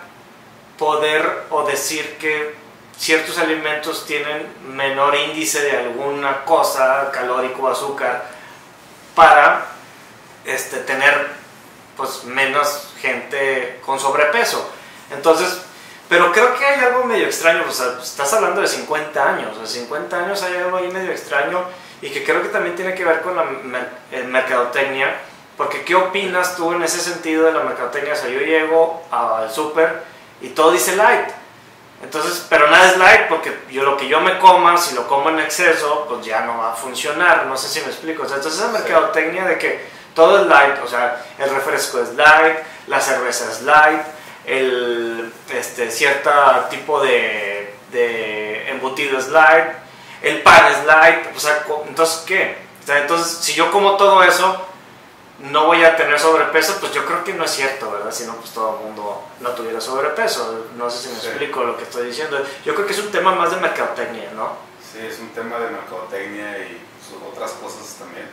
poder 0.78 1.44
o 1.50 1.64
decir 1.64 2.16
que 2.18 2.54
ciertos 2.96 3.38
alimentos 3.38 4.06
tienen 4.06 4.46
menor 4.66 5.14
índice 5.14 5.62
de 5.62 5.76
alguna 5.76 6.44
cosa, 6.44 7.10
calórico, 7.12 7.68
azúcar, 7.68 8.24
para 9.14 9.66
este, 10.44 10.78
tener 10.78 11.28
pues, 11.96 12.24
menos 12.24 12.94
gente 13.00 13.80
con 13.84 13.98
sobrepeso. 13.98 14.70
Entonces, 15.10 15.62
pero 16.08 16.32
creo 16.32 16.56
que 16.58 16.64
hay 16.64 16.80
algo 16.80 17.04
medio 17.04 17.26
extraño, 17.26 17.64
o 17.68 17.72
sea, 17.72 17.98
estás 18.02 18.32
hablando 18.34 18.60
de 18.60 18.66
50 18.66 19.34
años, 19.34 19.56
o 19.56 19.66
50 19.66 20.16
años 20.16 20.42
hay 20.42 20.56
algo 20.56 20.76
ahí 20.76 20.88
medio 20.90 21.10
extraño 21.10 21.64
y 22.00 22.10
que 22.10 22.24
creo 22.24 22.42
que 22.42 22.48
también 22.48 22.76
tiene 22.76 22.94
que 22.94 23.04
ver 23.04 23.22
con 23.22 23.36
la 23.36 23.44
mercadotecnia 24.26 25.16
porque 25.56 25.82
¿qué 25.82 25.94
opinas 25.94 26.56
tú 26.56 26.72
en 26.72 26.82
ese 26.82 27.00
sentido 27.00 27.44
de 27.44 27.52
la 27.52 27.60
mercadotecnia? 27.60 28.14
O 28.14 28.16
sea, 28.16 28.28
yo 28.28 28.40
llego 28.40 29.02
al 29.10 29.50
súper 29.50 30.02
y 30.40 30.48
todo 30.48 30.72
dice 30.72 30.96
light. 30.96 31.28
Entonces, 32.02 32.46
pero 32.48 32.68
nada 32.68 32.90
es 32.90 32.96
light 32.98 33.28
porque 33.28 33.56
yo 33.70 33.84
lo 33.84 33.96
que 33.96 34.08
yo 34.08 34.20
me 34.20 34.38
coma, 34.38 34.76
si 34.76 34.94
lo 34.94 35.06
como 35.06 35.28
en 35.28 35.38
exceso, 35.38 36.06
pues 36.08 36.26
ya 36.26 36.40
no 36.40 36.58
va 36.58 36.72
a 36.72 36.74
funcionar. 36.74 37.46
No 37.46 37.56
sé 37.56 37.68
si 37.68 37.80
me 37.80 37.92
explico. 37.92 38.24
O 38.24 38.26
sea, 38.26 38.38
entonces 38.38 38.60
esa 38.60 38.72
mercadotecnia 38.72 39.44
de 39.44 39.58
que 39.58 40.02
todo 40.14 40.40
es 40.40 40.46
light, 40.46 40.74
o 40.84 40.88
sea, 40.88 41.24
el 41.38 41.50
refresco 41.50 42.00
es 42.00 42.14
light, 42.14 42.56
la 42.86 43.00
cerveza 43.00 43.50
es 43.50 43.62
light, 43.62 44.02
el 44.44 45.32
este, 45.52 45.90
cierto 45.90 46.30
tipo 46.70 47.00
de, 47.00 47.74
de 47.90 48.70
embutido 48.70 49.18
es 49.18 49.28
light, 49.28 49.68
el 50.22 50.42
pan 50.42 50.72
es 50.72 50.84
light, 50.84 51.36
o 51.36 51.40
sea, 51.40 51.64
entonces, 51.86 52.24
¿qué? 52.26 52.56
entonces, 52.86 53.38
si 53.38 53.54
yo 53.54 53.70
como 53.70 53.96
todo 53.96 54.22
eso, 54.22 54.66
no 55.42 55.66
voy 55.66 55.82
a 55.82 55.96
tener 55.96 56.18
sobrepeso, 56.18 56.78
pues 56.78 56.92
yo 56.92 57.04
creo 57.04 57.24
que 57.24 57.34
no 57.34 57.44
es 57.44 57.50
cierto, 57.50 57.90
¿verdad? 57.90 58.12
Si 58.12 58.24
no, 58.24 58.36
pues 58.36 58.50
todo 58.50 58.78
el 58.78 58.84
mundo 58.84 59.24
no 59.40 59.50
tuviera 59.50 59.80
sobrepeso. 59.80 60.66
No 60.76 60.88
sé 60.88 61.02
si 61.02 61.08
me 61.08 61.16
explico 61.16 61.64
lo 61.64 61.76
que 61.76 61.82
estoy 61.82 62.06
diciendo. 62.06 62.38
Yo 62.64 62.74
creo 62.74 62.86
que 62.86 62.92
es 62.92 63.00
un 63.00 63.10
tema 63.10 63.34
más 63.34 63.50
de 63.50 63.56
mercadotecnia, 63.56 64.30
¿no? 64.32 64.56
Sí, 64.80 64.98
es 65.04 65.18
un 65.18 65.30
tema 65.30 65.58
de 65.58 65.70
mercadotecnia 65.70 66.58
y 66.58 66.80
otras 67.32 67.52
cosas 67.52 67.96
también. 67.98 68.26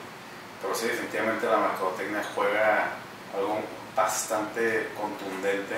Pero 0.62 0.76
sí, 0.76 0.88
definitivamente 0.88 1.48
la 1.48 1.58
mercadotecnia 1.58 2.22
juega 2.36 2.92
algo 3.36 3.62
bastante 3.96 4.90
contundente 5.00 5.76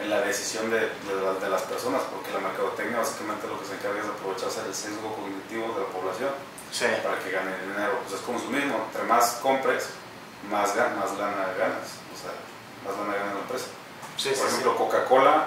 en 0.00 0.08
la 0.08 0.22
decisión 0.22 0.70
de, 0.70 0.80
de, 0.80 1.50
las 1.50 1.62
personas, 1.62 2.00
porque 2.10 2.32
la 2.32 2.40
mercadotecnia 2.40 2.98
básicamente 2.98 3.46
lo 3.46 3.60
que 3.60 3.66
se 3.66 3.74
encarga 3.74 4.00
es 4.00 4.06
aprovecharse 4.06 4.62
del 4.62 4.74
sesgo 4.74 5.14
cognitivo 5.14 5.74
de 5.74 5.80
la 5.80 5.86
población 5.88 6.30
para 7.02 7.18
que 7.18 7.30
gane 7.30 7.50
dinero. 7.66 7.98
Pues 8.02 8.20
es 8.20 8.26
consumismo, 8.26 8.86
entre 8.86 9.02
más 9.04 9.40
compres, 9.42 9.90
más, 10.48 10.74
más 10.74 11.18
lana 11.18 11.52
ganas, 11.58 11.98
o 12.12 12.16
sea, 12.16 12.32
más 12.84 12.96
lana 12.98 13.18
gana 13.18 13.34
la 13.34 13.40
empresa. 13.40 13.66
Por 14.16 14.48
ejemplo, 14.48 14.76
Coca-Cola, 14.76 15.46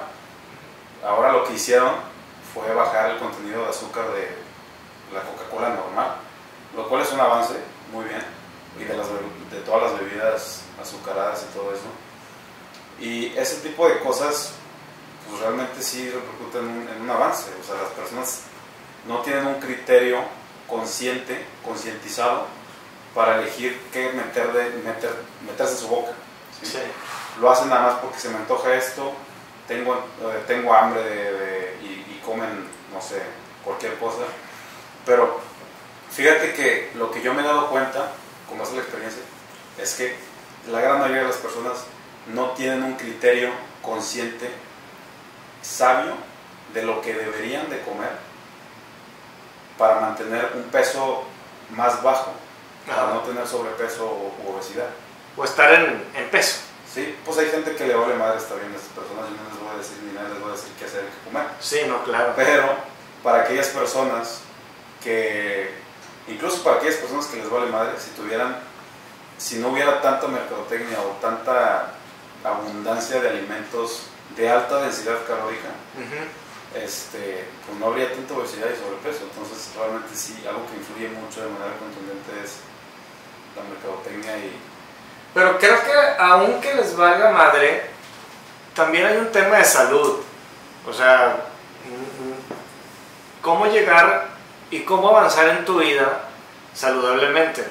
ahora 1.05 1.31
lo 1.31 1.43
que 1.43 1.53
hicieron 1.53 1.93
fue 2.53 2.73
bajar 2.73 3.11
el 3.11 3.19
contenido 3.19 3.63
de 3.63 3.69
azúcar 3.69 4.05
de 4.11 4.29
la 5.13 5.21
Coca-Cola 5.21 5.69
normal, 5.69 6.15
lo 6.75 6.87
cual 6.89 7.01
es 7.03 7.11
un 7.11 7.19
avance 7.19 7.55
muy 7.91 8.05
bien, 8.05 8.23
y 8.79 8.83
de, 8.83 8.97
las, 8.97 9.07
de 9.07 9.59
todas 9.65 9.91
las 9.91 9.99
bebidas 9.99 10.61
azucaradas 10.81 11.45
y 11.49 11.53
todo 11.53 11.73
eso. 11.73 11.85
Y 12.99 13.37
ese 13.37 13.57
tipo 13.57 13.87
de 13.87 13.99
cosas, 13.99 14.53
pues 15.29 15.41
realmente 15.41 15.81
sí 15.81 16.09
repercuten 16.09 16.61
en 16.61 16.77
un, 16.77 16.89
en 16.89 17.01
un 17.01 17.09
avance, 17.09 17.51
o 17.61 17.63
sea, 17.63 17.75
las 17.81 17.91
personas 17.91 18.41
no 19.07 19.19
tienen 19.19 19.45
un 19.47 19.59
criterio 19.59 20.19
consciente, 20.67 21.45
concientizado 21.63 22.47
para 23.13 23.39
elegir 23.39 23.79
qué 23.91 24.11
meter 24.11 24.51
de, 24.51 24.69
meter, 24.81 25.15
meterse 25.45 25.73
en 25.73 25.79
su 25.79 25.87
boca. 25.87 26.11
¿sí? 26.61 26.77
Lo 27.39 27.49
hacen 27.49 27.69
nada 27.69 27.87
más 27.87 27.99
porque 27.99 28.19
se 28.19 28.29
me 28.29 28.37
antoja 28.37 28.73
esto, 28.73 29.13
tengo, 29.67 29.95
eh, 29.95 30.43
tengo 30.47 30.73
hambre 30.73 31.03
de, 31.03 31.77
y, 31.81 32.21
comen, 32.25 32.67
no 32.93 33.01
sé, 33.01 33.21
cualquier 33.63 33.97
cosa. 33.99 34.23
Pero 35.05 35.39
fíjate 36.09 36.53
que 36.53 36.91
lo 36.95 37.11
que 37.11 37.21
yo 37.21 37.33
me 37.33 37.41
he 37.41 37.45
dado 37.45 37.69
cuenta, 37.69 38.11
como 38.47 38.63
es 38.63 38.71
la 38.71 38.81
experiencia, 38.81 39.21
es 39.77 39.93
que 39.95 40.15
la 40.71 40.79
gran 40.79 40.99
mayoría 40.99 41.23
de 41.23 41.27
las 41.27 41.37
personas 41.37 41.85
no 42.33 42.51
tienen 42.51 42.83
un 42.83 42.93
criterio 42.93 43.49
consciente, 43.81 44.49
sabio, 45.61 46.13
de 46.73 46.81
lo 46.81 47.01
que 47.01 47.13
deberían 47.13 47.69
de 47.69 47.81
comer 47.81 48.11
para 49.77 49.99
mantener 49.99 50.51
un 50.55 50.63
peso 50.63 51.23
más 51.69 52.01
bajo 52.01 52.33
para 52.87 53.13
no 53.13 53.21
tener 53.21 53.47
sobrepeso 53.47 54.05
o 54.05 54.53
obesidad. 54.53 54.89
O 55.35 55.43
estar 55.43 55.73
en, 55.73 56.03
en, 56.15 56.29
peso. 56.29 56.57
Sí, 56.93 57.15
pues 57.25 57.37
hay 57.39 57.49
gente 57.49 57.75
que 57.75 57.87
le 57.87 57.95
vale 57.95 58.13
madre 58.15 58.37
estar 58.37 58.57
bien 58.59 58.71
a 58.71 58.75
estas 58.75 58.91
personas, 58.91 59.25
yo 59.29 59.35
no 59.35 59.49
les 59.49 59.59
voy 59.59 59.73
a 59.73 59.77
decir 59.77 59.97
ni 60.03 60.13
nada, 60.13 60.29
les 60.29 60.39
voy 60.39 60.49
a 60.49 60.55
decir 60.55 60.71
qué 60.77 60.85
hacer, 60.85 61.01
qué 61.01 61.29
comer. 61.31 61.47
Sí, 61.59 61.79
no, 61.87 62.03
claro. 62.03 62.33
Pero 62.35 62.75
para 63.23 63.41
aquellas 63.43 63.67
personas 63.69 64.41
que, 65.03 65.71
incluso 66.27 66.61
para 66.63 66.77
aquellas 66.77 66.97
personas 66.97 67.25
que 67.27 67.37
les 67.37 67.49
vale 67.49 67.71
madre, 67.71 67.93
si 67.97 68.11
tuvieran, 68.11 68.57
si 69.37 69.57
no 69.57 69.69
hubiera 69.69 70.01
tanta 70.01 70.27
mercadotecnia 70.27 70.99
o 71.01 71.17
tanta 71.19 71.93
abundancia 72.43 73.19
de 73.21 73.29
alimentos 73.29 74.03
de 74.35 74.49
alta 74.49 74.81
densidad 74.81 75.25
calórica, 75.25 75.69
este, 76.75 77.45
pues 77.65 77.77
no 77.79 77.87
habría 77.87 78.13
tanta 78.13 78.33
obesidad 78.35 78.67
y 78.69 78.77
sobrepeso. 78.77 79.25
Entonces, 79.25 79.71
realmente 79.75 80.15
sí, 80.15 80.43
algo 80.47 80.65
que 80.67 80.77
influye 80.77 81.09
mucho 81.09 81.41
de 81.41 81.49
manera 81.49 81.77
contundente 81.77 82.31
es 82.43 82.61
la 83.55 83.63
mercadotecnia 83.63 84.37
y... 84.37 84.59
Pero 85.33 85.57
creo 85.57 85.83
que 85.83 85.93
aunque 86.19 86.75
les 86.75 86.95
valga 86.95 87.31
madre, 87.31 87.89
también 88.75 89.05
hay 89.05 89.17
un 89.17 89.31
tema 89.31 89.57
de 89.57 89.65
salud. 89.65 90.19
O 90.87 90.93
sea, 90.93 91.37
cómo 93.41 93.65
llegar 93.65 94.27
y 94.69 94.81
cómo 94.81 95.09
avanzar 95.09 95.49
en 95.49 95.65
tu 95.65 95.79
vida 95.79 96.29
saludablemente. 96.73 97.65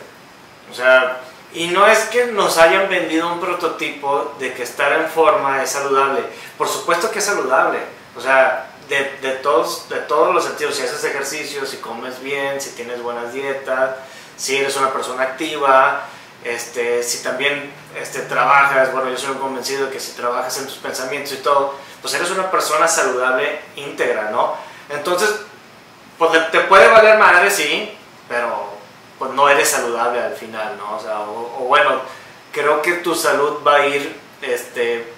O 0.70 0.74
sea, 0.74 1.20
y 1.52 1.68
no 1.68 1.86
es 1.86 1.98
que 2.04 2.26
nos 2.26 2.58
hayan 2.58 2.88
vendido 2.88 3.32
un 3.32 3.40
prototipo 3.40 4.34
de 4.38 4.54
que 4.54 4.62
estar 4.62 4.92
en 4.92 5.08
forma 5.08 5.62
es 5.62 5.70
saludable. 5.70 6.22
Por 6.56 6.68
supuesto 6.68 7.10
que 7.10 7.18
es 7.18 7.24
saludable. 7.24 7.78
O 8.16 8.20
sea, 8.20 8.70
de, 8.88 9.18
de, 9.20 9.36
todos, 9.36 9.88
de 9.88 10.00
todos 10.00 10.34
los 10.34 10.44
sentidos. 10.44 10.76
Si 10.76 10.82
haces 10.82 11.04
ejercicio, 11.04 11.66
si 11.66 11.78
comes 11.78 12.22
bien, 12.22 12.60
si 12.60 12.70
tienes 12.70 13.02
buenas 13.02 13.32
dietas, 13.32 13.96
si 14.36 14.56
eres 14.56 14.76
una 14.76 14.92
persona 14.92 15.22
activa, 15.22 16.04
este, 16.44 17.02
si 17.02 17.22
también 17.22 17.72
este, 17.96 18.20
trabajas, 18.22 18.92
bueno, 18.92 19.10
yo 19.10 19.16
soy 19.16 19.36
convencido 19.36 19.86
de 19.86 19.92
que 19.92 20.00
si 20.00 20.12
trabajas 20.12 20.58
en 20.58 20.66
tus 20.66 20.76
pensamientos 20.76 21.32
y 21.32 21.36
todo, 21.36 21.76
pues 22.00 22.14
eres 22.14 22.30
una 22.30 22.50
persona 22.50 22.88
saludable 22.88 23.60
íntegra, 23.76 24.30
¿no? 24.30 24.56
Entonces, 24.88 25.30
pues 26.18 26.50
te 26.50 26.60
puede 26.60 26.88
valer 26.88 27.18
madre, 27.18 27.50
sí, 27.50 27.96
pero 28.28 28.72
pues 29.18 29.30
no 29.32 29.48
eres 29.48 29.68
saludable 29.68 30.20
al 30.20 30.34
final, 30.34 30.76
¿no? 30.78 30.96
O 30.96 31.00
sea, 31.00 31.20
o, 31.20 31.66
bueno, 31.68 32.00
creo 32.52 32.82
que 32.82 32.94
tu 32.94 33.14
salud 33.14 33.64
va 33.64 33.76
a 33.76 33.86
ir 33.86 34.18
este, 34.40 35.12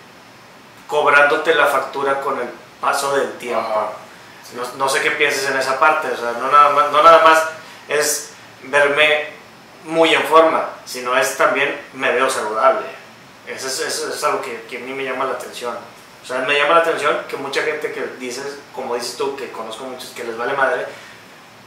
cobrándote 0.87 1.55
la 1.55 1.67
factura 1.67 2.21
con 2.21 2.39
el 2.39 2.49
paso 2.83 3.17
del 3.17 3.33
tiempo. 3.39 3.95
no, 4.55 4.63
no, 4.77 4.89
sé 4.91 5.01
qué 5.01 5.13
pienses 5.13 5.49
en 5.49 5.57
esa 5.57 5.79
parte, 5.79 6.09
o 6.09 6.17
sea, 6.17 6.33
no 6.33 6.51
nada 6.51 6.71
más, 6.71 6.93
no 6.93 7.03
nada 7.03 7.25
más 7.25 7.45
es 7.89 8.34
verme 8.69 9.27
muy 9.85 10.15
en 10.15 10.23
forma, 10.25 10.71
sino 10.85 11.17
es 11.17 11.37
también 11.37 11.79
me 11.93 12.13
veo 12.13 12.29
saludable. 12.31 12.87
Eso 13.47 13.67
es, 13.67 13.81
eso 13.81 14.13
es 14.13 14.25
algo 14.25 14.41
que, 14.41 14.63
que, 14.63 14.79
a 14.79 14.81
mí 14.81 14.93
me 14.93 15.05
llama 15.05 15.27
la 15.27 15.33
atención. 15.33 15.77
O 16.23 16.27
sea, 16.27 16.39
me 16.41 16.57
llama 16.57 16.77
la 16.77 16.81
atención 16.81 17.19
que 17.29 17.37
mucha 17.37 17.63
gente 17.63 17.93
que 17.93 18.07
dices, 18.19 18.59
como 18.75 18.95
dices 18.95 19.17
tú, 19.17 19.37
que 19.37 19.53
conozco 19.53 19.85
muchos 19.85 20.11
que 20.11 20.25
les 20.25 20.37
vale 20.37 20.55
madre, 20.55 20.87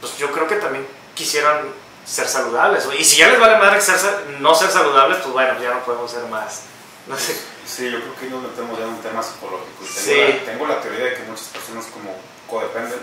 pues 0.00 0.18
yo 0.18 0.32
creo 0.32 0.48
que 0.48 0.56
también 0.56 0.86
quisieran 1.14 1.60
ser 2.04 2.26
saludables. 2.26 2.84
Y 2.98 3.04
si 3.04 3.18
ya 3.18 3.28
les 3.28 3.38
vale 3.38 3.58
madre 3.58 3.80
ser, 3.80 3.96
no 4.40 4.54
ser 4.54 4.70
saludables, 4.70 5.18
pues 5.18 5.32
bueno, 5.32 5.60
ya 5.62 5.70
no 5.70 5.84
podemos 5.84 6.10
ser 6.10 6.24
más. 6.24 6.62
No 7.06 7.16
sé. 7.16 7.40
Sí, 7.64 7.90
yo 7.90 8.00
creo 8.00 8.16
que 8.16 8.26
nos 8.26 8.42
metemos 8.42 8.78
ya 8.78 8.84
en 8.84 8.90
un 8.90 9.00
tema 9.00 9.22
psicológico. 9.22 9.84
tengo, 9.84 9.88
sí. 9.88 10.16
la, 10.16 10.52
tengo 10.52 10.66
la 10.66 10.80
teoría 10.80 11.04
de 11.04 11.14
que 11.14 11.22
muchas 11.22 11.48
personas 11.48 11.86
como 11.86 12.16
codependen, 12.48 12.98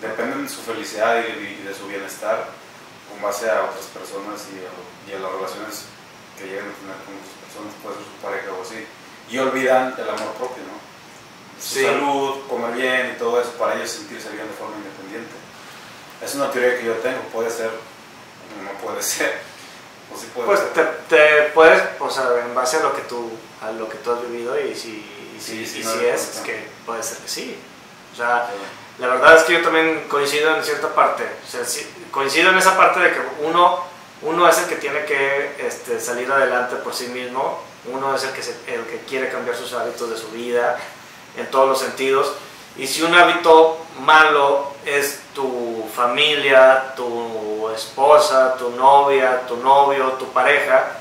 dependen 0.00 0.42
de 0.42 0.48
su 0.48 0.62
felicidad 0.62 1.22
y 1.22 1.62
de 1.62 1.74
su 1.74 1.86
bienestar 1.86 2.57
con 3.18 3.30
base 3.30 3.50
a 3.50 3.64
otras 3.64 3.86
personas 3.86 4.46
y 4.54 5.12
a, 5.12 5.18
las 5.18 5.32
relaciones 5.32 5.84
que 6.38 6.46
llegan 6.46 6.70
a 6.70 6.78
tener 6.78 6.98
con 7.02 7.18
otras 7.18 7.34
personas, 7.42 7.74
puede 7.82 7.96
ser 7.96 8.04
su 8.06 8.16
pareja 8.22 8.48
o 8.54 8.62
así, 8.62 8.86
y 9.28 9.38
olvidan 9.38 9.94
el 9.98 10.08
amor 10.08 10.32
propio, 10.38 10.62
¿no? 10.62 10.78
Su 11.58 11.82
salud, 11.82 12.46
comer 12.48 12.72
bien 12.76 13.12
y 13.14 13.18
todo 13.18 13.40
eso 13.40 13.50
para 13.58 13.74
ellos 13.74 13.90
sentirse 13.90 14.30
bien 14.30 14.46
de 14.46 14.54
forma 14.54 14.76
independiente. 14.76 15.34
Es 16.22 16.34
una 16.36 16.50
teoría 16.52 16.78
que 16.78 16.86
yo 16.86 16.94
tengo, 16.94 17.20
puede 17.32 17.50
ser, 17.50 17.70
no 18.62 18.70
puede 18.80 19.02
ser. 19.14 19.40
O 20.14 20.16
sí 20.16 20.30
puede 20.32 20.46
pues 20.46 20.60
ser. 20.60 20.72
Te, 20.72 21.16
te, 21.16 21.42
puedes, 21.50 21.82
o 21.98 22.08
sea, 22.08 22.46
en 22.46 22.54
base 22.54 22.76
a 22.76 22.80
lo 22.80 22.94
que 22.94 23.02
tú, 23.02 23.30
a 23.60 23.72
lo 23.72 23.88
que 23.88 23.98
tú 23.98 24.12
has 24.12 24.22
vivido 24.22 24.58
y 24.58 24.74
si, 24.74 25.04
y 25.36 25.40
si, 25.40 25.66
sí, 25.66 25.80
y 25.80 25.84
no 25.84 25.92
si 25.92 26.06
es, 26.06 26.36
es 26.36 26.40
que 26.40 26.68
puede 26.86 27.02
ser 27.02 27.18
que 27.18 27.28
sí. 27.28 27.58
O 28.12 28.16
sea, 28.16 28.48
la 28.98 29.06
verdad 29.06 29.36
es 29.36 29.44
que 29.44 29.52
yo 29.54 29.62
también 29.62 30.06
coincido 30.08 30.56
en 30.56 30.64
cierta 30.64 30.94
parte. 30.94 31.24
Coincido 32.10 32.50
en 32.50 32.58
esa 32.58 32.76
parte 32.76 33.00
de 33.00 33.12
que 33.12 33.20
uno, 33.44 33.84
uno 34.22 34.48
es 34.48 34.58
el 34.58 34.66
que 34.66 34.76
tiene 34.76 35.04
que 35.04 35.54
este, 35.58 36.00
salir 36.00 36.30
adelante 36.30 36.76
por 36.76 36.92
sí 36.92 37.06
mismo, 37.08 37.62
uno 37.86 38.14
es 38.14 38.24
el 38.24 38.32
que, 38.32 38.40
el 38.74 38.84
que 38.86 39.00
quiere 39.08 39.30
cambiar 39.30 39.56
sus 39.56 39.72
hábitos 39.72 40.10
de 40.10 40.16
su 40.16 40.28
vida 40.30 40.78
en 41.36 41.48
todos 41.50 41.68
los 41.68 41.78
sentidos. 41.78 42.32
Y 42.76 42.86
si 42.86 43.02
un 43.02 43.14
hábito 43.14 43.78
malo 44.00 44.72
es 44.84 45.20
tu 45.34 45.88
familia, 45.94 46.94
tu 46.96 47.68
esposa, 47.74 48.56
tu 48.56 48.70
novia, 48.70 49.46
tu 49.46 49.56
novio, 49.58 50.12
tu 50.12 50.26
pareja, 50.32 50.98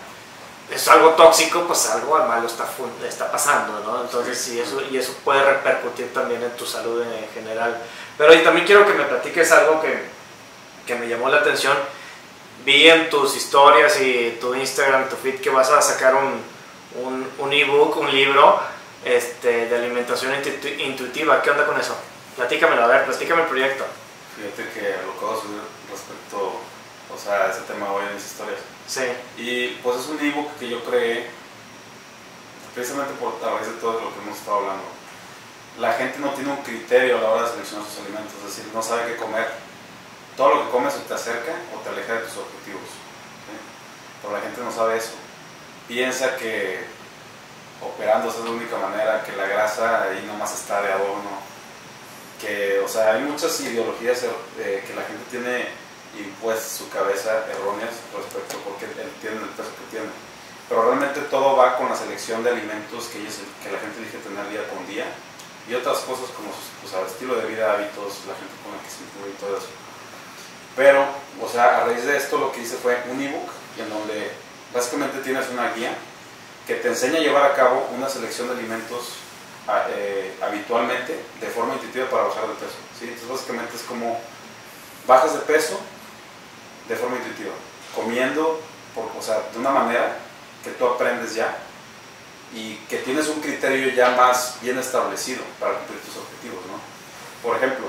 es 0.70 0.88
algo 0.88 1.12
tóxico, 1.12 1.62
pues 1.66 1.90
algo 1.90 2.18
malo 2.26 2.48
está, 2.48 2.68
está 3.08 3.32
pasando, 3.32 3.80
¿no? 3.86 4.02
Entonces, 4.02 4.38
sí, 4.38 4.60
eso, 4.60 4.82
y 4.92 4.98
eso 4.98 5.14
puede 5.24 5.44
repercutir 5.44 6.14
también 6.14 6.44
en 6.44 6.52
tu 6.52 6.66
salud 6.66 7.02
en 7.02 7.30
general. 7.34 7.78
Pero 8.18 8.34
y 8.34 8.40
también 8.40 8.66
quiero 8.66 8.86
que 8.86 8.94
me 8.94 9.06
platiques 9.06 9.52
algo 9.52 9.82
que, 9.82 10.04
que 10.86 10.96
me 10.96 11.08
llamó 11.08 11.30
la 11.30 11.38
atención. 11.38 11.78
Vi 12.66 12.90
en 12.90 13.10
tus 13.10 13.36
historias 13.38 14.00
y 14.02 14.38
tu 14.42 14.54
Instagram, 14.56 15.08
tu 15.08 15.16
feed, 15.16 15.40
que 15.40 15.50
vas 15.50 15.70
a 15.70 15.82
sacar 15.82 16.16
un, 16.16 16.44
un, 17.02 17.32
un 17.38 17.54
ebook, 17.54 17.96
un 17.98 18.12
libro 18.12 18.60
este, 19.06 19.68
de 19.68 19.76
alimentación 19.76 20.34
intuitiva. 20.80 21.42
¿Qué 21.42 21.52
onda 21.52 21.66
con 21.66 21.80
eso? 21.80 21.96
Platícamelo, 22.36 22.84
a 22.84 22.88
ver, 22.88 23.06
platícame 23.06 23.44
el 23.44 23.48
proyecto. 23.48 23.86
Fíjate 24.36 24.70
que 24.74 24.96
lo 25.06 25.18
que 25.18 25.26
a 25.26 25.42
subir 25.42 25.62
respecto 25.90 26.60
o 27.14 27.18
sea, 27.18 27.50
ese 27.50 27.62
tema 27.62 27.92
hoy 27.92 28.04
en 28.06 28.16
mis 28.16 28.26
historias. 28.26 28.60
Sí. 28.88 29.02
Y 29.38 29.68
pues 29.84 30.00
es 30.00 30.08
un 30.08 30.20
ebook 30.20 30.58
que 30.58 30.70
yo 30.70 30.84
creé 30.84 31.28
precisamente 32.74 33.14
por 33.16 33.34
a 33.36 33.40
través 33.40 33.68
de 33.68 33.74
todo 33.74 34.00
lo 34.00 34.14
que 34.14 34.20
hemos 34.22 34.38
estado 34.38 34.58
hablando. 34.58 34.84
La 35.80 35.94
gente 35.94 36.20
no 36.20 36.30
tiene 36.32 36.52
un 36.52 36.64
criterio 36.64 37.18
a 37.18 37.22
la 37.22 37.30
hora 37.32 37.44
de 37.44 37.50
seleccionar 37.50 37.86
sus 37.86 38.00
alimentos, 38.00 38.34
es 38.40 38.56
decir, 38.56 38.72
no 38.74 38.82
sabe 38.82 39.12
qué 39.12 39.18
comer. 39.18 39.48
Todo 40.36 40.56
lo 40.56 40.66
que 40.66 40.72
comes 40.72 40.94
o 40.96 41.00
te 41.00 41.14
acerca 41.14 41.54
o 41.76 41.80
te 41.80 41.90
aleja 41.90 42.14
de 42.14 42.20
tus 42.22 42.38
objetivos. 42.38 42.90
Pero 44.22 44.34
la 44.34 44.42
gente 44.42 44.62
no 44.62 44.72
sabe 44.72 44.98
eso. 44.98 45.14
Piensa 45.88 46.36
que 46.38 46.86
operando 47.82 48.30
es 48.30 48.40
la 48.40 48.50
única 48.50 48.78
manera, 48.78 49.24
que 49.24 49.34
la 49.34 49.48
grasa 49.48 50.04
ahí 50.04 50.24
nomás 50.26 50.54
está 50.54 50.82
de 50.82 50.94
adorno. 50.94 51.42
Que, 52.42 52.80
o 52.80 52.88
sea, 52.88 53.14
hay 53.14 53.22
muchas 53.22 53.60
ideologías 53.62 54.24
eh, 54.60 54.84
que 54.86 54.94
la 54.94 55.02
gente 55.04 55.24
tiene 55.30 55.68
impuestas 56.20 56.72
su 56.78 56.90
cabeza 56.90 57.46
erróneas 57.50 57.94
respecto 58.16 58.58
a 58.58 58.64
por 58.64 58.78
qué 58.78 58.86
él 58.86 59.12
tiene 59.22 59.38
el 59.38 59.54
peso 59.54 59.70
que 59.78 59.98
tiene. 59.98 60.12
Pero 60.70 60.84
realmente 60.84 61.22
todo 61.32 61.56
va 61.56 61.78
con 61.78 61.90
la 61.90 61.96
selección 61.96 62.44
de 62.44 62.52
alimentos 62.52 63.08
que, 63.08 63.20
ellos, 63.20 63.40
que 63.64 63.72
la 63.72 63.80
gente 63.80 64.00
elige 64.00 64.18
tener 64.20 64.50
día 64.50 64.68
con 64.68 64.86
día 64.88 65.06
y 65.70 65.74
otras 65.76 66.00
cosas 66.00 66.30
como 66.36 66.52
pues, 66.82 66.94
estilo 67.12 67.36
de 67.36 67.48
vida, 67.48 67.74
hábitos, 67.74 68.28
la 68.28 68.36
gente 68.36 68.56
con 68.64 68.76
la 68.76 68.84
que 68.84 68.90
se 68.90 69.04
incluye 69.04 69.36
y 69.36 69.40
todo 69.40 69.58
eso. 69.58 69.72
Pero, 70.76 71.06
o 71.42 71.50
sea, 71.50 71.82
a 71.82 71.86
raíz 71.86 72.06
de 72.06 72.18
esto 72.18 72.38
lo 72.38 72.52
que 72.52 72.62
hice 72.62 72.78
fue 72.78 72.98
un 73.10 73.22
ebook 73.22 73.50
en 73.78 73.90
donde 73.90 74.32
básicamente 74.74 75.20
tienes 75.20 75.50
una 75.50 75.74
guía 75.74 75.96
que 76.68 76.76
te 76.76 76.90
enseña 76.90 77.18
a 77.18 77.22
llevar 77.22 77.52
a 77.52 77.56
cabo 77.56 77.90
una 77.96 78.10
selección 78.10 78.48
de 78.48 78.56
alimentos 78.56 79.14
eh, 79.90 80.36
habitualmente 80.42 81.20
de 81.42 81.48
forma 81.48 81.74
intuitiva 81.74 82.10
para 82.10 82.24
bajar 82.24 82.48
de 82.48 82.54
peso. 82.56 82.78
¿sí? 83.00 83.06
Entonces 83.06 83.30
básicamente 83.30 83.76
es 83.76 83.84
como 83.84 84.20
bajas 85.08 85.34
de 85.34 85.40
peso 85.40 85.80
de 86.88 86.96
forma 86.96 87.18
intuitiva, 87.18 87.54
comiendo, 87.96 88.62
por, 88.96 89.06
o 89.18 89.22
sea, 89.22 89.42
de 89.52 89.60
una 89.60 89.72
manera 89.72 90.18
que 90.64 90.72
tú 90.72 90.86
aprendes 90.86 91.36
ya 91.36 91.58
y 92.54 92.76
que 92.90 92.98
tienes 92.98 93.28
un 93.28 93.42
criterio 93.42 93.90
ya 93.94 94.12
más 94.12 94.58
bien 94.62 94.78
establecido 94.78 95.44
para 95.60 95.74
cumplir 95.74 96.00
tus 96.02 96.18
objetivos, 96.18 96.66
¿no? 96.66 96.80
Por 97.44 97.58
ejemplo, 97.58 97.88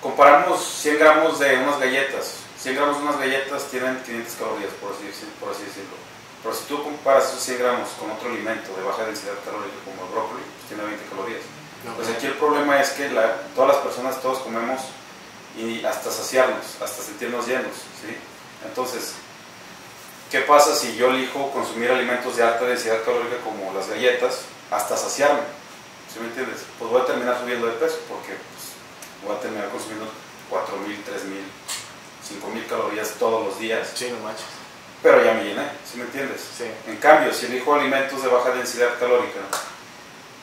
comparamos 0.00 0.62
100 0.62 0.98
gramos 0.98 1.38
de 1.38 1.56
unas 1.58 1.80
galletas. 1.80 2.36
100 2.58 2.76
gramos 2.76 2.98
de 2.98 3.02
unas 3.02 3.18
galletas 3.18 3.64
tienen 3.70 4.00
500 4.02 4.34
calorías, 4.36 4.72
por 4.80 4.92
así, 4.92 5.10
por 5.40 5.50
así 5.50 5.64
decirlo. 5.64 5.96
Pero 6.42 6.54
si 6.54 6.64
tú 6.64 6.82
comparas 6.82 7.28
esos 7.28 7.40
100 7.40 7.58
gramos 7.58 7.88
con 7.98 8.10
otro 8.10 8.28
alimento 8.28 8.74
de 8.76 8.82
baja 8.82 9.04
densidad 9.04 9.34
calórica 9.44 9.76
como 9.84 10.06
el 10.06 10.12
brócoli, 10.12 10.42
pues 10.42 10.68
tiene 10.68 10.84
20 10.84 11.04
calorías. 11.10 11.42
Pues 11.96 12.08
aquí 12.08 12.26
el 12.26 12.34
problema 12.34 12.80
es 12.80 12.90
que 12.90 13.10
la, 13.10 13.42
todas 13.54 13.76
las 13.76 13.84
personas, 13.84 14.20
todos 14.22 14.38
comemos 14.38 14.80
y 15.56 15.84
hasta 15.84 16.10
saciarnos, 16.10 16.64
hasta 16.82 17.02
sentirnos 17.02 17.46
llenos. 17.46 17.72
¿sí? 18.00 18.16
Entonces, 18.66 19.14
¿qué 20.30 20.40
pasa 20.40 20.74
si 20.74 20.96
yo 20.96 21.10
elijo 21.10 21.50
consumir 21.52 21.90
alimentos 21.90 22.36
de 22.36 22.42
alta 22.42 22.64
densidad 22.64 23.04
calórica 23.04 23.36
como 23.44 23.72
las 23.72 23.88
galletas 23.88 24.40
hasta 24.70 24.96
saciarme? 24.96 25.42
¿Sí 26.12 26.20
me 26.20 26.26
entiendes? 26.26 26.62
Pues 26.78 26.90
voy 26.90 27.02
a 27.02 27.06
terminar 27.06 27.38
subiendo 27.40 27.66
de 27.66 27.72
peso 27.74 27.98
porque 28.08 28.34
pues, 28.34 28.74
voy 29.24 29.36
a 29.36 29.40
terminar 29.40 29.68
consumiendo 29.70 30.06
4.000, 30.50 31.02
3.000, 31.02 32.62
5.000 32.62 32.66
calorías 32.68 33.10
todos 33.18 33.46
los 33.46 33.58
días. 33.58 33.90
Sí, 33.94 34.10
no 34.10 34.22
manches. 34.24 34.46
Pero 35.02 35.22
ya 35.22 35.34
me 35.34 35.44
llené, 35.44 35.68
¿sí 35.84 35.98
me 35.98 36.04
entiendes? 36.04 36.40
Sí. 36.56 36.64
En 36.86 36.96
cambio, 36.96 37.32
si 37.32 37.46
elijo 37.46 37.74
alimentos 37.74 38.22
de 38.22 38.28
baja 38.28 38.50
densidad 38.50 38.98
calórica, 38.98 39.40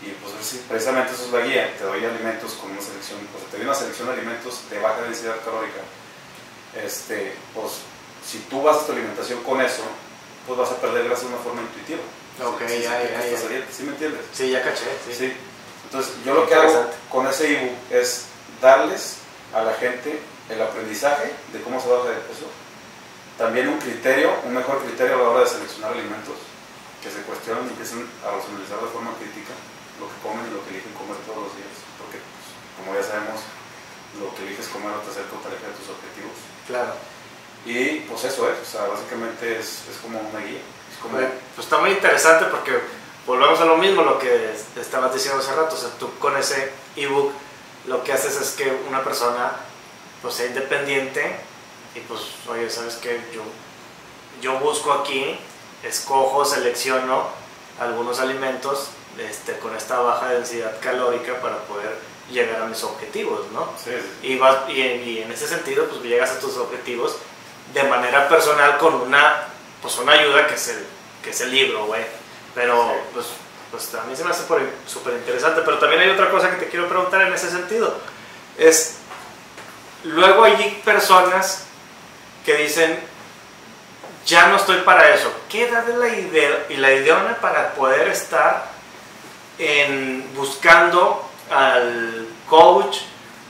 y 0.02 0.10
pues 0.18 0.34
precisamente 0.68 1.14
eso 1.14 1.26
es 1.26 1.32
la 1.32 1.42
guía, 1.42 1.78
te 1.78 1.84
doy 1.84 2.04
alimentos 2.04 2.54
con 2.54 2.72
una 2.72 2.82
selección, 2.82 3.20
pues 3.32 3.46
te 3.46 3.58
doy 3.58 3.66
una 3.68 3.76
selección 3.76 4.08
de 4.08 4.14
alimentos 4.16 4.62
de 4.70 4.80
baja 4.80 5.02
densidad 5.04 5.36
calórica. 5.46 5.82
Este, 6.76 7.36
pues 7.54 7.86
si 8.26 8.40
tú 8.50 8.64
vas 8.64 8.78
a 8.78 8.86
tu 8.86 8.94
alimentación 8.94 9.44
con 9.44 9.62
eso, 9.62 9.84
pues 10.48 10.58
vas 10.58 10.72
a 10.72 10.82
perder 10.82 11.06
grasa 11.06 11.24
de 11.24 11.28
una 11.28 11.38
forma 11.38 11.62
intuitiva. 11.62 12.02
Ok, 12.44 12.62
ya, 12.62 13.04
ya, 13.04 13.30
ya, 13.30 13.66
¿Sí 13.72 13.84
me 13.84 13.92
entiendes? 13.92 14.22
Sí, 14.34 14.50
ya 14.50 14.64
caché. 14.64 14.86
Sí. 15.16 15.34
Entonces, 15.86 16.14
yo 16.26 16.34
lo 16.34 16.48
que 16.48 16.56
hago 16.56 16.90
con 17.10 17.28
ese 17.28 17.60
ebook 17.60 17.76
es 17.92 18.26
darles 18.60 19.18
a 19.54 19.62
la 19.62 19.74
gente 19.74 20.20
el 20.50 20.62
aprendizaje 20.62 21.32
de 21.54 21.62
cómo 21.62 21.80
se 21.80 21.90
baja 21.90 22.10
de 22.10 22.16
peso, 22.16 22.48
también 23.38 23.68
un 23.68 23.78
criterio, 23.78 24.34
un 24.46 24.54
mejor 24.54 24.82
criterio 24.84 25.16
a 25.16 25.18
la 25.18 25.30
hora 25.30 25.44
de 25.44 25.50
seleccionar 25.50 25.92
alimentos, 25.92 26.36
que 27.04 27.12
se 27.12 27.22
cuestionan 27.22 27.66
y 27.66 27.70
empiecen 27.70 28.08
a 28.26 28.32
racionalizar 28.32 28.80
de 28.80 28.88
forma 28.88 29.12
crítica 29.20 29.54
lo 30.02 30.10
que 30.10 30.18
comen 30.26 30.50
y 30.50 30.54
lo 30.58 30.66
que 30.66 30.74
eligen 30.74 30.98
comer 30.98 31.18
todos 31.24 31.46
los 31.46 31.54
días. 31.54 31.78
Porque, 32.02 32.18
pues, 32.18 32.46
como 32.76 32.98
ya 32.98 33.06
sabemos, 33.06 33.46
lo 34.18 34.34
que 34.34 34.44
eliges 34.50 34.68
comer 34.74 34.90
no 34.92 35.06
te 35.06 35.14
acerca 35.14 35.38
o 35.38 35.42
te 35.46 35.48
aleja 35.54 35.70
de 35.70 35.78
tus 35.78 35.90
objetivos. 35.94 36.36
Claro. 36.66 36.94
Y 37.64 38.02
pues 38.10 38.26
eso 38.26 38.50
es, 38.50 38.58
o 38.58 38.66
sea, 38.66 38.90
básicamente 38.90 39.60
es, 39.60 39.86
es 39.86 39.98
como 40.02 40.18
una 40.20 40.42
guía. 40.42 40.66
Es 40.90 40.98
como, 40.98 41.14
Bueno, 41.14 41.30
pues 41.54 41.66
está 41.70 41.78
muy 41.78 41.92
interesante 41.92 42.46
porque 42.50 42.74
volvemos 43.28 43.62
a 43.62 43.66
lo 43.66 43.78
mismo, 43.78 44.02
lo 44.02 44.18
que 44.18 44.58
estabas 44.76 45.14
diciendo 45.14 45.40
hace 45.40 45.54
rato. 45.54 45.76
O 45.76 45.78
sea, 45.78 45.90
tú 46.00 46.10
con 46.18 46.36
ese 46.36 46.74
ebook 46.96 47.32
lo 47.86 48.04
que 48.04 48.14
haces 48.14 48.40
es 48.42 48.52
que 48.52 48.72
una 48.90 49.04
persona 49.04 49.54
pues 50.22 50.36
sea 50.36 50.48
independiente 50.48 51.36
y 51.96 52.00
pues, 52.02 52.22
oye, 52.48 52.70
¿sabes 52.70 52.96
qué? 52.96 53.22
Yo, 53.34 53.42
yo 54.42 54.60
busco 54.60 54.92
aquí, 54.94 55.38
escojo, 55.84 56.46
selecciono 56.46 57.28
algunos 57.80 58.20
alimentos 58.20 58.90
este, 59.18 59.58
con 59.60 59.76
esta 59.76 60.00
baja 60.00 60.30
densidad 60.30 60.80
calórica 60.80 61.40
para 61.42 61.58
poder 61.64 61.96
llegar 62.32 62.62
a 62.62 62.66
mis 62.66 62.82
objetivos, 62.84 63.52
¿no? 63.52 63.70
sí, 63.84 63.92
Y, 64.24 64.38
vas, 64.38 64.70
y, 64.70 64.82
en- 64.82 65.04
y 65.08 65.18
en 65.20 65.32
ese 65.32 65.48
sentido, 65.48 65.86
pues 65.88 66.02
llegas 66.02 66.32
a 66.32 66.40
tus 66.40 66.56
objetivos 66.58 67.18
de 67.74 67.84
manera 67.84 68.28
personal 68.30 68.78
con 68.78 68.94
una, 68.96 69.48
pues, 69.82 69.98
una 69.98 70.14
ayuda 70.14 70.48
que 70.48 70.56
es 70.56 70.68
el, 70.70 70.86
que 71.24 71.30
es 71.32 71.42
el 71.42 71.52
libro, 71.52 71.86
güey. 71.88 72.04
Pero, 72.56 72.84
Sí. 72.84 73.10
pues, 73.14 73.26
pues 73.72 73.94
a 73.96 74.04
mí 74.04 74.16
se 74.16 74.24
me 74.24 74.32
hace 74.32 74.44
súper 74.88 75.14
interesante. 75.14 75.62
Pero 75.64 75.78
también 75.80 76.02
hay 76.02 76.10
otra 76.10 76.30
cosa 76.30 76.50
que 76.52 76.58
te 76.66 76.70
quiero 76.70 76.88
preguntar 76.88 77.22
en 77.24 77.34
ese 77.34 77.50
sentido. 77.50 77.98
Es, 78.58 78.96
luego 80.04 80.44
hay 80.46 80.82
personas 80.84 81.64
que 82.46 82.56
dicen, 82.56 83.00
ya 84.26 84.48
no 84.48 84.58
estoy 84.58 84.78
para 84.82 85.14
eso. 85.14 85.32
¿Qué 85.50 85.68
edad 85.68 85.88
es 85.90 85.96
la 85.96 86.08
idea 86.10 86.66
y 86.70 86.76
la 86.78 86.92
idea 86.94 87.38
para 87.42 87.74
poder 87.74 88.08
estar 88.10 88.71
en, 89.58 90.34
buscando 90.36 91.30
al 91.50 92.28
coach, 92.50 92.98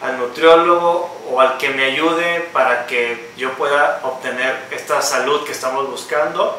al 0.01 0.17
nutriólogo 0.17 1.21
o 1.29 1.39
al 1.39 1.57
que 1.57 1.69
me 1.69 1.85
ayude 1.85 2.49
para 2.51 2.87
que 2.87 3.31
yo 3.37 3.53
pueda 3.53 4.01
obtener 4.03 4.67
esta 4.71 5.01
salud 5.01 5.43
que 5.45 5.51
estamos 5.51 5.89
buscando 5.89 6.57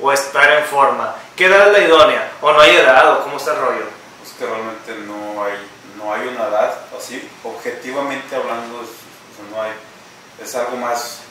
o 0.00 0.12
estar 0.12 0.50
en 0.52 0.64
forma? 0.64 1.14
¿Qué 1.36 1.46
edad 1.46 1.68
es 1.68 1.72
la 1.72 1.84
idónea? 1.84 2.32
¿O 2.40 2.52
no 2.52 2.60
hay 2.60 2.76
edad? 2.76 3.12
¿O 3.12 3.22
cómo 3.22 3.36
está 3.36 3.52
el 3.52 3.60
rollo? 3.60 3.84
Es 4.24 4.32
que 4.32 4.46
realmente 4.46 4.94
no 5.06 5.44
hay, 5.44 5.54
no 5.96 6.12
hay 6.12 6.28
una 6.28 6.48
edad, 6.48 6.78
así, 6.96 7.28
objetivamente 7.44 8.34
hablando, 8.34 8.82
no 9.50 9.62
hay, 9.62 9.72
es 10.42 10.54
algo 10.54 10.76
más 10.76 11.22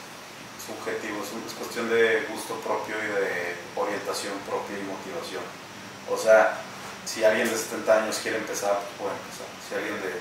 subjetivo, 0.64 1.22
es 1.22 1.54
cuestión 1.54 1.88
de 1.90 2.26
gusto 2.30 2.54
propio 2.56 2.96
y 2.96 3.06
de 3.06 3.56
orientación 3.76 4.34
propia 4.48 4.78
y 4.78 4.82
motivación. 4.82 5.42
O 6.10 6.16
sea, 6.16 6.58
si 7.10 7.24
alguien 7.24 7.50
de 7.50 7.56
70 7.56 8.02
años 8.02 8.18
quiere 8.22 8.38
empezar, 8.38 8.78
pues 8.78 9.10
puede 9.10 9.14
empezar. 9.18 9.46
Si 9.66 9.74
alguien 9.74 10.00
de 10.00 10.14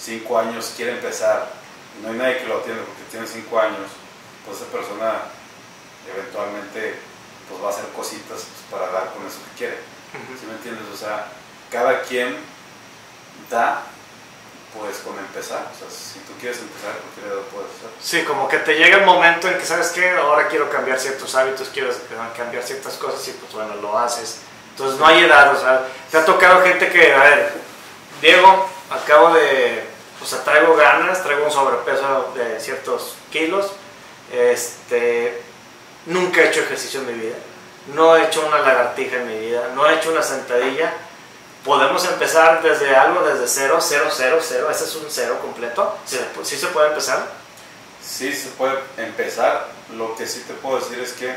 5 0.00 0.38
años 0.38 0.72
quiere 0.76 0.92
empezar, 0.92 1.52
y 1.98 2.02
no 2.02 2.12
hay 2.12 2.18
nadie 2.18 2.38
que 2.38 2.46
lo 2.46 2.58
atienda 2.58 2.82
porque 2.84 3.04
tiene 3.10 3.26
5 3.26 3.60
años, 3.60 3.90
pues 4.46 4.56
esa 4.56 4.66
persona 4.72 5.28
eventualmente 6.08 6.96
pues 7.48 7.62
va 7.62 7.68
a 7.68 7.70
hacer 7.70 7.84
cositas 7.94 8.48
pues, 8.48 8.64
para 8.70 8.90
dar 8.90 9.12
con 9.12 9.26
eso 9.26 9.38
que 9.50 9.58
quiere. 9.58 9.76
¿Sí 10.40 10.46
me 10.46 10.54
entiendes? 10.54 10.84
O 10.92 10.96
sea, 10.96 11.28
cada 11.70 12.02
quien 12.02 12.36
da, 13.50 13.82
pues 14.72 14.98
con 14.98 15.18
empezar. 15.18 15.68
O 15.68 15.78
sea, 15.78 15.88
si 15.90 16.18
tú 16.20 16.32
quieres 16.40 16.58
empezar, 16.60 16.96
cualquier 16.96 17.26
edad 17.28 17.44
puedes 17.52 17.68
hacer. 17.76 17.90
Sí, 18.00 18.24
como 18.24 18.48
que 18.48 18.58
te 18.58 18.74
llega 18.76 18.96
el 18.98 19.04
momento 19.04 19.48
en 19.48 19.58
que 19.58 19.66
sabes 19.66 19.88
que 19.88 20.08
ahora 20.10 20.48
quiero 20.48 20.70
cambiar 20.70 20.98
ciertos 20.98 21.34
hábitos, 21.34 21.68
quiero 21.68 21.92
cambiar 22.36 22.62
ciertas 22.62 22.94
cosas 22.94 23.26
y 23.28 23.32
pues 23.32 23.52
bueno, 23.52 23.76
lo 23.76 23.98
haces. 23.98 24.38
Entonces 24.72 24.98
no 24.98 25.06
hay 25.06 25.24
edad, 25.24 25.54
o 25.54 25.60
sea, 25.60 25.86
te 26.10 26.18
ha 26.18 26.24
tocado 26.24 26.62
gente 26.62 26.88
que, 26.88 27.12
a 27.12 27.22
ver, 27.22 27.52
Diego, 28.20 28.68
acabo 28.90 29.34
de, 29.34 29.84
o 30.22 30.26
sea, 30.26 30.42
traigo 30.42 30.74
ganas, 30.76 31.22
traigo 31.22 31.44
un 31.44 31.50
sobrepeso 31.50 32.32
de 32.34 32.58
ciertos 32.58 33.16
kilos, 33.30 33.72
este, 34.32 35.42
nunca 36.06 36.40
he 36.40 36.48
hecho 36.48 36.60
ejercicio 36.60 37.00
en 37.00 37.06
mi 37.06 37.12
vida, 37.12 37.36
no 37.94 38.16
he 38.16 38.24
hecho 38.24 38.46
una 38.46 38.60
lagartija 38.60 39.16
en 39.16 39.28
mi 39.28 39.38
vida, 39.38 39.70
no 39.74 39.86
he 39.86 39.94
hecho 39.94 40.10
una 40.10 40.22
sentadilla. 40.22 40.92
Podemos 41.64 42.04
empezar 42.04 42.60
desde 42.62 42.94
algo, 42.94 43.22
desde 43.22 43.46
cero, 43.46 43.78
cero, 43.80 44.08
cero, 44.10 44.38
cero, 44.40 44.68
ese 44.70 44.84
es 44.84 44.96
un 44.96 45.06
cero 45.08 45.38
completo. 45.40 45.96
¿Sí, 46.04 46.56
se 46.56 46.66
puede 46.68 46.88
empezar? 46.88 47.24
Sí, 48.04 48.32
se 48.32 48.48
puede 48.50 48.78
empezar. 48.96 49.68
Lo 49.96 50.16
que 50.16 50.26
sí 50.26 50.40
te 50.46 50.54
puedo 50.54 50.80
decir 50.80 50.98
es 50.98 51.12
que, 51.12 51.36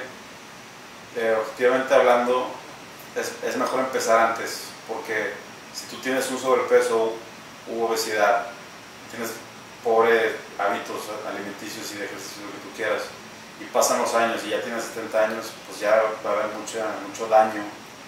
eh, 1.16 1.38
objetivamente 1.40 1.94
hablando, 1.94 2.50
es, 3.16 3.32
es 3.44 3.58
mejor 3.58 3.82
empezar 3.82 4.32
antes. 4.32 4.62
Porque 4.88 5.34
si 5.74 5.86
tú 5.88 6.02
tienes 6.02 6.30
un 6.30 6.40
sobrepeso 6.40 7.14
u 7.68 7.84
obesidad, 7.84 8.48
tienes 9.12 9.32
pobres 9.84 10.34
hábitos 10.58 11.02
alimenticios 11.28 11.92
y 11.92 11.98
de 11.98 12.06
ejercicio, 12.06 12.44
lo 12.46 12.52
que 12.52 12.68
tú 12.70 12.76
quieras, 12.76 13.04
y 13.62 13.66
pasan 13.66 14.02
los 14.02 14.14
años 14.14 14.42
y 14.44 14.50
ya 14.50 14.62
tienes 14.62 14.84
70 14.84 15.26
años, 15.26 15.46
pues 15.68 15.80
ya 15.80 16.02
va 16.26 16.32
a 16.32 16.34
haber 16.34 16.48
mucha, 16.58 16.86
mucho 17.08 17.28
daño 17.28 17.64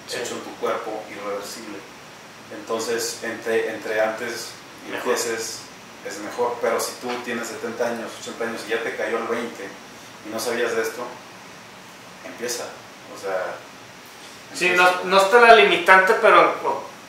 Sí. 0.07 0.17
hecho 0.21 0.35
en 0.35 0.41
tu 0.41 0.55
cuerpo 0.55 1.03
irreversible. 1.11 1.77
Entonces, 2.57 3.19
entre, 3.23 3.75
entre 3.75 3.99
antes 3.99 4.51
y 4.89 4.95
empieces 4.95 5.59
es 6.05 6.19
mejor, 6.19 6.55
pero 6.61 6.79
si 6.79 6.93
tú 7.01 7.09
tienes 7.25 7.47
70 7.47 7.85
años, 7.85 8.11
80 8.21 8.43
años 8.45 8.61
y 8.65 8.69
ya 8.69 8.83
te 8.83 8.95
cayó 8.95 9.17
el 9.17 9.27
20 9.27 9.67
y 10.25 10.29
no 10.29 10.39
sabías 10.39 10.75
de 10.75 10.81
esto, 10.81 11.05
empieza. 12.25 12.63
O 13.15 13.19
sea, 13.19 13.55
Sí, 14.53 14.69
no, 14.75 14.89
no 15.03 15.17
está 15.21 15.39
la 15.41 15.55
limitante, 15.55 16.15
pero 16.21 16.53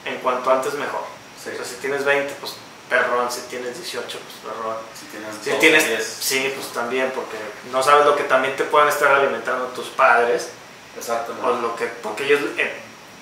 en, 0.04 0.12
en 0.14 0.20
cuanto 0.20 0.50
antes 0.50 0.74
mejor. 0.74 1.02
Sí. 1.42 1.50
O 1.52 1.56
sea, 1.56 1.64
si 1.64 1.76
tienes 1.76 2.04
20, 2.04 2.34
pues 2.40 2.54
perrón, 2.88 3.30
si 3.30 3.40
tienes 3.42 3.76
18, 3.76 4.06
pues 4.18 4.52
perrón. 4.54 4.76
Si 4.98 5.06
tienes, 5.06 5.34
Si 5.42 5.50
12, 5.50 5.60
tienes, 5.60 5.88
10, 5.88 6.04
sí, 6.20 6.52
pues 6.54 6.68
también, 6.72 7.12
porque 7.14 7.36
no 7.72 7.82
sabes 7.82 8.04
lo 8.06 8.16
que 8.16 8.24
también 8.24 8.56
te 8.56 8.64
pueden 8.64 8.88
estar 8.88 9.12
alimentando 9.12 9.66
tus 9.68 9.88
padres, 9.88 10.48
exactamente. 10.96 11.46
o 11.46 11.56
lo 11.60 11.76
que, 11.76 11.86
porque 11.86 12.24
ellos, 12.24 12.40
eh, 12.58 12.72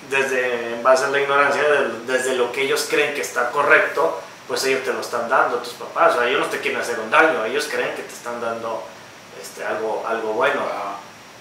desde, 0.09 0.75
en 0.75 0.83
base 0.83 1.05
a 1.05 1.09
la 1.09 1.19
ignorancia, 1.19 1.61
de- 1.63 1.99
desde 2.13 2.35
lo 2.35 2.51
que 2.51 2.61
ellos 2.61 2.87
creen 2.89 3.13
que 3.13 3.21
está 3.21 3.51
correcto, 3.51 4.21
pues 4.47 4.63
ellos 4.63 4.83
te 4.85 4.93
lo 4.93 5.01
están 5.01 5.27
dando, 5.29 5.57
tus 5.57 5.73
papás, 5.73 6.15
o 6.15 6.19
sea, 6.19 6.27
ellos 6.29 6.39
no 6.39 6.45
te 6.47 6.59
quieren 6.61 6.79
hacer 6.79 6.97
un 6.99 7.11
daño, 7.11 7.43
ellos 7.45 7.67
creen 7.69 7.93
que 7.95 8.03
te 8.03 8.13
están 8.13 8.39
dando 8.39 8.83
este, 9.41 9.65
algo, 9.65 10.05
algo 10.07 10.31
bueno. 10.33 10.61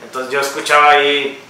Entonces 0.02 0.32
yo 0.32 0.40
escuchaba 0.40 0.90
ahí 0.90 1.40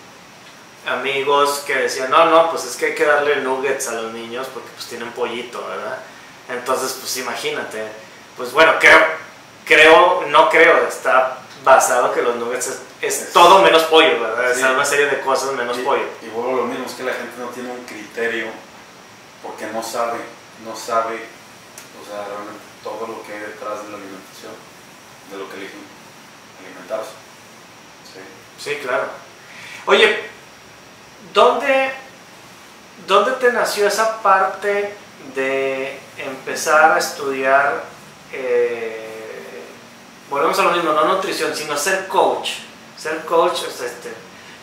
amigos 0.87 1.63
que 1.67 1.75
decían, 1.75 2.11
no, 2.11 2.27
no, 2.27 2.51
pues 2.51 2.65
es 2.65 2.77
que 2.77 2.87
hay 2.87 2.95
que 2.95 3.05
darle 3.05 3.37
nuggets 3.37 3.89
a 3.89 3.93
los 3.93 4.13
niños 4.13 4.47
porque 4.53 4.69
pues 4.75 4.87
tienen 4.87 5.11
pollito, 5.13 5.67
¿verdad? 5.67 5.99
Entonces, 6.49 6.97
pues 7.01 7.17
imagínate, 7.17 7.83
pues 8.37 8.53
bueno, 8.53 8.75
creo, 8.79 8.99
creo, 9.65 10.23
no 10.29 10.49
creo, 10.49 10.87
está 10.87 11.39
basado 11.65 12.13
que 12.15 12.23
los 12.23 12.37
nuggets 12.37 12.69
es, 12.69 12.79
es 13.03 13.23
Es- 13.23 13.33
todo 13.33 13.61
menos 13.63 13.83
pollo, 13.85 14.21
¿verdad? 14.21 14.51
Es 14.53 14.59
Sí. 14.59 14.63
una 14.63 14.85
serie 14.85 15.07
de 15.07 15.21
cosas 15.21 15.53
menos 15.53 15.77
y, 15.79 15.83
pollo. 15.83 16.05
y 16.23 16.29
vuelvo 16.29 16.51
a 16.55 16.57
lo 16.59 16.65
mismo, 16.65 16.87
es 16.87 16.93
que 16.93 17.03
la 17.03 17.13
gente 17.13 17.35
no 17.39 17.49
tiene 17.49 17.71
un 17.71 17.85
criterio 17.85 18.47
porque 19.43 19.67
no 19.67 19.83
sabe, 19.83 20.21
no 20.65 20.77
sabe, 20.77 21.17
o 22.01 22.09
sea, 22.09 22.25
realmente 22.29 22.61
todo 22.85 23.07
lo 23.09 23.23
que 23.25 23.33
hay 23.33 23.41
detrás 23.41 23.83
de 23.83 23.91
la 23.91 23.97
alimentación, 23.99 24.53
de 25.31 25.37
lo 25.39 25.51
que 25.51 25.57
eligen 25.57 25.81
alimentarse. 26.61 27.11
Sí. 28.05 28.21
Sí, 28.63 28.77
claro. 28.77 29.09
Oye, 29.87 30.31
¿dónde, 31.33 31.93
¿dónde 33.07 33.33
te 33.33 33.53
nació 33.53 33.89
esa 33.89 34.23
parte 34.23 34.95
de 35.35 35.99
empezar 36.19 36.93
a 36.93 36.99
estudiar, 36.99 37.85
eh, 38.33 39.63
volvemos 40.31 40.59
a 40.59 40.65
lo 40.65 40.73
mismo, 40.73 40.93
no 40.93 41.05
nutrición, 41.05 41.55
sino 41.55 41.77
ser 41.77 42.09
coach? 42.09 42.51
Ser 42.97 43.25
coach, 43.25 43.59
sea, 43.59 43.87
este, 43.87 44.13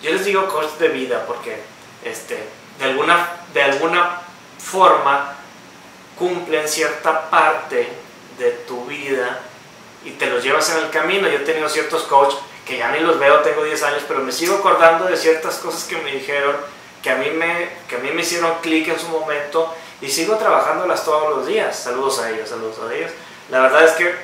yo 0.01 0.11
les 0.11 0.25
digo 0.25 0.47
coach 0.47 0.71
de 0.79 0.87
vida 0.89 1.25
porque 1.27 1.61
este, 2.03 2.43
de, 2.79 2.85
alguna, 2.85 3.29
de 3.53 3.63
alguna 3.63 4.21
forma 4.57 5.35
cumplen 6.17 6.67
cierta 6.67 7.29
parte 7.29 7.87
de 8.37 8.51
tu 8.67 8.85
vida 8.85 9.39
y 10.03 10.11
te 10.11 10.27
los 10.27 10.43
llevas 10.43 10.69
en 10.71 10.83
el 10.83 10.89
camino. 10.89 11.27
Yo 11.27 11.35
he 11.35 11.39
tenido 11.39 11.69
ciertos 11.69 12.03
coaches 12.03 12.39
que 12.65 12.77
ya 12.77 12.91
ni 12.91 12.99
los 12.99 13.19
veo, 13.19 13.39
tengo 13.39 13.63
10 13.63 13.83
años, 13.83 14.03
pero 14.07 14.21
me 14.21 14.31
sigo 14.31 14.55
acordando 14.55 15.05
de 15.05 15.17
ciertas 15.17 15.57
cosas 15.57 15.83
que 15.83 15.97
me 15.97 16.11
dijeron, 16.11 16.55
que 17.01 17.11
a 17.11 17.15
mí 17.15 17.29
me, 17.31 17.69
que 17.89 17.97
a 17.97 17.99
mí 17.99 18.11
me 18.11 18.21
hicieron 18.21 18.53
clic 18.61 18.87
en 18.87 18.97
su 18.97 19.09
momento 19.09 19.73
y 20.01 20.09
sigo 20.09 20.37
trabajándolas 20.37 21.03
todos 21.03 21.35
los 21.35 21.45
días. 21.45 21.77
Saludos 21.77 22.19
a 22.19 22.29
ellos, 22.29 22.49
saludos 22.49 22.79
a 22.79 22.93
ellos. 22.93 23.11
La 23.49 23.59
verdad 23.59 23.83
es 23.83 23.91
que 23.91 24.15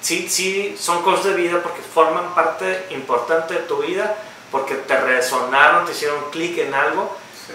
sí, 0.00 0.28
sí, 0.28 0.76
son 0.78 1.02
cosas 1.02 1.24
de 1.26 1.34
vida 1.34 1.60
porque 1.62 1.82
forman 1.82 2.34
parte 2.34 2.86
importante 2.90 3.54
de 3.54 3.60
tu 3.60 3.78
vida, 3.78 4.16
porque 4.52 4.74
te 4.74 4.96
resonaron, 4.96 5.84
te 5.84 5.92
hicieron 5.92 6.30
clic 6.30 6.58
en 6.58 6.72
algo. 6.72 7.16
Sí. 7.46 7.54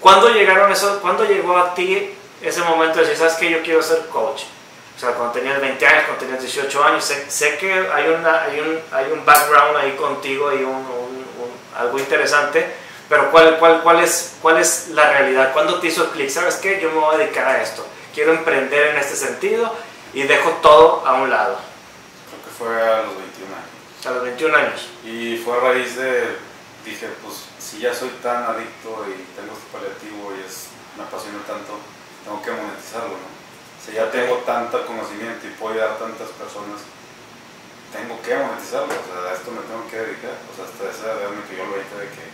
¿Cuándo 0.00 0.28
llegaron 0.28 0.70
eso? 0.70 1.00
¿Cuándo 1.00 1.24
llegó 1.24 1.56
a 1.56 1.74
ti 1.74 2.14
ese 2.42 2.62
momento 2.62 2.96
de 2.96 3.02
decir, 3.02 3.16
sabes 3.16 3.34
que 3.34 3.50
yo 3.50 3.62
quiero 3.62 3.82
ser 3.82 4.06
coach? 4.08 4.42
O 5.00 5.02
sea, 5.02 5.12
cuando 5.14 5.32
tenías 5.32 5.58
20 5.58 5.86
años, 5.86 6.02
cuando 6.04 6.20
tenías 6.26 6.42
18 6.42 6.84
años, 6.84 7.02
sé, 7.02 7.24
sé 7.30 7.56
que 7.56 7.72
hay, 7.72 8.08
una, 8.10 8.42
hay, 8.42 8.60
un, 8.60 8.78
hay 8.92 9.10
un 9.10 9.24
background 9.24 9.78
ahí 9.78 9.92
contigo, 9.96 10.50
hay 10.50 10.58
un, 10.58 10.74
un- 10.74 11.24
un- 11.40 11.60
algo 11.78 11.98
interesante, 11.98 12.70
pero 13.08 13.30
¿cuál, 13.30 13.56
cuál, 13.58 13.80
cuál, 13.80 14.00
es, 14.00 14.34
¿cuál 14.42 14.58
es 14.58 14.88
la 14.88 15.10
realidad? 15.10 15.54
¿Cuándo 15.54 15.80
te 15.80 15.86
hizo 15.86 16.10
clic? 16.10 16.28
¿Sabes 16.28 16.56
qué? 16.56 16.80
Yo 16.82 16.90
me 16.90 16.96
voy 16.98 17.14
a 17.14 17.18
dedicar 17.18 17.46
a 17.48 17.62
esto. 17.62 17.86
Quiero 18.12 18.32
emprender 18.32 18.88
en 18.88 18.98
este 18.98 19.16
sentido 19.16 19.74
y 20.12 20.24
dejo 20.24 20.50
todo 20.60 21.02
a 21.06 21.14
un 21.14 21.30
lado. 21.30 21.56
Creo 22.28 22.44
que 22.44 22.50
fue 22.58 22.68
a 22.82 22.98
los 23.04 23.16
21 23.16 23.56
años. 23.56 24.06
A 24.06 24.10
los 24.10 24.22
21 24.22 24.54
años. 24.54 24.88
Y 25.02 25.38
fue 25.38 25.56
a 25.56 25.60
raíz 25.60 25.96
de, 25.96 26.36
dije, 26.84 27.08
pues 27.24 27.36
si 27.58 27.78
ya 27.78 27.94
soy 27.94 28.10
tan 28.22 28.42
adicto 28.44 29.06
y 29.08 29.16
tengo 29.34 29.54
este 29.54 29.66
paliativo 29.72 30.34
y 30.36 30.46
es, 30.46 30.66
me 30.98 31.04
apasiona 31.04 31.38
tanto, 31.46 31.78
tengo 32.22 32.42
que 32.42 32.50
monetizarlo, 32.50 33.08
¿no? 33.16 33.29
Si 33.84 33.92
ya 33.92 34.10
tengo 34.10 34.36
tanto 34.44 34.84
conocimiento 34.86 35.46
y 35.46 35.56
puedo 35.56 35.72
ayudar 35.72 35.96
a 35.96 35.98
tantas 35.98 36.28
personas, 36.36 36.84
tengo 37.92 38.20
que 38.22 38.36
monetizarlo, 38.36 38.92
o 38.92 39.04
sea, 39.08 39.32
a 39.32 39.34
esto 39.34 39.50
me 39.50 39.64
tengo 39.66 39.88
que 39.90 39.96
dedicar. 39.96 40.36
O 40.46 40.52
sea, 40.54 40.64
hasta 40.68 40.84
esa 40.92 41.16
edad 41.16 41.32
me 41.32 41.42
yo 41.56 41.64
lo 41.64 41.76
de 41.80 42.08
que 42.12 42.26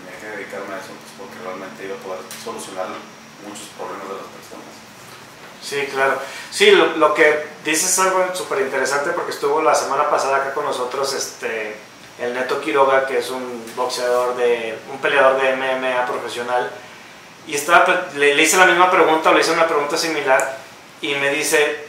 tenía 0.00 0.16
que 0.18 0.36
dedicarme 0.36 0.74
a 0.74 0.80
eso, 0.80 0.96
pues 0.96 1.12
porque 1.20 1.38
realmente 1.44 1.84
iba 1.84 1.94
a 1.94 2.02
poder 2.02 2.20
solucionar 2.42 2.88
muchos 3.46 3.68
problemas 3.76 4.08
de 4.08 4.16
las 4.18 4.30
personas. 4.34 4.72
Sí, 5.62 5.86
claro. 5.92 6.16
Sí, 6.50 6.72
lo, 6.72 6.96
lo 6.96 7.14
que 7.14 7.46
dices 7.64 7.92
es 7.92 7.98
algo 7.98 8.34
súper 8.34 8.62
interesante 8.62 9.10
porque 9.10 9.32
estuvo 9.32 9.62
la 9.62 9.74
semana 9.74 10.08
pasada 10.08 10.38
acá 10.38 10.54
con 10.54 10.64
nosotros 10.64 11.12
este, 11.12 11.76
el 12.18 12.34
Neto 12.34 12.60
Quiroga, 12.60 13.06
que 13.06 13.18
es 13.18 13.30
un 13.30 13.62
boxeador, 13.76 14.36
de, 14.36 14.78
un 14.90 14.98
peleador 14.98 15.40
de 15.40 15.54
MMA 15.54 16.06
profesional. 16.06 16.70
Y 17.46 17.54
estaba, 17.54 18.08
le, 18.14 18.34
le 18.34 18.42
hice 18.42 18.56
la 18.56 18.66
misma 18.66 18.90
pregunta, 18.90 19.32
le 19.32 19.40
hice 19.40 19.52
una 19.52 19.68
pregunta 19.68 19.96
similar 19.96 20.69
y 21.02 21.14
me 21.14 21.30
dice, 21.30 21.84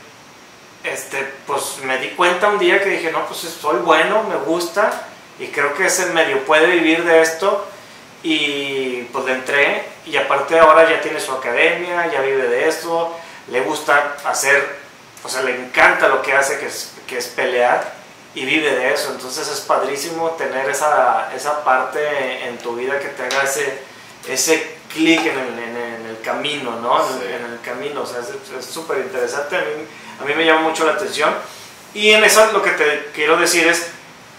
este, 0.84 1.34
pues 1.46 1.78
me 1.84 1.98
di 1.98 2.10
cuenta 2.10 2.50
un 2.50 2.60
día 2.60 2.82
que 2.82 2.90
dije, 2.90 3.12
no, 3.12 3.26
pues 3.28 3.40
soy 3.40 3.80
bueno, 3.80 4.24
me 4.24 4.36
gusta 4.38 5.08
y 5.40 5.48
creo 5.48 5.74
que 5.74 5.86
ese 5.86 6.08
medio 6.08 6.46
puede 6.46 6.68
vivir 6.68 7.04
de 7.04 7.22
esto 7.22 7.68
y 8.24 9.04
pues 9.12 9.26
le 9.26 9.34
entré 9.34 9.86
y 10.06 10.16
aparte 10.18 10.60
ahora 10.60 10.90
ya 10.90 11.02
tiene 11.02 11.20
su 11.20 11.32
academia, 11.32 12.12
ya 12.12 12.22
vive 12.22 12.48
de 12.48 12.68
esto, 12.68 13.16
le 13.50 13.62
gusta 13.62 14.18
hacer, 14.26 14.80
o 15.24 15.30
sea, 15.30 15.44
le 15.44 15.56
encanta 15.56 16.08
lo 16.08 16.22
que 16.22 16.34
hace, 16.34 16.60
que 16.60 16.68
es, 16.68 16.94
que 17.08 17.18
es 17.18 17.28
pelear 17.28 17.94
y 18.34 18.46
vive 18.46 18.72
de 18.72 18.94
eso, 18.94 19.12
entonces 19.12 19.48
es 19.48 19.60
padrísimo 19.62 20.32
tener 20.32 20.70
esa, 20.70 21.32
esa 21.36 21.64
parte 21.64 22.48
en 22.48 22.58
tu 22.60 22.76
vida 22.76 23.00
que 23.00 23.10
te 23.10 23.24
haga 23.24 23.44
ese, 23.44 23.80
ese 24.28 24.81
clic 24.94 25.20
en 25.20 25.40
el, 25.40 25.60
en, 25.60 26.06
el, 26.06 26.22
camino, 26.22 26.80
¿no? 26.80 27.08
En, 27.08 27.22
el, 27.22 27.34
en 27.34 27.52
el 27.54 27.62
camino, 27.62 28.02
o 28.02 28.06
sea, 28.06 28.20
es 28.20 28.66
súper 28.66 29.00
interesante, 29.00 29.56
a 29.56 29.62
mí, 29.62 29.86
a 30.22 30.26
mí 30.26 30.34
me 30.36 30.46
llama 30.46 30.62
mucho 30.62 30.86
la 30.86 30.94
atención 30.94 31.34
y 31.94 32.12
en 32.12 32.24
eso 32.24 32.52
lo 32.52 32.62
que 32.62 32.72
te 32.72 33.12
quiero 33.14 33.38
decir 33.38 33.68
es, 33.68 33.88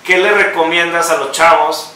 ¿qué 0.05 0.19
le 0.19 0.33
recomiendas 0.33 1.11
a 1.11 1.19
los 1.19 1.33
chavos 1.33 1.93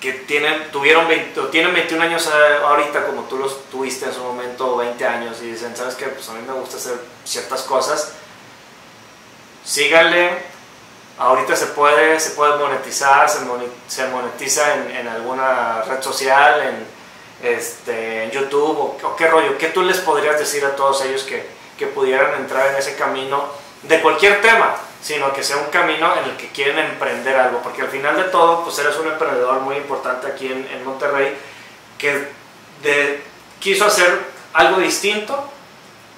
que 0.00 0.12
tienen, 0.12 0.72
tuvieron 0.72 1.06
20, 1.06 1.38
o 1.38 1.46
tienen 1.46 1.72
21 1.72 2.02
años 2.02 2.28
ahorita, 2.64 3.06
como 3.06 3.22
tú 3.22 3.38
los 3.38 3.70
tuviste 3.70 4.06
en 4.06 4.12
su 4.12 4.20
momento, 4.20 4.76
20 4.76 5.06
años, 5.06 5.40
y 5.42 5.52
dicen, 5.52 5.76
¿sabes 5.76 5.94
qué? 5.94 6.06
Pues 6.06 6.28
a 6.28 6.32
mí 6.32 6.40
me 6.44 6.54
gusta 6.54 6.76
hacer 6.76 6.94
ciertas 7.24 7.62
cosas. 7.62 8.12
Síganle, 9.64 10.38
ahorita 11.18 11.54
se 11.54 11.66
puede, 11.66 12.18
se 12.18 12.30
puede 12.30 12.56
monetizar, 12.56 13.30
se, 13.30 14.06
monetiza 14.06 14.74
en, 14.74 14.90
en, 14.90 15.06
alguna 15.06 15.82
red 15.82 16.02
social, 16.02 16.60
en, 16.62 16.91
este, 17.42 18.24
en 18.24 18.30
YouTube, 18.30 18.78
o, 19.02 19.16
qué 19.16 19.26
rollo. 19.26 19.58
¿Qué 19.58 19.68
tú 19.68 19.82
les 19.82 19.98
podrías 19.98 20.38
decir 20.38 20.64
a 20.64 20.76
todos 20.76 21.04
ellos 21.04 21.24
que, 21.24 21.62
pudieran 21.94 22.34
entrar 22.34 22.68
en 22.68 22.76
ese 22.76 22.94
camino 22.94 23.44
de 23.82 24.00
cualquier 24.00 24.40
tema? 24.40 24.76
sino 25.02 25.32
que 25.32 25.42
sea 25.42 25.56
un 25.56 25.64
camino 25.64 26.14
en 26.16 26.30
el 26.30 26.36
que 26.36 26.52
quieren 26.52 26.78
emprender 26.78 27.34
algo, 27.34 27.58
porque 27.60 27.82
al 27.82 27.88
final 27.88 28.16
de 28.16 28.22
todo, 28.22 28.62
pues 28.62 28.78
eres 28.78 28.96
un 28.98 29.08
emprendedor 29.08 29.58
muy 29.58 29.74
importante 29.74 30.28
aquí 30.28 30.46
en, 30.46 30.64
en 30.72 30.84
Monterrey, 30.84 31.36
que 31.98 32.28
de, 32.84 33.20
quiso 33.58 33.84
hacer 33.84 34.20
algo 34.52 34.78
distinto 34.78 35.50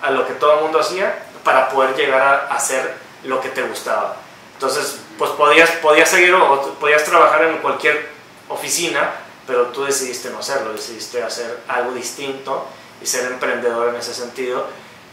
a 0.02 0.10
lo 0.10 0.26
que 0.26 0.34
todo 0.34 0.56
el 0.56 0.60
mundo 0.64 0.80
hacía 0.80 1.24
para 1.42 1.70
poder 1.70 1.96
llegar 1.96 2.20
a 2.50 2.54
hacer 2.54 2.94
lo 3.22 3.40
que 3.40 3.48
te 3.48 3.62
gustaba. 3.62 4.16
Entonces, 4.52 5.00
pues 5.18 5.30
podías, 5.32 5.70
podías 5.72 6.08
seguir 6.08 6.34
o 6.34 6.74
podías 6.80 7.04
trabajar 7.04 7.44
en 7.44 7.58
cualquier 7.58 8.08
oficina, 8.48 9.10
pero 9.46 9.68
tú 9.68 9.84
decidiste 9.84 10.30
no 10.30 10.38
hacerlo, 10.38 10.72
decidiste 10.72 11.22
hacer 11.22 11.60
algo 11.68 11.92
distinto 11.92 12.66
y 13.02 13.06
ser 13.06 13.30
emprendedor 13.30 13.88
en 13.88 13.96
ese 13.96 14.14
sentido 14.14 14.66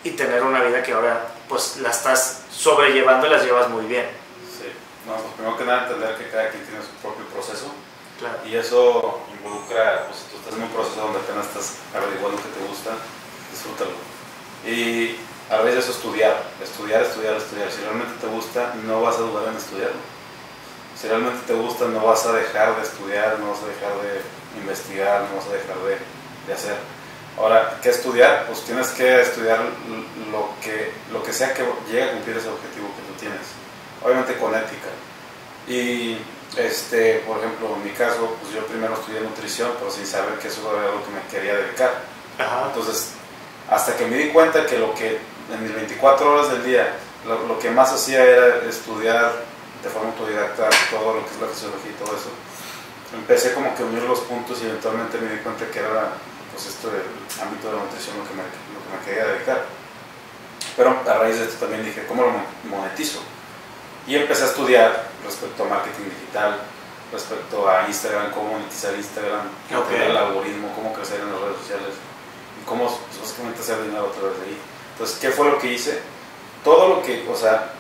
y 0.04 0.12
tener 0.12 0.44
una 0.44 0.62
vida 0.64 0.82
que 0.84 0.94
ahora 0.94 1.28
pues 1.48 1.78
la 1.78 1.90
estás 1.90 2.44
sobrellevando 2.52 3.28
y 3.28 3.30
las 3.30 3.44
llevas 3.44 3.70
muy 3.70 3.86
bien. 3.86 4.08
Sí, 4.58 4.72
no, 5.06 5.16
pues 5.16 5.34
primero 5.34 5.58
que 5.58 5.66
nada 5.66 5.84
entender 5.84 6.16
que 6.18 6.30
cada 6.30 6.50
quien 6.50 6.64
tiene 6.66 6.82
su 6.82 6.92
propio 7.02 7.26
proceso 7.26 7.72
claro. 8.20 8.38
y 8.46 8.56
eso 8.56 9.20
involucra, 9.38 10.08
pues 10.08 10.24
tú 10.32 10.38
estás 10.38 10.54
en 10.56 10.64
un 10.64 10.70
proceso 10.70 11.02
donde 11.02 11.20
apenas 11.20 11.48
estás 11.48 11.76
averiguando 11.94 12.38
que 12.38 12.50
te 12.50 12.68
gusta, 12.68 12.92
disfrútalo. 13.52 13.92
Y 14.66 15.18
a 15.52 15.62
veces 15.62 15.90
estudiar, 15.90 16.42
estudiar, 16.64 17.02
estudiar, 17.02 17.36
estudiar. 17.36 17.72
Si 17.72 17.82
realmente 17.82 18.14
te 18.22 18.28
gusta, 18.28 18.74
no 18.86 19.02
vas 19.02 19.16
a 19.16 19.28
dudar 19.28 19.50
en 19.50 19.58
estudiarlo. 19.58 20.00
Si 21.00 21.08
realmente 21.08 21.40
te 21.48 21.54
gusta, 21.54 21.86
no 21.86 22.06
vas 22.06 22.26
a 22.26 22.34
dejar 22.34 22.76
de 22.76 22.84
estudiar, 22.84 23.40
no 23.40 23.52
vas 23.52 23.60
a 23.64 23.68
dejar 23.68 23.94
de 24.02 24.22
investigar, 24.60 25.22
no 25.22 25.38
vas 25.38 25.48
a 25.48 25.54
dejar 25.54 25.78
de, 25.78 25.98
de 26.48 26.54
hacer 26.54 26.76
Ahora, 27.38 27.80
¿qué 27.82 27.90
estudiar? 27.90 28.46
Pues 28.48 28.62
tienes 28.62 28.90
que 28.90 29.22
estudiar 29.22 29.60
lo 30.32 30.50
que, 30.62 30.92
lo 31.12 31.24
que 31.24 31.32
sea 31.32 31.54
que 31.54 31.64
llegue 31.88 32.04
a 32.04 32.12
cumplir 32.12 32.38
ese 32.38 32.50
objetivo 32.50 32.88
que 32.88 33.14
tú 33.14 33.20
tienes. 33.20 33.40
Obviamente 34.04 34.38
con 34.38 34.54
ética. 34.54 34.90
Y, 35.68 36.18
este, 36.58 37.24
por 37.26 37.38
ejemplo, 37.38 37.76
en 37.76 37.84
mi 37.84 37.92
caso, 37.92 38.36
pues 38.42 38.54
yo 38.54 38.66
primero 38.68 38.94
estudié 38.96 39.22
nutrición, 39.22 39.72
pero 39.80 39.90
sin 39.90 40.06
saber 40.06 40.40
que 40.40 40.50
eso 40.50 40.62
era 40.72 40.92
lo 40.92 41.04
que 41.06 41.12
me 41.12 41.22
quería 41.32 41.56
dedicar. 41.56 42.02
Entonces, 42.68 43.14
hasta 43.70 43.96
que 43.96 44.06
me 44.06 44.18
di 44.18 44.30
cuenta 44.30 44.66
que 44.66 44.78
lo 44.78 44.94
que 44.94 45.20
en 45.54 45.64
mis 45.64 45.74
24 45.74 46.34
horas 46.34 46.52
del 46.52 46.64
día, 46.64 46.94
lo, 47.26 47.48
lo, 47.48 47.60
que 47.60 47.70
más 47.70 47.94
hacía 47.94 48.24
era 48.24 48.66
estudiar 48.68 49.32
de 49.82 49.90
forma 49.90 50.10
autodidacta 50.10 50.70
todo 50.90 51.16
lo 51.16 51.26
que 51.26 51.32
es 51.32 51.42
la 51.42 51.48
fisiología 51.48 51.92
y 51.92 52.04
todo 52.04 52.16
eso, 52.16 52.30
empecé 53.14 53.54
como 53.54 53.76
que 53.76 53.84
a 53.84 53.86
unir 53.86 54.04
los 54.04 54.20
puntos 54.22 54.62
y 54.62 54.66
eventualmente 54.66 55.18
me 55.18 55.32
di 55.34 55.40
cuenta 55.40 55.66
que 55.68 55.80
era 55.80 56.14
pues 56.52 56.68
esto 56.68 56.90
del 56.90 57.08
ámbito 57.42 57.68
de 57.68 57.78
la 57.78 57.84
nutrición 57.84 58.18
lo 58.18 58.28
que 58.28 58.36
me, 58.36 58.44
lo 58.44 58.80
que 58.84 58.90
me 58.92 59.06
quería 59.06 59.26
dedicar. 59.34 59.66
Pero 60.76 61.02
a 61.06 61.14
raíz 61.18 61.40
de 61.40 61.46
esto 61.46 61.66
también 61.66 61.84
dije, 61.84 62.06
¿cómo 62.08 62.24
lo 62.24 62.32
monetizo? 62.70 63.20
Y 64.08 64.16
empecé 64.16 64.44
a 64.44 64.48
estudiar 64.48 65.10
respecto 65.26 65.64
a 65.64 65.68
marketing 65.68 66.10
digital, 66.10 66.60
respecto 67.12 67.70
a 67.70 67.88
Instagram, 67.88 68.32
cómo 68.32 68.54
monetizar 68.54 68.96
Instagram, 68.96 69.48
okay. 69.68 70.10
el 70.10 70.18
algoritmo, 70.18 70.74
cómo 70.76 70.94
crecer 70.94 71.20
en 71.20 71.32
las 71.32 71.42
redes 71.42 71.58
sociales 71.58 71.94
y 72.62 72.66
cómo 72.66 72.86
pues, 72.86 73.22
básicamente 73.22 73.62
hacer 73.62 73.84
dinero 73.84 74.08
a 74.08 74.12
través 74.12 74.40
de 74.40 74.46
ahí. 74.46 74.58
Entonces, 74.94 75.20
¿qué 75.20 75.30
fue 75.30 75.50
lo 75.50 75.60
que 75.60 75.74
hice? 75.74 76.00
Todo 76.64 76.96
lo 76.96 77.02
que, 77.04 77.28
o 77.30 77.36
sea, 77.36 77.71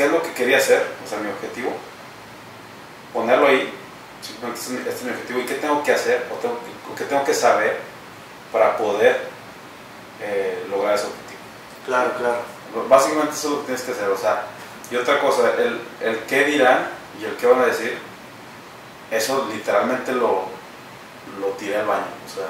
¿qué 0.00 0.06
es 0.06 0.12
lo 0.12 0.22
que 0.22 0.32
quería 0.32 0.56
hacer? 0.56 0.82
O 1.04 1.06
sea, 1.06 1.18
mi 1.18 1.28
objetivo, 1.28 1.72
ponerlo 3.12 3.48
ahí, 3.48 3.70
simplemente 4.22 4.88
este 4.88 4.88
es 4.88 5.02
mi 5.02 5.10
objetivo, 5.10 5.40
¿y 5.40 5.44
qué 5.44 5.54
tengo 5.56 5.82
que 5.82 5.92
hacer 5.92 6.26
o, 6.32 6.36
tengo 6.36 6.54
o 6.54 6.94
qué 6.94 7.04
tengo 7.04 7.22
que 7.22 7.34
saber 7.34 7.80
para 8.50 8.78
poder 8.78 9.20
eh, 10.22 10.64
lograr 10.70 10.94
ese 10.94 11.04
objetivo. 11.04 11.40
Claro, 11.84 12.14
claro. 12.16 12.88
Básicamente 12.88 13.34
eso 13.34 13.48
es 13.48 13.52
lo 13.52 13.60
que 13.60 13.66
tienes 13.66 13.82
que 13.82 13.92
hacer, 13.92 14.08
o 14.08 14.16
sea, 14.16 14.46
y 14.90 14.96
otra 14.96 15.20
cosa, 15.20 15.52
el, 15.58 15.82
el 16.00 16.18
qué 16.20 16.44
dirán 16.44 16.88
y 17.20 17.26
el 17.26 17.36
qué 17.36 17.46
van 17.46 17.60
a 17.60 17.66
decir, 17.66 17.98
eso 19.10 19.50
literalmente 19.52 20.12
lo, 20.12 20.46
lo 21.38 21.48
tiré 21.58 21.76
al 21.76 21.86
baño, 21.86 22.06
o 22.24 22.34
sea, 22.34 22.46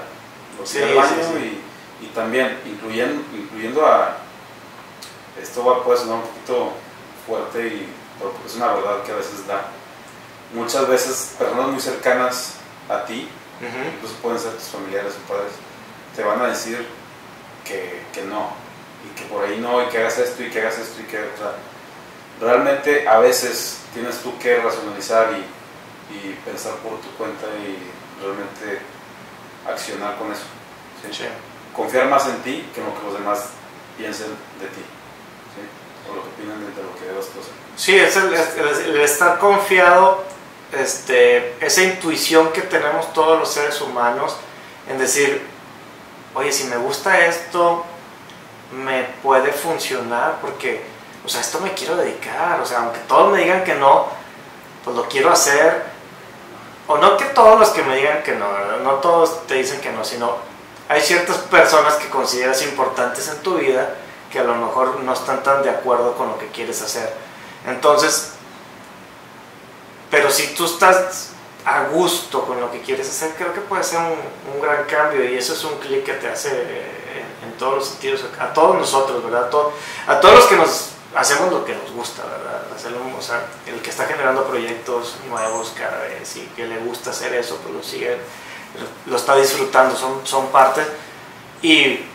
lo 0.57 0.63
tiré 0.63 0.85
al 0.85 0.95
baño 0.95 1.39
Y, 1.41 2.05
y, 2.05 2.09
también 2.15 2.61
incluyendo, 2.65 3.25
incluyendo 3.37 3.85
a, 3.85 4.19
esto 5.43 5.65
va, 5.65 5.83
puede 5.83 5.99
sonar 5.99 6.19
un 6.19 6.23
poquito 6.23 6.75
fuerte, 7.27 7.67
y, 7.67 7.89
es 8.47 8.57
una 8.57 8.75
verdad 8.75 9.03
que 9.03 9.13
a 9.13 9.17
veces 9.17 9.47
da, 9.47 9.65
muchas 10.55 10.87
veces 10.89 11.35
personas 11.39 11.69
muy 11.69 11.81
cercanas 11.81 12.55
a 12.89 13.05
ti, 13.05 13.29
incluso 13.95 14.15
pueden 14.17 14.39
ser 14.39 14.53
tus 14.53 14.69
familiares 14.69 15.15
o 15.15 15.33
padres, 15.33 15.53
te 16.15 16.23
van 16.23 16.41
a 16.43 16.49
decir 16.49 16.87
que, 17.65 18.03
que, 18.13 18.23
no, 18.23 18.51
y 19.05 19.19
que 19.19 19.25
por 19.27 19.45
ahí 19.45 19.59
no, 19.59 19.83
y 19.83 19.87
que 19.87 19.99
hagas 19.99 20.19
esto, 20.19 20.43
y 20.43 20.51
que 20.51 20.61
hagas 20.61 20.79
esto, 20.79 21.01
y 21.01 21.05
que... 21.05 21.19
O 21.19 21.37
sea, 21.39 21.55
realmente 22.41 23.07
a 23.07 23.19
veces 23.19 23.79
tienes 23.93 24.19
tú 24.23 24.37
que 24.39 24.57
racionalizar 24.57 25.33
y, 25.33 26.15
y, 26.15 26.33
pensar 26.45 26.75
por 26.77 26.99
tu 27.01 27.09
cuenta 27.17 27.47
y 27.47 28.23
realmente 28.23 28.81
accionar 29.69 30.17
con 30.17 30.33
eso. 30.33 30.45
¿sí? 31.03 31.25
Confiar 31.77 32.09
más 32.09 32.27
en 32.27 32.37
ti 32.43 32.67
que 32.75 32.81
en 32.81 32.87
lo 32.87 32.99
que 32.99 33.07
los 33.07 33.15
demás 33.15 33.51
piensen 33.97 34.29
de 34.59 34.67
ti. 34.69 34.83
O 36.09 36.15
lo 36.15 36.23
que 36.23 36.29
opinan 36.29 36.61
de, 36.61 36.83
lo 36.83 36.99
que 36.99 37.07
debas 37.07 37.27
hacer. 37.27 37.53
Sí, 37.77 37.97
es 37.97 38.17
el, 38.17 39.01
estar 39.01 39.39
confiado, 39.39 40.25
este, 40.73 41.55
esa 41.65 41.83
intuición 41.83 42.53
que 42.53 42.63
tenemos 42.63 43.13
todos 43.13 43.39
los 43.39 43.51
seres 43.51 43.81
humanos 43.81 44.37
en 44.89 44.99
decir, 44.99 45.43
oye, 46.35 46.53
si 46.53 46.65
me 46.65 46.77
gusta 46.77 47.27
esto, 47.27 47.85
me 48.73 49.05
puede 49.23 49.53
funcionar 49.53 50.39
porque, 50.41 50.83
o 51.25 51.29
sea, 51.29 51.41
esto 51.41 51.61
me 51.61 51.73
quiero 51.73 51.97
dedicar, 51.97 52.61
o 52.61 52.67
sea, 52.67 52.81
aunque 52.81 53.01
todos 53.01 53.33
me 53.33 53.41
digan 53.41 53.65
que 53.65 53.75
no, 53.75 54.07
pues 54.85 54.97
lo 54.97 55.09
quiero 55.09 55.31
hacer, 55.31 55.83
o 56.91 56.99
no 56.99 57.17
que 57.17 57.27
todos 57.27 57.59
los 57.59 57.69
que 57.71 57.83
me 57.85 57.97
digan 57.97 58.23
que 58.25 58.35
no. 58.35 58.47
No 58.83 58.95
todos 58.95 59.47
te 59.47 59.55
dicen 59.55 59.81
que 59.81 59.93
no, 59.93 60.05
sino 60.05 60.37
hay 60.89 61.01
ciertas 61.01 61.37
personas 61.39 61.95
que 61.95 62.09
consideras 62.09 62.63
importantes 62.63 63.29
en 63.29 63.39
tu 63.43 63.59
vida 63.59 63.95
que 64.31 64.39
a 64.39 64.45
lo 64.45 64.55
mejor 64.55 65.01
no 65.01 65.13
están 65.13 65.43
tan 65.43 65.63
de 65.63 65.71
acuerdo 65.71 66.15
con 66.17 66.29
lo 66.29 66.39
que 66.39 66.47
quieres 66.49 66.81
hacer. 66.83 67.13
Entonces, 67.67 68.33
pero 70.11 70.31
si 70.31 70.55
tú 70.55 70.65
estás 70.65 71.31
a 71.65 71.85
gusto 71.85 72.45
con 72.45 72.61
lo 72.61 72.71
que 72.71 72.81
quieres 72.81 73.09
hacer, 73.09 73.35
creo 73.37 73.53
que 73.53 73.61
puede 73.61 73.85
ser 73.85 73.99
un, 73.99 74.55
un 74.55 74.61
gran 74.63 74.85
cambio 74.85 75.25
y 75.25 75.37
eso 75.37 75.53
es 75.53 75.63
un 75.65 75.79
clic 75.79 76.05
que 76.05 76.15
te 76.15 76.29
hace 76.29 76.51
en, 76.51 77.51
en, 77.51 77.59
todos 77.59 77.75
los 77.77 77.89
sentidos, 77.89 78.25
a 78.39 78.53
todos 78.53 78.77
nosotros, 78.77 79.23
¿verdad? 79.23 79.45
A, 79.45 79.51
todo, 79.51 79.73
a 80.07 80.21
todos 80.21 80.35
los 80.37 80.47
que 80.47 80.57
nos 80.57 80.91
hacemos 81.15 81.53
lo 81.53 81.65
que 81.65 81.75
nos 81.75 81.91
gusta, 81.93 82.23
¿verdad? 82.25 82.63
Hacerlo, 82.75 83.01
o 83.17 83.23
sea, 83.23 83.47
el 83.67 83.81
que 83.83 83.91
está 83.91 84.07
generando 84.07 84.45
proyectos 84.45 85.17
nuevos 85.29 85.75
cada 85.77 85.99
vez 86.01 86.37
y 86.37 86.47
que 86.57 86.67
le 86.67 86.79
gusta 86.79 87.11
hacer 87.11 87.35
eso, 87.35 87.59
pues 87.63 87.75
lo 87.75 87.83
sigue, 87.83 88.17
lo 89.07 89.17
está 89.17 89.37
disfrutando, 89.37 89.97
son, 89.97 90.27
son 90.27 90.49
partes. 90.49 90.87
Y, 91.63 92.07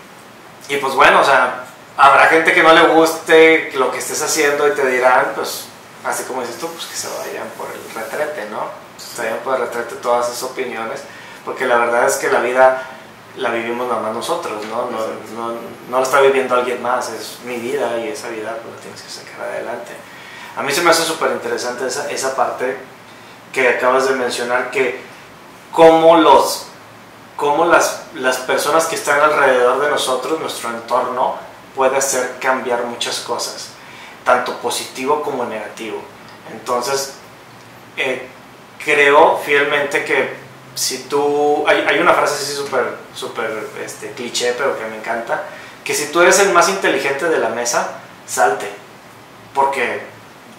y 0.69 0.77
pues 0.81 0.95
bueno, 0.95 1.21
o 1.21 1.23
sea, 1.23 1.65
habrá 1.97 2.27
gente 2.27 2.53
que 2.53 2.63
no 2.63 2.73
le 2.73 2.87
guste 2.87 3.71
lo 3.75 3.91
que 3.91 3.99
estés 3.99 4.21
haciendo 4.21 4.67
y 4.67 4.71
te 4.71 4.85
dirán, 4.87 5.31
pues, 5.35 5.65
así 6.03 6.23
como 6.23 6.41
dices 6.41 6.57
tú, 6.57 6.67
pues 6.67 6.85
que 6.85 6.95
se 6.95 7.07
vayan 7.07 7.47
por 7.57 7.67
el 7.71 7.93
retrete, 7.93 8.49
¿no? 8.49 8.63
Se 8.97 9.23
vayan 9.23 9.39
por 9.39 9.55
el 9.55 9.61
retrete 9.61 9.95
todas 9.95 10.27
esas 10.27 10.43
opiniones, 10.43 11.01
porque 11.43 11.65
la 11.65 11.77
verdad 11.77 12.07
es 12.07 12.15
que 12.15 12.29
la 12.29 12.39
vida 12.39 12.89
la 13.37 13.49
vivimos 13.51 13.87
nada 13.87 14.01
más 14.01 14.13
nosotros, 14.13 14.65
¿no? 14.65 14.89
No, 14.89 14.99
no, 15.35 15.57
no 15.89 15.97
la 15.97 16.03
está 16.03 16.21
viviendo 16.21 16.55
alguien 16.55 16.81
más, 16.81 17.09
es 17.09 17.39
mi 17.45 17.57
vida 17.57 17.97
y 17.97 18.09
esa 18.09 18.29
vida 18.29 18.57
pues 18.61 18.75
la 18.75 18.81
tienes 18.81 19.01
que 19.01 19.09
sacar 19.09 19.41
adelante. 19.41 19.91
A 20.55 20.63
mí 20.63 20.71
se 20.71 20.81
me 20.81 20.91
hace 20.91 21.03
súper 21.03 21.31
interesante 21.31 21.87
esa, 21.87 22.09
esa 22.09 22.35
parte 22.35 22.77
que 23.51 23.69
acabas 23.69 24.07
de 24.07 24.15
mencionar, 24.15 24.71
que 24.71 25.01
cómo, 25.71 26.17
los, 26.17 26.67
cómo 27.35 27.65
las, 27.65 28.03
las 28.15 28.37
personas 28.37 28.85
que 28.85 28.95
están 28.95 29.19
alrededor 29.19 29.81
de 29.81 29.89
nosotros, 29.89 30.39
nuestro 30.39 30.69
entorno, 30.69 31.35
puede 31.75 31.97
hacer 31.97 32.37
cambiar 32.39 32.85
muchas 32.85 33.19
cosas, 33.19 33.69
tanto 34.23 34.57
positivo 34.59 35.21
como 35.21 35.45
negativo. 35.45 36.01
Entonces, 36.51 37.15
eh, 37.97 38.27
creo 38.83 39.37
fielmente 39.37 40.05
que 40.05 40.45
si 40.75 41.03
tú, 41.03 41.63
hay, 41.67 41.85
hay 41.87 41.99
una 41.99 42.13
frase 42.13 42.35
así 42.35 42.53
súper 42.53 42.97
super, 43.13 43.67
este, 43.83 44.11
cliché, 44.11 44.53
pero 44.57 44.77
que 44.77 44.85
me 44.85 44.97
encanta, 44.97 45.43
que 45.83 45.93
si 45.93 46.07
tú 46.07 46.21
eres 46.21 46.39
el 46.39 46.51
más 46.51 46.67
inteligente 46.69 47.29
de 47.29 47.37
la 47.39 47.49
mesa, 47.49 47.99
salte, 48.27 48.69
porque 49.53 50.01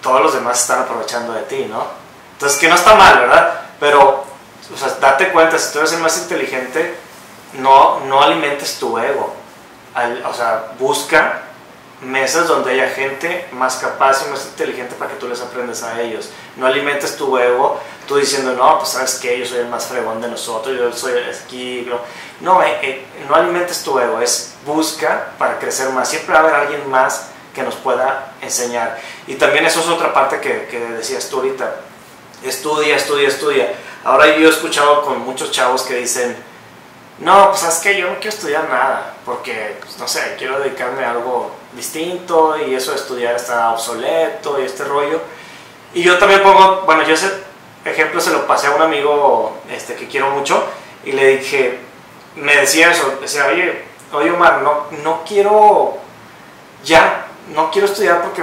todos 0.03 0.23
los 0.23 0.35
demás 0.35 0.61
están 0.61 0.81
aprovechando 0.81 1.33
de 1.33 1.43
ti, 1.43 1.67
¿no? 1.69 1.87
Entonces, 2.33 2.59
que 2.59 2.69
no 2.69 2.75
está 2.75 2.95
mal, 2.95 3.19
¿verdad? 3.19 3.61
Pero, 3.79 4.25
o 4.73 4.77
sea, 4.77 4.89
date 5.01 5.33
cuenta, 5.33 5.59
si 5.59 5.73
tú 5.73 5.79
eres 5.79 5.93
el 5.93 6.01
más 6.01 6.17
inteligente, 6.19 6.95
no, 7.55 8.01
no 8.01 8.23
alimentes 8.23 8.79
tu 8.79 8.99
ego. 8.99 9.35
Al, 9.97 10.25
o 10.25 10.33
sea, 10.33 10.73
busca 10.79 11.43
mesas 12.03 12.47
donde 12.47 12.73
haya 12.73 12.91
gente 12.91 13.49
más 13.53 13.77
capaz 13.77 14.25
y 14.27 14.31
más 14.31 14.47
inteligente 14.47 14.95
para 14.97 15.13
que 15.13 15.17
tú 15.19 15.29
les 15.29 15.41
aprendas 15.41 15.83
a 15.83 16.01
ellos. 16.01 16.31
No 16.57 16.67
alimentes 16.67 17.17
tu 17.17 17.37
ego 17.37 17.81
tú 18.07 18.17
diciendo, 18.17 18.53
no, 18.53 18.79
pues 18.79 18.91
sabes 18.91 19.17
que 19.17 19.39
yo 19.39 19.45
soy 19.45 19.59
el 19.59 19.69
más 19.69 19.87
fregón 19.87 20.21
de 20.21 20.29
nosotros, 20.29 20.77
yo 20.77 20.93
soy 20.93 21.15
aquí. 21.23 21.87
No, 21.89 22.01
no, 22.41 22.63
eh, 22.63 22.79
eh, 22.83 23.07
no 23.29 23.35
alimentes 23.35 23.83
tu 23.83 23.99
ego, 23.99 24.21
es 24.21 24.55
busca 24.65 25.33
para 25.39 25.59
crecer 25.59 25.91
más. 25.91 26.09
Siempre 26.09 26.35
va 26.35 26.41
a 26.41 26.43
haber 26.43 26.55
alguien 26.55 26.91
más 26.91 27.29
que 27.55 27.63
nos 27.63 27.75
pueda 27.75 28.35
enseñar. 28.43 28.99
Y 29.27 29.35
también 29.35 29.65
eso 29.67 29.81
es 29.81 29.89
otra 29.89 30.13
parte 30.13 30.41
que, 30.41 30.67
que 30.67 30.79
decías 30.79 31.29
tú 31.29 31.39
ahorita. 31.39 31.77
Estudia, 32.45 32.97
estudia, 32.97 33.29
estudia. 33.29 33.73
Ahora 34.05 34.37
yo 34.37 34.47
he 34.47 34.51
escuchado 34.51 35.03
con 35.03 35.21
muchos 35.25 35.51
chavos 35.51 35.83
que 35.83 35.97
dicen, 35.97 36.37
no, 37.19 37.49
pues 37.49 37.61
sabes 37.61 37.77
que 37.79 37.99
yo 37.99 38.09
no 38.09 38.17
quiero 38.17 38.37
estudiar 38.37 38.69
nada, 38.69 39.15
porque, 39.25 39.77
pues, 39.81 39.99
no 39.99 40.07
sé, 40.07 40.35
quiero 40.37 40.61
dedicarme 40.61 41.05
a 41.05 41.13
algo 41.13 41.51
distinto 41.73 42.59
y 42.59 42.75
eso 42.75 42.91
de 42.91 42.99
estudiar 42.99 43.37
está 43.37 43.73
obsoleto 43.73 44.61
y 44.61 44.65
este 44.65 44.85
rollo. 44.85 45.21
Y 45.95 46.03
yo 46.03 46.19
también 46.19 46.43
pongo, 46.43 46.83
bueno, 46.83 47.05
yo 47.05 47.15
ese 47.15 47.31
ejemplo 47.87 48.21
se 48.21 48.33
lo 48.33 48.47
pasé 48.47 48.67
a 48.67 48.73
un 48.73 48.83
amigo 48.83 49.59
este, 49.71 49.95
que 49.95 50.09
quiero 50.09 50.31
mucho 50.31 50.63
y 51.05 51.13
le 51.13 51.39
dije, 51.39 51.79
me 52.35 52.55
decía 52.57 52.91
eso, 52.91 53.17
decía, 53.21 53.47
oye, 53.47 53.83
oye 54.13 54.31
Omar, 54.31 54.61
no, 54.61 54.87
no 55.03 55.23
quiero, 55.27 55.97
ya, 56.85 57.27
no 57.55 57.71
quiero 57.71 57.87
estudiar 57.87 58.23
porque 58.23 58.43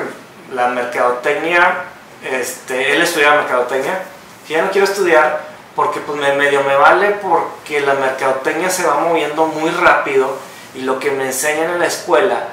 la 0.52 0.70
mercadotecnia, 0.70 1.84
este, 2.24 2.94
él 2.96 3.02
estudiaba 3.04 3.42
mercadotecnia, 3.42 4.04
ya 4.48 4.64
no 4.64 4.72
quiero 4.72 4.88
estudiar 4.88 5.53
porque 5.76 6.00
pues 6.00 6.20
me, 6.20 6.34
medio 6.34 6.64
me 6.64 6.76
vale 6.76 7.12
porque 7.22 7.82
la 7.82 7.96
mercadotecnia 7.96 8.70
se 8.70 8.86
va 8.86 9.00
moviendo 9.00 9.46
muy 9.48 9.72
rápido 9.72 10.38
y 10.76 10.82
lo 10.82 11.00
que 11.00 11.12
me 11.12 11.26
enseñan 11.26 11.72
en 11.72 11.80
la 11.80 11.88
escuela 11.88 12.48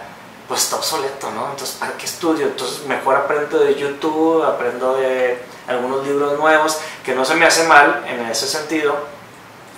pues 0.49 0.65
está 0.65 0.77
obsoleto, 0.77 1.31
¿no? 1.31 1.51
Entonces, 1.51 1.77
¿para 1.79 1.93
qué 1.93 2.07
estudio? 2.07 2.47
Entonces, 2.47 2.85
mejor 2.87 3.15
aprendo 3.15 3.61
de 3.61 3.77
YouTube, 3.77 4.43
aprendo 4.43 4.97
de 4.97 5.41
algunos 5.69 6.05
libros 6.05 6.37
nuevos, 6.41 6.81
que 7.05 7.15
no 7.15 7.25
se 7.25 7.37
me 7.37 7.47
hace 7.47 7.69
mal 7.69 8.05
en 8.09 8.27
ese 8.27 8.49
sentido, 8.49 8.97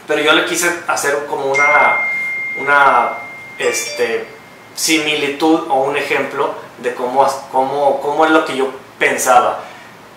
pero 0.07 0.22
yo 0.22 0.32
le 0.32 0.47
quise 0.47 0.72
hacer 0.88 1.26
como 1.26 1.45
una, 1.45 1.99
una 2.59 3.11
este, 3.59 4.26
similitud 4.74 5.66
o 5.68 5.82
un 5.82 5.97
ejemplo 5.99 6.55
de 6.78 6.95
cómo, 6.95 7.26
cómo, 7.53 8.01
cómo 8.01 8.24
es 8.24 8.30
lo 8.30 8.47
que 8.47 8.57
yo 8.57 8.70
pensaba. 8.99 9.61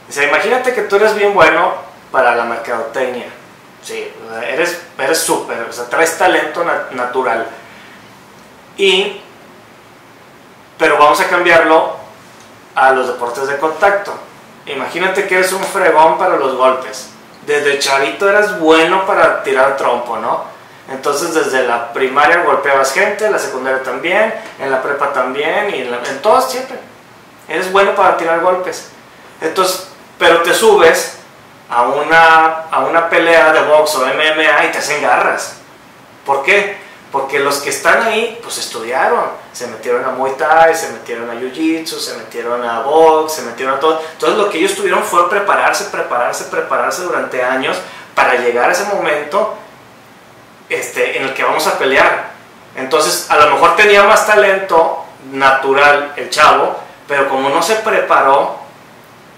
O 0.07 0.11
sea, 0.11 0.25
imagínate 0.25 0.73
que 0.73 0.83
tú 0.83 0.95
eres 0.95 1.15
bien 1.15 1.33
bueno 1.33 1.73
para 2.15 2.33
la 2.33 2.45
mercadotecnia, 2.45 3.25
sí, 3.83 4.09
eres 4.47 5.17
súper, 5.17 5.67
o 5.69 5.73
sea, 5.73 5.89
traes 5.89 6.17
talento 6.17 6.63
natural. 6.91 7.45
Y 8.77 9.19
pero 10.77 10.97
vamos 10.97 11.19
a 11.19 11.27
cambiarlo 11.27 11.97
a 12.73 12.91
los 12.91 13.07
deportes 13.07 13.49
de 13.49 13.57
contacto. 13.57 14.13
Imagínate 14.65 15.27
que 15.27 15.35
eres 15.39 15.51
un 15.51 15.61
fregón 15.61 16.17
para 16.17 16.37
los 16.37 16.55
golpes. 16.55 17.09
Desde 17.45 17.79
chavito 17.79 18.29
eras 18.29 18.61
bueno 18.61 19.05
para 19.05 19.43
tirar 19.43 19.75
trompo, 19.75 20.15
¿no? 20.15 20.45
Entonces 20.89 21.33
desde 21.33 21.67
la 21.67 21.91
primaria 21.91 22.43
golpeabas 22.43 22.93
gente, 22.93 23.29
la 23.29 23.39
secundaria 23.39 23.83
también, 23.83 24.33
en 24.57 24.71
la 24.71 24.81
prepa 24.81 25.11
también 25.11 25.69
y 25.75 25.81
en, 25.81 25.93
en 25.93 26.21
todos 26.21 26.49
siempre. 26.49 26.79
Eres 27.49 27.69
bueno 27.73 27.93
para 27.93 28.15
tirar 28.15 28.39
golpes. 28.39 28.87
Entonces, 29.41 29.89
pero 30.17 30.43
te 30.43 30.53
subes 30.53 31.24
a 31.69 31.83
una, 31.83 32.45
a 32.71 32.79
una 32.81 33.09
pelea 33.09 33.51
de 33.51 33.61
box 33.61 33.95
o 33.95 34.05
MMA 34.05 34.65
y 34.65 34.71
te 34.71 34.77
hacen 34.77 35.01
garras. 35.01 35.57
¿Por 36.25 36.43
qué? 36.43 36.77
Porque 37.11 37.39
los 37.39 37.59
que 37.59 37.69
están 37.69 38.03
ahí, 38.03 38.39
pues 38.43 38.57
estudiaron, 38.57 39.23
se 39.53 39.67
metieron 39.67 40.03
a 40.03 40.09
Muay 40.09 40.33
Thai, 40.33 40.75
se 40.75 40.89
metieron 40.89 41.29
a 41.29 41.33
Jiu-Jitsu, 41.33 41.97
se 41.97 42.17
metieron 42.17 42.63
a 42.67 42.81
box, 42.81 43.33
se 43.33 43.41
metieron 43.43 43.75
a 43.75 43.79
todo. 43.79 44.01
Entonces 44.11 44.37
lo 44.37 44.49
que 44.49 44.57
ellos 44.57 44.75
tuvieron 44.75 45.03
fue 45.03 45.29
prepararse, 45.29 45.85
prepararse, 45.85 46.45
prepararse 46.45 47.03
durante 47.03 47.41
años 47.43 47.77
para 48.13 48.35
llegar 48.35 48.69
a 48.69 48.73
ese 48.73 48.85
momento 48.85 49.55
este, 50.69 51.17
en 51.17 51.23
el 51.25 51.33
que 51.33 51.43
vamos 51.43 51.65
a 51.67 51.77
pelear. 51.77 52.31
Entonces 52.75 53.29
a 53.29 53.37
lo 53.37 53.51
mejor 53.51 53.75
tenía 53.75 54.03
más 54.03 54.27
talento 54.27 55.05
natural 55.31 56.13
el 56.17 56.29
chavo, 56.29 56.75
pero 57.07 57.29
como 57.29 57.49
no 57.49 57.61
se 57.61 57.75
preparó, 57.75 58.64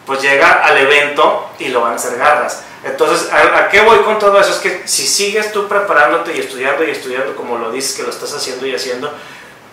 pues 0.07 0.21
llega 0.21 0.63
al 0.63 0.77
evento 0.77 1.49
y 1.59 1.67
lo 1.67 1.81
van 1.81 1.93
a 1.93 1.95
hacer 1.97 2.17
garras. 2.17 2.63
Entonces, 2.83 3.29
¿a, 3.31 3.67
qué 3.67 3.81
voy 3.81 3.99
con 3.99 4.17
todo 4.17 4.39
eso? 4.39 4.51
Es 4.51 4.59
que 4.59 4.83
si 4.85 5.05
sigues 5.05 5.51
tú 5.51 5.67
preparándote 5.67 6.33
y 6.33 6.39
estudiando 6.39 6.85
y 6.85 6.91
estudiando 6.91 7.35
como 7.35 7.57
lo 7.57 7.71
dices 7.71 7.97
que 7.97 8.03
lo 8.03 8.09
estás 8.09 8.33
haciendo 8.33 8.65
y 8.65 8.73
haciendo, 8.73 9.11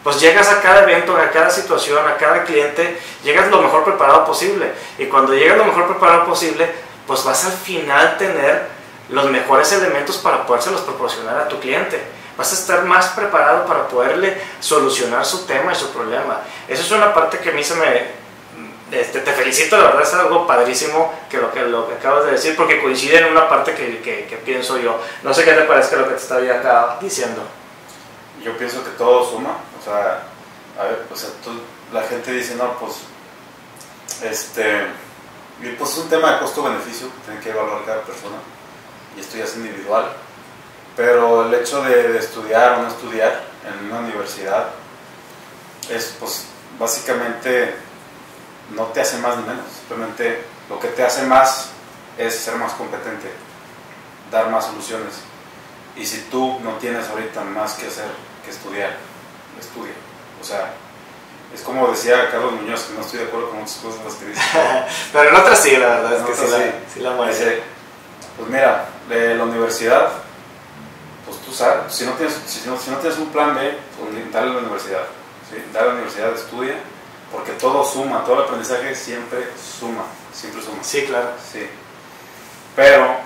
pues 0.03 0.21
llegas 0.21 0.51
a 0.51 0.61
cada 0.61 0.83
evento, 0.83 1.17
a 1.17 1.31
cada 1.31 1.49
situación, 1.49 2.07
a 2.07 2.17
cada 2.17 2.43
cliente, 2.43 2.99
llegas 3.23 3.49
lo 3.49 3.63
mejor 3.63 3.85
preparado 3.85 4.27
posible. 4.27 4.73
Y 4.99 5.07
cuando 5.07 5.35
llegas 5.35 5.57
lo 5.57 5.67
mejor 5.67 5.87
preparado 5.87 6.27
posible, 6.27 6.69
pues 7.07 7.23
vas 7.25 7.45
al 7.45 7.53
final 7.53 8.19
tener 8.19 8.67
los 9.11 9.31
mejores 9.31 9.71
elementos 9.73 10.17
para 10.17 10.45
podérselos 10.47 10.81
proporcionar 10.81 11.39
a 11.39 11.49
tu 11.49 11.61
cliente. 11.61 12.03
Vas 12.37 12.51
a 12.51 12.55
estar 12.55 12.85
más 12.85 13.07
preparado 13.11 13.67
para 13.67 13.87
poderle 13.87 14.37
solucionar 14.59 15.25
su 15.25 15.47
tema 15.47 15.73
y 15.73 15.77
su 15.77 15.93
problema. 15.93 16.41
Esa 16.67 16.83
es 16.83 16.91
una 16.91 17.15
parte 17.15 17.39
que 17.39 17.51
a 17.51 17.53
mí 17.53 17.63
se 17.63 17.77
me, 17.77 18.24
este, 18.91 19.21
te 19.21 19.33
felicito, 19.33 19.79
la 19.79 19.85
verdad 19.85 20.03
es 20.03 20.15
algo 20.15 20.47
padrísimo 20.47 21.13
que 21.31 21.39
lo 21.39 21.53
que, 21.53 21.63
lo 21.63 21.89
que 21.89 21.95
acabas 21.95 22.27
de 22.27 22.33
decir, 22.33 22.55
porque 22.55 22.83
coincide 22.83 23.19
en 23.19 23.33
una 23.33 23.49
parte 23.49 23.75
que, 23.75 24.01
que, 24.01 24.37
pienso 24.45 24.79
yo. 24.79 25.01
No 25.23 25.33
sé 25.33 25.45
qué 25.45 25.53
te 25.53 25.63
parece 25.63 25.97
lo 25.97 26.05
que 26.05 26.15
te 26.15 26.21
estaba 26.21 26.43
acá 26.43 26.99
diciendo. 27.01 27.43
Yo 28.43 28.57
pienso 28.59 28.85
que 28.85 28.91
todo 28.91 29.29
suma, 29.29 29.57
o 29.81 29.83
sea, 29.83 30.25
o 31.11 31.17
sea, 31.17 31.31
la 31.93 32.03
gente 32.03 32.33
dice, 32.33 32.57
no, 32.57 32.79
pues, 32.79 32.97
este, 34.23 34.87
pues 35.79 35.91
es 35.91 35.99
un 35.99 36.09
tema 36.11 36.33
de 36.33 36.39
costo-beneficio, 36.41 37.09
tiene 37.25 37.41
que 37.41 37.51
evaluar 37.51 37.85
cada 37.87 38.03
persona, 38.03 38.37
y 39.17 39.21
esto 39.21 39.39
ya 39.39 39.45
es 39.45 39.57
individual, 39.57 40.13
pero 40.95 41.47
el 41.47 41.55
hecho 41.55 41.83
de, 41.83 42.13
de 42.13 42.19
estudiar 42.19 42.73
o 42.73 42.83
no 42.83 42.89
estudiar 42.89 43.45
en 43.67 43.87
una 43.87 44.01
universidad 44.01 44.67
es, 45.89 46.17
pues, 46.21 46.47
básicamente 46.79 47.75
no 48.71 48.85
te 48.87 49.01
hace 49.01 49.19
más 49.19 49.37
ni 49.37 49.43
menos, 49.45 49.65
simplemente 49.79 50.45
lo 50.69 50.79
que 50.81 50.89
te 50.89 51.05
hace 51.05 51.23
más 51.25 51.71
es 52.19 52.35
ser 52.35 52.57
más 52.57 52.73
competente. 52.73 53.31
dar 54.31 54.49
más 54.51 54.65
soluciones. 54.67 55.15
Y 55.97 56.05
si 56.07 56.23
tú 56.23 56.59
no 56.65 56.73
tienes 56.79 57.09
ahorita 57.09 57.43
más 57.43 57.75
que 57.75 57.87
hacer 57.87 58.07
que 58.45 58.51
estudiar, 58.51 58.97
estudia. 59.61 59.93
O 60.41 60.45
sea, 60.45 60.73
es 61.55 61.61
como 61.61 61.87
decía 61.89 62.31
Carlos 62.31 62.53
Muñoz, 62.55 62.83
que 62.85 62.95
no 62.95 63.03
estoy 63.03 63.21
de 63.21 63.27
acuerdo 63.27 63.51
con 63.51 63.61
muchas 63.61 63.77
cosas 63.77 64.05
las 64.05 64.15
que 64.15 64.27
dice. 64.27 64.41
Pero 65.13 65.29
en 65.29 65.37
otras 65.37 65.61
sí, 65.61 65.77
la 65.77 65.87
verdad 65.87 66.15
es 66.15 66.21
En 66.21 66.27
que 66.27 66.35
sí, 66.35 66.51
la, 66.51 66.59
sí. 66.59 66.65
sí 66.95 67.01
la 67.01 67.11
mueve. 67.13 67.33
Dice, 67.33 67.63
pues 68.37 68.49
mira, 68.51 68.87
de 69.09 69.35
la 69.37 69.45
universidad, 69.45 70.09
pues 71.27 71.39
tú 71.43 71.53
sabes, 71.53 71.95
si 71.95 72.05
no 72.05 72.13
tienes, 72.15 72.35
si 72.47 72.69
no, 72.69 72.77
si 72.77 72.91
no 72.91 72.97
tienes 72.99 73.19
un 73.19 73.29
plan 73.29 73.55
B, 73.55 73.79
pues 74.01 74.33
dale 74.33 74.51
a 74.51 74.53
la 74.55 74.59
universidad. 74.59 75.05
¿sí? 75.49 75.63
Dale 75.73 75.85
a 75.85 75.89
la 75.89 75.95
universidad, 75.95 76.35
estudia, 76.35 76.75
porque 77.33 77.53
todo 77.53 77.85
suma, 77.85 78.25
todo 78.25 78.39
el 78.39 78.45
aprendizaje 78.45 78.95
siempre 78.95 79.49
suma, 79.57 80.05
siempre 80.33 80.63
suma. 80.63 80.83
Sí, 80.83 81.05
claro. 81.05 81.31
Sí. 81.53 81.67
Pero, 82.77 83.17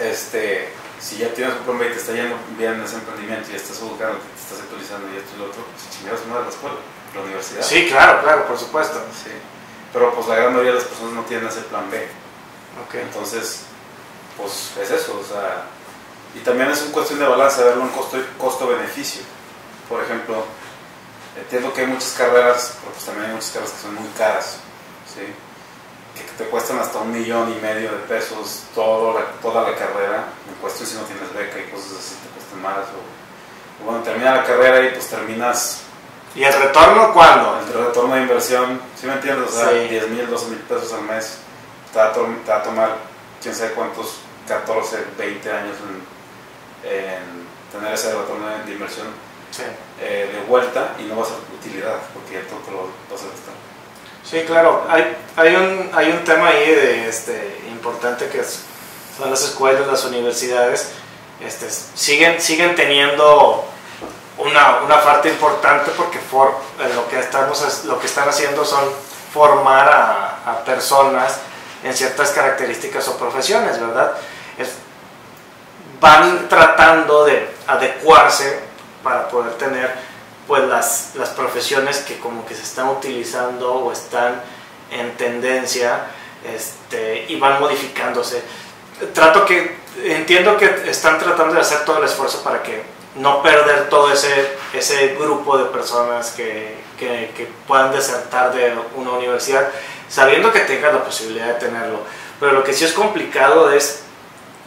este, 0.00 0.72
si 1.00 1.18
ya 1.18 1.32
tienes 1.34 1.56
un 1.56 1.62
plan 1.64 1.78
B 1.78 1.86
y 1.86 1.90
te 1.90 1.96
está 1.98 2.12
yendo 2.12 2.36
bien 2.56 2.74
en 2.74 2.82
ese 2.82 2.96
emprendimiento 2.96 3.50
y 3.52 3.56
estás 3.56 3.78
educando, 3.78 4.18
te 4.18 4.40
estás 4.40 4.60
actualizando 4.64 5.08
y 5.12 5.16
esto 5.18 5.30
y 5.36 5.38
lo 5.38 5.46
otro, 5.46 5.62
pues 5.64 5.96
chingados 5.96 6.20
una 6.26 6.38
de 6.38 6.42
la 6.44 6.50
escuela, 6.50 6.76
la 7.14 7.20
universidad. 7.22 7.62
Sí, 7.62 7.88
claro, 7.88 8.22
claro, 8.22 8.46
por 8.46 8.58
supuesto. 8.58 9.00
Sí. 9.12 9.30
Pero 9.92 10.14
pues 10.14 10.28
la 10.28 10.34
gran 10.36 10.52
mayoría 10.52 10.72
de 10.72 10.78
las 10.78 10.86
personas 10.86 11.12
no 11.14 11.22
tienen 11.22 11.48
ese 11.48 11.60
plan 11.62 11.90
B. 11.90 12.08
Entonces, 12.94 13.62
pues 14.36 14.72
es 14.80 14.90
eso, 14.90 15.20
o 15.20 15.24
sea, 15.24 15.64
y 16.34 16.38
también 16.40 16.70
es 16.70 16.82
una 16.82 16.92
cuestión 16.92 17.18
de 17.18 17.26
balance, 17.26 17.62
verlo 17.62 17.82
en 17.82 17.88
costo, 17.88 18.18
costo-beneficio. 18.38 19.22
Por 19.88 20.02
ejemplo, 20.02 20.44
entiendo 21.40 21.72
que 21.72 21.80
hay 21.82 21.86
muchas 21.86 22.12
carreras, 22.16 22.74
pero 22.80 22.92
pues 22.92 23.04
también 23.04 23.26
hay 23.26 23.32
muchas 23.34 23.50
carreras 23.50 23.72
que 23.72 23.82
son 23.82 23.94
muy 23.94 24.08
caras, 24.16 24.56
¿sí? 25.12 25.22
que 26.14 26.44
te 26.44 26.50
cuestan 26.50 26.78
hasta 26.80 26.98
un 26.98 27.12
millón 27.12 27.52
y 27.56 27.60
medio 27.62 27.92
de 27.92 27.98
pesos 28.08 28.64
todo 28.74 29.18
la- 29.18 29.26
toda 29.40 29.70
la 29.70 29.76
carrera, 29.76 30.24
en 30.48 30.54
cuestión 30.60 30.88
si 30.88 30.94
no 30.96 31.02
tienes 31.02 31.32
beca 31.32 31.58
y 31.60 31.70
cosas 31.70 31.92
así 31.98 32.14
te 32.22 32.28
cuestan 32.34 32.60
más. 32.62 32.88
O, 32.90 33.82
o 33.82 33.86
bueno, 33.86 34.02
termina 34.02 34.34
la 34.36 34.44
carrera 34.44 34.80
y 34.82 34.90
pues 34.90 35.06
terminas 35.08 35.82
¿Y 36.34 36.44
el 36.44 36.52
retorno 36.52 37.12
cuándo? 37.14 37.58
el 37.60 37.72
retorno 37.86 38.14
de 38.14 38.22
inversión, 38.22 38.80
¿sí 39.00 39.06
me 39.06 39.14
entiendes? 39.14 39.48
O 39.50 39.52
sea, 39.58 39.70
Sí. 39.70 39.88
10 39.88 40.08
mil, 40.10 40.28
12 40.28 40.46
mil 40.48 40.58
pesos 40.58 40.92
al 40.92 41.02
mes, 41.02 41.38
te 41.92 41.98
va, 41.98 42.12
te 42.12 42.20
va 42.20 42.56
a 42.56 42.62
tomar 42.62 42.96
quién 43.42 43.54
sabe 43.54 43.72
cuántos, 43.72 44.16
14, 44.46 45.04
20 45.16 45.50
años 45.52 45.76
en, 46.84 46.90
en 46.90 47.46
tener 47.72 47.94
ese 47.94 48.12
retorno 48.14 48.46
de, 48.48 48.64
de 48.64 48.72
inversión 48.72 49.06
Sí. 49.50 49.62
eh, 50.00 50.30
de 50.32 50.40
vuelta 50.48 50.94
y 50.98 51.02
no 51.04 51.16
va 51.16 51.22
a 51.22 51.26
ser 51.26 51.36
utilidad, 51.58 51.96
porque 52.14 52.34
ya 52.34 52.40
todo 52.48 52.60
lo 52.70 52.82
vas 53.10 53.22
a 53.22 53.28
gastar. 53.30 53.54
Sí, 54.24 54.42
claro. 54.46 54.86
Hay, 54.88 55.16
hay, 55.36 55.56
un, 55.56 55.90
hay 55.94 56.10
un 56.10 56.22
tema 56.24 56.48
ahí 56.48 56.70
de, 56.70 57.08
este, 57.08 57.60
importante 57.68 58.28
que 58.28 58.40
es- 58.40 58.60
son 59.16 59.30
las 59.30 59.42
escuelas, 59.42 59.86
las 59.86 60.04
universidades. 60.04 60.90
Este, 61.40 61.68
siguen, 61.70 62.40
siguen 62.40 62.74
teniendo 62.74 63.64
una, 64.36 64.80
una 64.84 65.02
parte 65.02 65.28
importante 65.30 65.90
porque 65.96 66.18
for- 66.18 66.54
eh, 66.80 66.92
lo, 66.94 67.08
que 67.08 67.18
estamos, 67.18 67.84
lo 67.86 67.98
que 67.98 68.06
están 68.06 68.28
haciendo 68.28 68.64
son 68.64 68.84
formar 69.32 69.88
a, 69.88 70.40
a 70.46 70.64
personas 70.64 71.38
en 71.82 71.94
ciertas 71.94 72.30
características 72.30 73.08
o 73.08 73.16
profesiones, 73.16 73.80
¿verdad? 73.80 74.12
Es- 74.58 74.74
van 76.00 76.48
tratando 76.48 77.24
de 77.24 77.48
adecuarse 77.66 78.67
para 79.08 79.26
poder 79.28 79.54
tener 79.54 79.90
pues 80.46 80.64
las, 80.64 81.12
las 81.14 81.30
profesiones 81.30 81.98
que 82.00 82.18
como 82.18 82.44
que 82.44 82.54
se 82.54 82.62
están 82.62 82.88
utilizando 82.88 83.72
o 83.72 83.90
están 83.90 84.42
en 84.90 85.16
tendencia 85.16 86.04
este, 86.44 87.24
y 87.28 87.38
van 87.40 87.58
modificándose. 87.58 88.42
Trato 89.14 89.46
que, 89.46 89.78
entiendo 90.04 90.58
que 90.58 90.90
están 90.90 91.18
tratando 91.18 91.54
de 91.54 91.60
hacer 91.62 91.86
todo 91.86 91.98
el 91.98 92.04
esfuerzo 92.04 92.42
para 92.42 92.62
que 92.62 92.82
no 93.14 93.42
perder 93.42 93.88
todo 93.88 94.12
ese, 94.12 94.58
ese 94.74 95.16
grupo 95.18 95.56
de 95.56 95.64
personas 95.66 96.32
que, 96.32 96.76
que, 96.98 97.32
que 97.34 97.48
puedan 97.66 97.90
desertar 97.90 98.52
de 98.52 98.74
una 98.94 99.12
universidad, 99.12 99.70
sabiendo 100.10 100.52
que 100.52 100.60
tengan 100.60 100.94
la 100.94 101.02
posibilidad 101.02 101.46
de 101.46 101.54
tenerlo. 101.54 102.00
Pero 102.38 102.52
lo 102.52 102.62
que 102.62 102.74
sí 102.74 102.84
es 102.84 102.92
complicado 102.92 103.72
es 103.72 104.02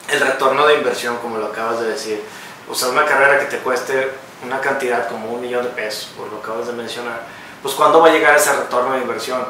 el 0.10 0.20
retorno 0.20 0.66
de 0.66 0.76
inversión, 0.76 1.18
como 1.18 1.38
lo 1.38 1.48
acabas 1.48 1.80
de 1.82 1.90
decir. 1.90 2.24
O 2.70 2.74
sea, 2.74 2.90
una 2.90 3.06
carrera 3.06 3.40
que 3.40 3.46
te 3.46 3.58
cueste 3.58 4.10
una 4.44 4.60
cantidad 4.60 5.08
como 5.08 5.32
un 5.32 5.42
millón 5.42 5.64
de 5.64 5.70
pesos, 5.70 6.12
por 6.18 6.28
lo 6.28 6.42
que 6.42 6.50
acabas 6.50 6.68
de 6.68 6.74
mencionar, 6.74 7.22
pues 7.62 7.74
¿cuándo 7.76 8.02
va 8.02 8.10
a 8.10 8.12
llegar 8.12 8.36
ese 8.36 8.54
retorno 8.54 8.94
de 8.94 9.02
inversión? 9.02 9.46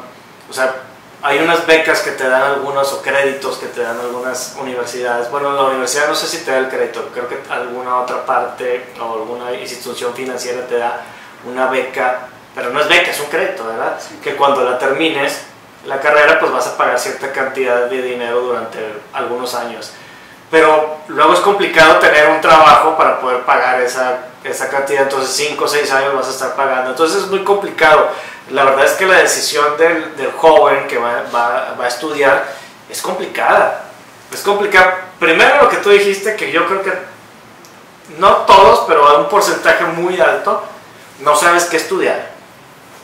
O 0.50 0.52
sea, 0.52 0.74
hay 1.22 1.38
unas 1.38 1.64
becas 1.66 2.00
que 2.00 2.10
te 2.10 2.28
dan 2.28 2.42
algunos 2.42 2.92
o 2.92 3.00
créditos 3.00 3.56
que 3.58 3.66
te 3.66 3.80
dan 3.80 3.98
algunas 3.98 4.56
universidades. 4.60 5.30
Bueno, 5.30 5.52
la 5.52 5.62
universidad 5.62 6.08
no 6.08 6.14
sé 6.14 6.26
si 6.26 6.44
te 6.44 6.50
da 6.50 6.58
el 6.58 6.68
crédito, 6.68 7.08
creo 7.12 7.28
que 7.28 7.38
alguna 7.48 8.00
otra 8.00 8.26
parte 8.26 8.92
o 9.00 9.14
alguna 9.14 9.52
institución 9.52 10.12
financiera 10.14 10.66
te 10.66 10.78
da 10.78 11.00
una 11.44 11.66
beca, 11.66 12.28
pero 12.54 12.70
no 12.70 12.80
es 12.80 12.88
beca, 12.88 13.10
es 13.12 13.20
un 13.20 13.26
crédito, 13.26 13.64
¿verdad? 13.66 13.98
Sí. 14.00 14.18
Que 14.22 14.36
cuando 14.36 14.64
la 14.64 14.78
termines 14.78 15.42
la 15.86 16.00
carrera, 16.00 16.38
pues 16.38 16.52
vas 16.52 16.66
a 16.66 16.76
pagar 16.76 16.98
cierta 16.98 17.32
cantidad 17.32 17.86
de 17.86 18.02
dinero 18.02 18.40
durante 18.40 18.78
algunos 19.12 19.54
años. 19.54 19.92
Pero 20.50 20.98
luego 21.08 21.32
es 21.34 21.40
complicado 21.40 21.98
tener 21.98 22.28
un 22.28 22.40
trabajo 22.40 22.96
para 22.96 23.20
poder 23.20 23.42
pagar 23.42 23.80
esa, 23.80 24.18
esa 24.44 24.68
cantidad, 24.68 25.02
entonces 25.02 25.34
5 25.34 25.64
o 25.64 25.68
6 25.68 25.92
años 25.92 26.14
vas 26.14 26.26
a 26.28 26.30
estar 26.30 26.56
pagando. 26.56 26.90
Entonces 26.90 27.22
es 27.22 27.28
muy 27.28 27.44
complicado. 27.44 28.08
La 28.50 28.64
verdad 28.64 28.84
es 28.84 28.92
que 28.92 29.06
la 29.06 29.18
decisión 29.18 29.76
del, 29.76 30.16
del 30.16 30.32
joven 30.32 30.86
que 30.88 30.98
va, 30.98 31.24
va, 31.34 31.76
va 31.78 31.84
a 31.84 31.88
estudiar 31.88 32.44
es 32.90 33.00
complicada. 33.00 33.84
Es 34.32 34.40
complicada. 34.40 35.08
Primero 35.18 35.62
lo 35.62 35.68
que 35.68 35.76
tú 35.78 35.90
dijiste, 35.90 36.36
que 36.36 36.50
yo 36.50 36.66
creo 36.66 36.82
que 36.82 36.92
no 38.18 38.38
todos, 38.38 38.84
pero 38.88 39.06
a 39.06 39.18
un 39.18 39.28
porcentaje 39.28 39.84
muy 39.84 40.20
alto, 40.20 40.62
no 41.20 41.36
sabes 41.36 41.64
qué 41.64 41.76
estudiar. 41.76 42.32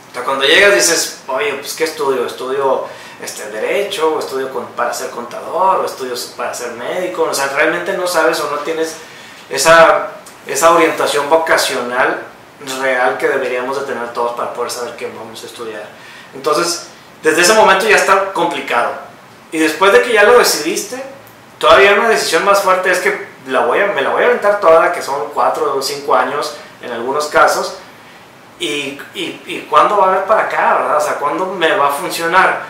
O 0.09 0.13
sea, 0.13 0.23
cuando 0.23 0.45
llegas 0.45 0.73
dices, 0.73 1.21
oye, 1.27 1.53
pues 1.53 1.73
¿qué 1.73 1.83
estudio? 1.83 2.25
¿Estudio 2.25 2.85
este, 3.23 3.49
Derecho? 3.49 4.15
¿O 4.15 4.19
estudio 4.19 4.49
para 4.75 4.93
ser 4.93 5.11
contador? 5.11 5.79
¿O 5.79 5.85
estudio 5.85 6.15
para 6.35 6.53
ser 6.53 6.71
médico? 6.71 7.23
O 7.23 7.33
sea, 7.33 7.47
realmente 7.47 7.95
no 7.95 8.07
sabes 8.07 8.39
o 8.39 8.49
no 8.49 8.57
tienes 8.57 8.95
esa, 9.49 10.11
esa 10.47 10.71
orientación 10.71 11.29
vocacional 11.29 12.23
real 12.81 13.17
que 13.17 13.27
deberíamos 13.27 13.79
de 13.79 13.93
tener 13.93 14.11
todos 14.13 14.33
para 14.33 14.53
poder 14.53 14.71
saber 14.71 14.95
qué 14.95 15.07
vamos 15.07 15.41
a 15.43 15.45
estudiar. 15.45 15.85
Entonces, 16.33 16.87
desde 17.23 17.41
ese 17.41 17.53
momento 17.53 17.87
ya 17.87 17.95
está 17.95 18.33
complicado. 18.33 18.91
Y 19.51 19.57
después 19.57 19.91
de 19.91 20.01
que 20.01 20.13
ya 20.13 20.23
lo 20.23 20.37
decidiste, 20.37 21.01
todavía 21.57 21.93
una 21.93 22.09
decisión 22.09 22.45
más 22.45 22.61
fuerte 22.61 22.91
es 22.91 22.99
que 22.99 23.27
la 23.47 23.61
voy 23.65 23.79
a, 23.79 23.87
me 23.87 24.01
la 24.01 24.09
voy 24.09 24.23
a 24.23 24.27
aventar 24.27 24.59
toda, 24.59 24.91
que 24.91 25.01
son 25.01 25.29
4 25.33 25.75
o 25.75 25.81
5 25.81 26.15
años 26.15 26.55
en 26.81 26.91
algunos 26.91 27.27
casos, 27.27 27.77
y, 28.59 28.99
y, 29.13 29.41
y 29.45 29.67
cuándo 29.69 29.97
va 29.97 30.07
a 30.07 30.11
haber 30.11 30.25
para 30.25 30.43
acá, 30.43 30.75
¿verdad? 30.75 30.97
O 30.97 31.01
sea, 31.01 31.15
¿cuándo 31.15 31.45
me 31.47 31.75
va 31.75 31.87
a 31.87 31.91
funcionar? 31.91 32.63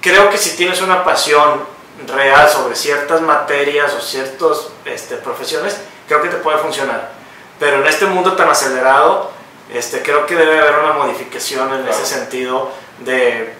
Creo 0.00 0.30
que 0.30 0.38
si 0.38 0.56
tienes 0.56 0.80
una 0.80 1.04
pasión 1.04 1.64
real 2.06 2.48
sobre 2.48 2.74
ciertas 2.74 3.20
materias 3.20 3.92
o 3.94 4.00
ciertas 4.00 4.68
este, 4.84 5.16
profesiones, 5.16 5.78
creo 6.06 6.22
que 6.22 6.28
te 6.28 6.36
puede 6.36 6.58
funcionar. 6.58 7.10
Pero 7.58 7.80
en 7.80 7.86
este 7.86 8.06
mundo 8.06 8.32
tan 8.34 8.48
acelerado, 8.48 9.30
este, 9.72 10.02
creo 10.02 10.26
que 10.26 10.34
debe 10.36 10.58
haber 10.60 10.80
una 10.80 10.92
modificación 10.94 11.72
en 11.72 11.82
Claro. 11.82 11.90
ese 11.90 12.06
sentido 12.06 12.70
de 13.00 13.54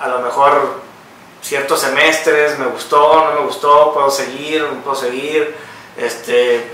a 0.00 0.08
lo 0.08 0.20
mejor 0.20 0.80
ciertos 1.42 1.80
semestres, 1.80 2.58
me 2.58 2.66
gustó, 2.66 3.24
no 3.26 3.40
me 3.40 3.46
gustó, 3.46 3.92
puedo 3.92 4.10
seguir, 4.10 4.62
no 4.62 4.80
puedo 4.82 4.96
seguir. 4.96 5.54
Este, 5.96 6.70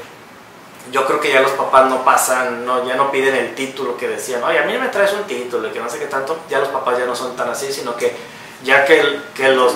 yo 0.93 1.05
creo 1.07 1.21
que 1.21 1.33
ya 1.33 1.41
los 1.41 1.51
papás 1.53 1.87
no 1.91 2.03
pasan, 2.05 2.65
no, 2.65 2.87
ya 2.87 2.95
no 2.95 3.11
piden 3.11 3.35
el 3.35 3.55
título 3.55 3.97
que 3.97 4.09
decían, 4.09 4.43
oye, 4.45 4.59
a 4.59 4.63
mí 4.65 4.77
me 4.79 4.89
traes 4.89 5.13
un 5.13 5.25
título 5.25 5.73
que 5.73 5.81
no 5.81 5.89
sé 5.91 5.99
qué 5.99 6.07
tanto, 6.07 6.39
ya 6.49 6.59
los 6.61 6.69
papás 6.69 6.99
ya 6.99 7.05
no 7.05 7.15
son 7.15 7.37
tan 7.37 7.51
así, 7.51 7.73
sino 7.73 7.97
que 7.97 8.17
ya 8.63 8.85
que, 8.85 9.21
que, 9.35 9.49
los, 9.51 9.75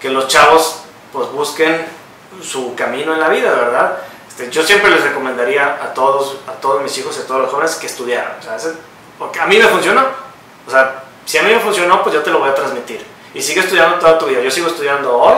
que 0.00 0.10
los 0.10 0.28
chavos 0.28 0.82
pues 1.12 1.30
busquen 1.30 1.86
su 2.42 2.74
camino 2.74 3.14
en 3.14 3.20
la 3.20 3.28
vida, 3.28 3.50
¿verdad? 3.52 3.98
Este, 4.30 4.50
yo 4.50 4.62
siempre 4.64 4.90
les 4.90 5.02
recomendaría 5.02 5.66
a 5.82 5.92
todos, 5.92 6.38
a 6.46 6.52
todos 6.52 6.82
mis 6.82 6.96
hijos 6.98 7.16
y 7.18 7.20
a 7.22 7.26
todos 7.26 7.42
los 7.42 7.50
jóvenes 7.50 7.74
que 7.76 7.86
estudiaran, 7.86 8.36
o 8.40 8.42
sea, 8.42 8.56
ese- 8.56 8.74
porque 9.18 9.38
a 9.40 9.46
mí 9.46 9.58
me 9.58 9.66
funcionó, 9.66 10.02
o 10.66 10.70
sea, 10.70 11.04
si 11.26 11.36
a 11.38 11.42
mí 11.42 11.52
me 11.52 11.60
funcionó, 11.60 12.02
pues 12.02 12.14
yo 12.14 12.22
te 12.22 12.30
lo 12.30 12.38
voy 12.38 12.48
a 12.48 12.54
transmitir. 12.54 13.04
Y 13.34 13.42
sigue 13.42 13.60
estudiando 13.60 13.98
toda 13.98 14.18
tu 14.18 14.26
vida, 14.26 14.40
yo 14.40 14.50
sigo 14.50 14.66
estudiando 14.68 15.16
hoy, 15.16 15.36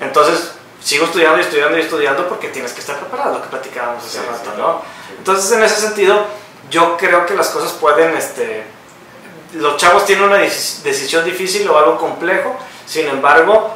entonces 0.00 0.52
sigo 0.82 1.06
estudiando 1.06 1.38
y 1.38 1.40
estudiando 1.42 1.76
y 1.76 1.80
estudiando 1.82 2.28
porque 2.28 2.48
tienes 2.48 2.72
que 2.72 2.80
estar 2.80 2.96
preparado, 2.98 3.34
lo 3.34 3.42
que 3.42 3.48
platicábamos 3.48 4.04
hace 4.04 4.18
Sí, 4.20 4.24
rato. 4.26 4.52
¿no? 4.56 4.82
Entonces, 5.18 5.50
en 5.52 5.62
ese 5.64 5.80
sentido, 5.80 6.24
yo 6.70 6.96
creo 6.96 7.26
que 7.26 7.34
las 7.34 7.48
cosas 7.48 7.72
pueden, 7.72 8.16
este, 8.16 8.64
los 9.54 9.76
chavos 9.76 10.04
tienen 10.06 10.24
una 10.26 10.38
deci- 10.38 10.82
decisión 10.82 11.24
difícil 11.24 11.68
o 11.68 11.76
algo 11.78 11.98
complejo, 11.98 12.56
sin 12.86 13.06
embargo, 13.08 13.74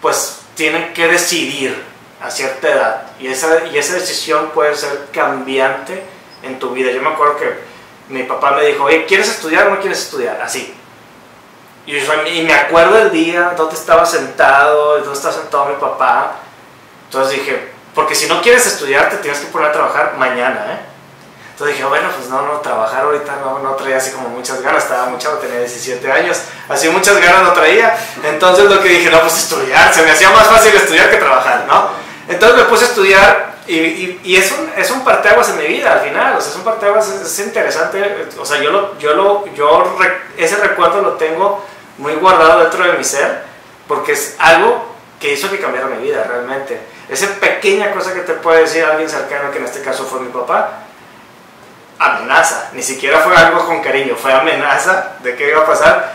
pues 0.00 0.40
tienen 0.54 0.92
que 0.92 1.06
decidir 1.08 1.82
a 2.20 2.30
cierta 2.30 2.68
edad 2.68 3.02
y 3.20 3.28
esa, 3.28 3.66
y 3.66 3.78
esa 3.78 3.94
decisión 3.94 4.50
puede 4.50 4.74
ser 4.74 5.08
cambiante 5.12 6.02
en 6.42 6.58
tu 6.58 6.70
vida. 6.70 6.90
Yo 6.90 7.00
me 7.00 7.10
acuerdo 7.10 7.36
que 7.36 7.58
mi 8.08 8.24
papá 8.24 8.52
me 8.52 8.64
dijo, 8.64 8.84
oye, 8.84 9.06
¿quieres 9.06 9.28
estudiar 9.28 9.68
o 9.68 9.70
no 9.70 9.80
quieres 9.80 9.98
estudiar? 9.98 10.40
Así. 10.40 10.74
Y, 11.86 11.96
y 11.96 12.42
me 12.42 12.54
acuerdo 12.54 12.98
el 12.98 13.10
día 13.10 13.54
donde 13.56 13.74
estaba 13.74 14.04
sentado, 14.04 14.98
donde 14.98 15.12
estaba 15.12 15.34
sentado 15.34 15.66
mi 15.66 15.76
papá, 15.76 16.36
Entonces 17.06 17.38
dije, 17.38 17.72
porque 17.94 18.14
si 18.14 18.26
no 18.28 18.42
quieres 18.42 18.66
estudiar, 18.66 19.08
te 19.10 19.16
tienes 19.16 19.40
que 19.40 19.46
poner 19.46 19.70
a 19.70 19.72
trabajar 19.72 20.14
mañana, 20.18 20.72
¿eh? 20.72 20.78
Entonces 21.52 21.76
dije, 21.76 21.88
bueno, 21.88 22.08
pues 22.16 22.28
no, 22.28 22.42
no, 22.42 22.60
trabajar 22.60 23.02
ahorita 23.02 23.36
no, 23.42 23.58
no 23.58 23.72
traía 23.72 23.96
así 23.96 24.12
como 24.12 24.28
muchas 24.28 24.62
ganas, 24.62 24.84
estaba 24.84 25.06
mucho, 25.06 25.30
tenía 25.38 25.58
17 25.58 26.12
años, 26.12 26.38
así 26.68 26.88
muchas 26.88 27.20
ganas 27.20 27.42
no 27.42 27.52
traía. 27.52 27.98
Entonces 28.22 28.66
lo 28.66 28.80
que 28.80 28.90
dije, 28.90 29.10
no, 29.10 29.20
pues 29.22 29.38
estudiar, 29.38 29.92
se 29.92 30.02
me 30.02 30.12
hacía 30.12 30.30
más 30.30 30.46
fácil 30.46 30.76
estudiar 30.76 31.10
que 31.10 31.16
trabajar, 31.16 31.64
¿no? 31.66 31.88
Entonces 32.28 32.58
me 32.58 32.64
puse 32.64 32.84
a 32.84 32.88
estudiar 32.88 33.54
y, 33.66 33.76
y, 33.76 34.20
y 34.24 34.36
es, 34.36 34.52
un, 34.52 34.70
es 34.76 34.90
un 34.90 35.02
parteaguas 35.02 35.48
en 35.50 35.58
mi 35.58 35.66
vida 35.66 35.92
al 35.92 36.00
final, 36.00 36.36
o 36.36 36.40
sea, 36.40 36.50
es 36.50 36.56
un 36.56 36.64
parteaguas, 36.64 37.08
es, 37.08 37.20
es 37.22 37.46
interesante, 37.46 38.28
o 38.38 38.44
sea, 38.44 38.60
yo, 38.60 38.70
lo, 38.70 38.98
yo, 38.98 39.14
lo, 39.14 39.46
yo 39.54 39.96
ese 40.36 40.56
recuerdo 40.56 41.02
lo 41.02 41.12
tengo 41.14 41.64
muy 41.98 42.14
guardado 42.14 42.60
dentro 42.60 42.84
de 42.84 42.92
mi 42.94 43.04
ser, 43.04 43.42
porque 43.86 44.12
es 44.12 44.36
algo 44.38 44.94
que 45.20 45.32
hizo 45.32 45.50
que 45.50 45.58
cambiara 45.58 45.88
mi 45.88 46.02
vida 46.02 46.24
realmente. 46.24 46.80
Esa 47.08 47.26
pequeña 47.40 47.92
cosa 47.92 48.14
que 48.14 48.20
te 48.20 48.34
puede 48.34 48.62
decir 48.62 48.84
alguien 48.84 49.08
cercano, 49.08 49.50
que 49.50 49.58
en 49.58 49.64
este 49.64 49.82
caso 49.82 50.04
fue 50.04 50.20
mi 50.20 50.30
papá, 50.30 50.84
amenaza, 51.98 52.70
ni 52.72 52.82
siquiera 52.82 53.20
fue 53.20 53.34
algo 53.36 53.66
con 53.66 53.82
cariño, 53.82 54.14
fue 54.16 54.32
amenaza 54.32 55.16
de 55.20 55.34
qué 55.34 55.50
iba 55.50 55.62
a 55.62 55.66
pasar, 55.66 56.14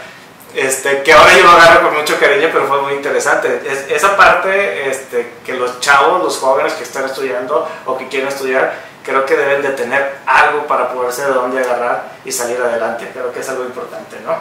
este, 0.53 1.01
que 1.01 1.13
ahora 1.13 1.35
yo 1.35 1.43
lo 1.43 1.49
agarro 1.51 1.89
con 1.89 1.97
mucho 1.97 2.19
cariño, 2.19 2.49
pero 2.51 2.67
fue 2.67 2.81
muy 2.81 2.93
interesante. 2.93 3.61
Es, 3.65 3.89
esa 3.89 4.15
parte 4.15 4.89
este, 4.89 5.33
que 5.45 5.53
los 5.53 5.79
chavos, 5.79 6.23
los 6.23 6.37
jóvenes 6.37 6.73
que 6.73 6.83
están 6.83 7.05
estudiando 7.05 7.67
o 7.85 7.97
que 7.97 8.07
quieren 8.07 8.29
estudiar, 8.29 8.75
creo 9.03 9.25
que 9.25 9.35
deben 9.35 9.61
de 9.61 9.69
tener 9.69 10.17
algo 10.25 10.65
para 10.67 10.93
poderse 10.93 11.25
de 11.25 11.31
dónde 11.31 11.59
agarrar 11.59 12.11
y 12.23 12.31
salir 12.31 12.61
adelante. 12.61 13.09
Creo 13.11 13.33
que 13.33 13.39
es 13.39 13.49
algo 13.49 13.65
importante, 13.65 14.17
¿no? 14.23 14.35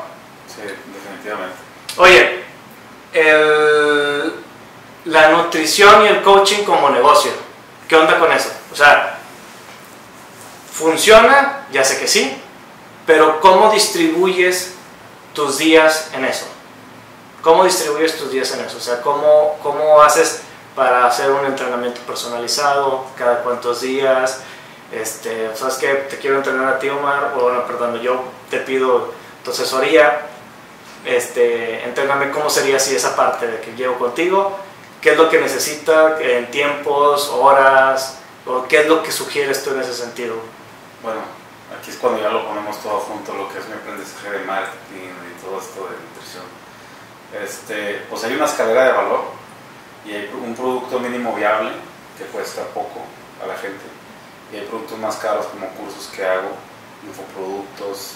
Sí, 0.46 0.62
definitivamente. 0.62 1.56
Oye, 1.96 2.44
el, 3.12 4.34
la 5.06 5.30
nutrición 5.30 6.04
y 6.04 6.08
el 6.08 6.22
coaching 6.22 6.64
como 6.64 6.90
negocio, 6.90 7.32
¿qué 7.88 7.96
onda 7.96 8.18
con 8.18 8.30
eso? 8.32 8.50
O 8.70 8.76
sea, 8.76 9.18
¿funciona? 10.72 11.66
Ya 11.72 11.84
sé 11.84 11.98
que 11.98 12.06
sí, 12.06 12.40
pero 13.06 13.40
¿cómo 13.40 13.70
distribuyes 13.70 14.74
tus 15.34 15.58
días 15.58 16.10
en 16.14 16.24
eso? 16.24 16.46
¿Cómo 17.42 17.64
distribuyes 17.64 18.16
tus 18.16 18.30
días 18.30 18.52
en 18.52 18.64
eso? 18.64 18.76
O 18.76 18.80
sea, 18.80 19.00
¿cómo, 19.02 19.58
cómo 19.62 20.00
haces 20.00 20.42
para 20.76 21.06
hacer 21.06 21.30
un 21.30 21.44
entrenamiento 21.44 22.00
personalizado? 22.02 23.04
¿Cada 23.16 23.42
cuántos 23.42 23.80
días? 23.80 24.40
Este, 24.92 25.54
¿Sabes 25.56 25.74
qué? 25.76 25.88
Te 26.08 26.18
quiero 26.18 26.36
entrenar 26.36 26.68
a 26.68 26.78
ti, 26.78 26.88
Omar, 26.88 27.34
o 27.36 27.50
no, 27.50 27.66
perdón, 27.66 28.00
yo 28.00 28.22
te 28.50 28.58
pido 28.58 29.12
tu 29.42 29.50
asesoría, 29.50 30.26
este, 31.04 31.82
entréname 31.84 32.30
cómo 32.30 32.48
sería 32.48 32.76
así 32.76 32.94
esa 32.94 33.16
parte 33.16 33.46
de 33.46 33.60
que 33.60 33.72
llevo 33.74 33.98
contigo, 33.98 34.56
qué 35.00 35.12
es 35.12 35.16
lo 35.16 35.28
que 35.28 35.40
necesita 35.40 36.20
en 36.20 36.50
tiempos, 36.50 37.28
horas, 37.30 38.18
o 38.46 38.66
qué 38.68 38.82
es 38.82 38.86
lo 38.86 39.02
que 39.02 39.10
sugieres 39.10 39.64
tú 39.64 39.70
en 39.70 39.80
ese 39.80 39.94
sentido. 39.94 40.36
Bueno, 41.02 41.20
aquí 41.78 41.90
es 41.90 41.96
cuando 41.96 42.20
ya 42.20 42.30
lo 42.30 42.46
ponemos 42.46 42.80
todo 42.82 43.00
junto, 43.00 43.34
lo 43.34 43.48
que 43.52 43.58
es 43.58 43.68
mi 43.68 43.74
aprendizaje 43.74 44.30
de 44.30 44.44
marketing 44.44 45.12
y 45.30 45.42
todo 45.42 45.60
esto 45.60 45.88
de 45.88 45.96
nutrición. 45.96 46.44
Este, 47.32 48.06
pues 48.10 48.24
hay 48.24 48.34
una 48.34 48.44
escalera 48.44 48.84
de 48.84 48.92
valor 48.92 49.24
y 50.04 50.12
hay 50.12 50.30
un 50.34 50.54
producto 50.54 50.98
mínimo 50.98 51.34
viable 51.34 51.70
que 52.18 52.24
cuesta 52.24 52.62
poco 52.74 53.00
a 53.42 53.46
la 53.46 53.56
gente 53.56 53.84
y 54.52 54.56
hay 54.56 54.66
productos 54.66 54.98
más 54.98 55.16
caros 55.16 55.46
como 55.46 55.66
cursos 55.68 56.08
que 56.14 56.24
hago, 56.24 56.50
infoproductos, 57.06 58.12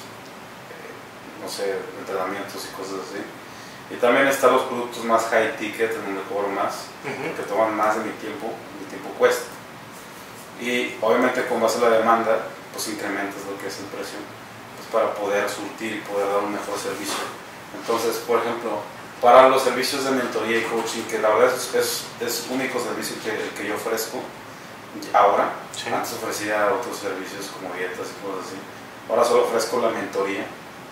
eh, 0.68 1.42
no 1.42 1.48
sé, 1.48 1.76
entrenamientos 1.98 2.62
y 2.66 2.76
cosas 2.76 3.00
así. 3.08 3.22
Y 3.88 3.94
también 3.96 4.26
están 4.26 4.52
los 4.52 4.62
productos 4.62 5.04
más 5.04 5.24
high 5.30 5.56
ticket, 5.56 5.94
en 5.94 6.04
donde 6.04 6.22
cobro 6.22 6.48
más, 6.48 6.88
uh 7.04 7.08
-huh. 7.08 7.36
que 7.36 7.42
toman 7.44 7.74
más 7.74 7.96
de 7.96 8.04
mi 8.04 8.10
tiempo, 8.18 8.52
mi 8.80 8.86
tiempo 8.86 9.08
cuesta. 9.18 9.46
Y 10.60 10.96
obviamente 11.00 11.46
con 11.46 11.60
base 11.60 11.78
a 11.78 11.88
la 11.88 11.98
demanda, 11.98 12.38
pues 12.76 12.88
incrementas 12.88 13.40
lo 13.48 13.56
que 13.56 13.68
es 13.68 13.80
el 13.80 13.86
precio, 13.86 14.20
pues 14.76 14.86
para 14.92 15.14
poder 15.14 15.48
surtir 15.48 15.96
y 15.96 16.00
poder 16.00 16.28
dar 16.28 16.44
un 16.44 16.52
mejor 16.52 16.76
servicio. 16.76 17.24
Entonces, 17.72 18.16
por 18.28 18.40
ejemplo, 18.40 18.84
para 19.20 19.48
los 19.48 19.62
servicios 19.62 20.04
de 20.04 20.10
mentoría 20.10 20.58
y 20.58 20.62
coaching, 20.68 21.08
que 21.08 21.18
la 21.18 21.30
verdad 21.30 21.56
es, 21.56 21.72
es, 21.74 22.04
es 22.20 22.46
único 22.50 22.78
servicio 22.78 23.16
que, 23.24 23.32
que 23.56 23.66
yo 23.66 23.76
ofrezco 23.76 24.20
ahora, 25.12 25.52
sí. 25.72 25.88
antes 25.88 26.12
ofrecía 26.12 26.68
otros 26.72 26.98
servicios 26.98 27.48
como 27.48 27.72
dietas 27.74 28.12
y 28.12 28.16
cosas 28.20 28.44
así, 28.44 28.56
ahora 29.08 29.24
solo 29.24 29.44
ofrezco 29.44 29.80
la 29.80 29.88
mentoría, 29.88 30.44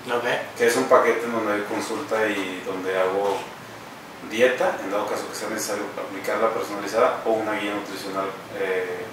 okay. 0.09 0.49
que 0.57 0.67
es 0.67 0.77
un 0.77 0.85
paquete 0.85 1.27
donde 1.27 1.53
hay 1.53 1.63
consulta 1.69 2.27
y 2.27 2.63
donde 2.65 2.99
hago 2.99 3.37
dieta, 4.31 4.79
en 4.83 4.91
dado 4.91 5.07
caso 5.07 5.29
que 5.29 5.37
sea 5.37 5.51
necesario 5.51 5.85
aplicarla 6.01 6.49
personalizada, 6.49 7.21
o 7.27 7.33
una 7.33 7.53
guía 7.61 7.75
nutricional 7.75 8.27
eh, 8.57 9.05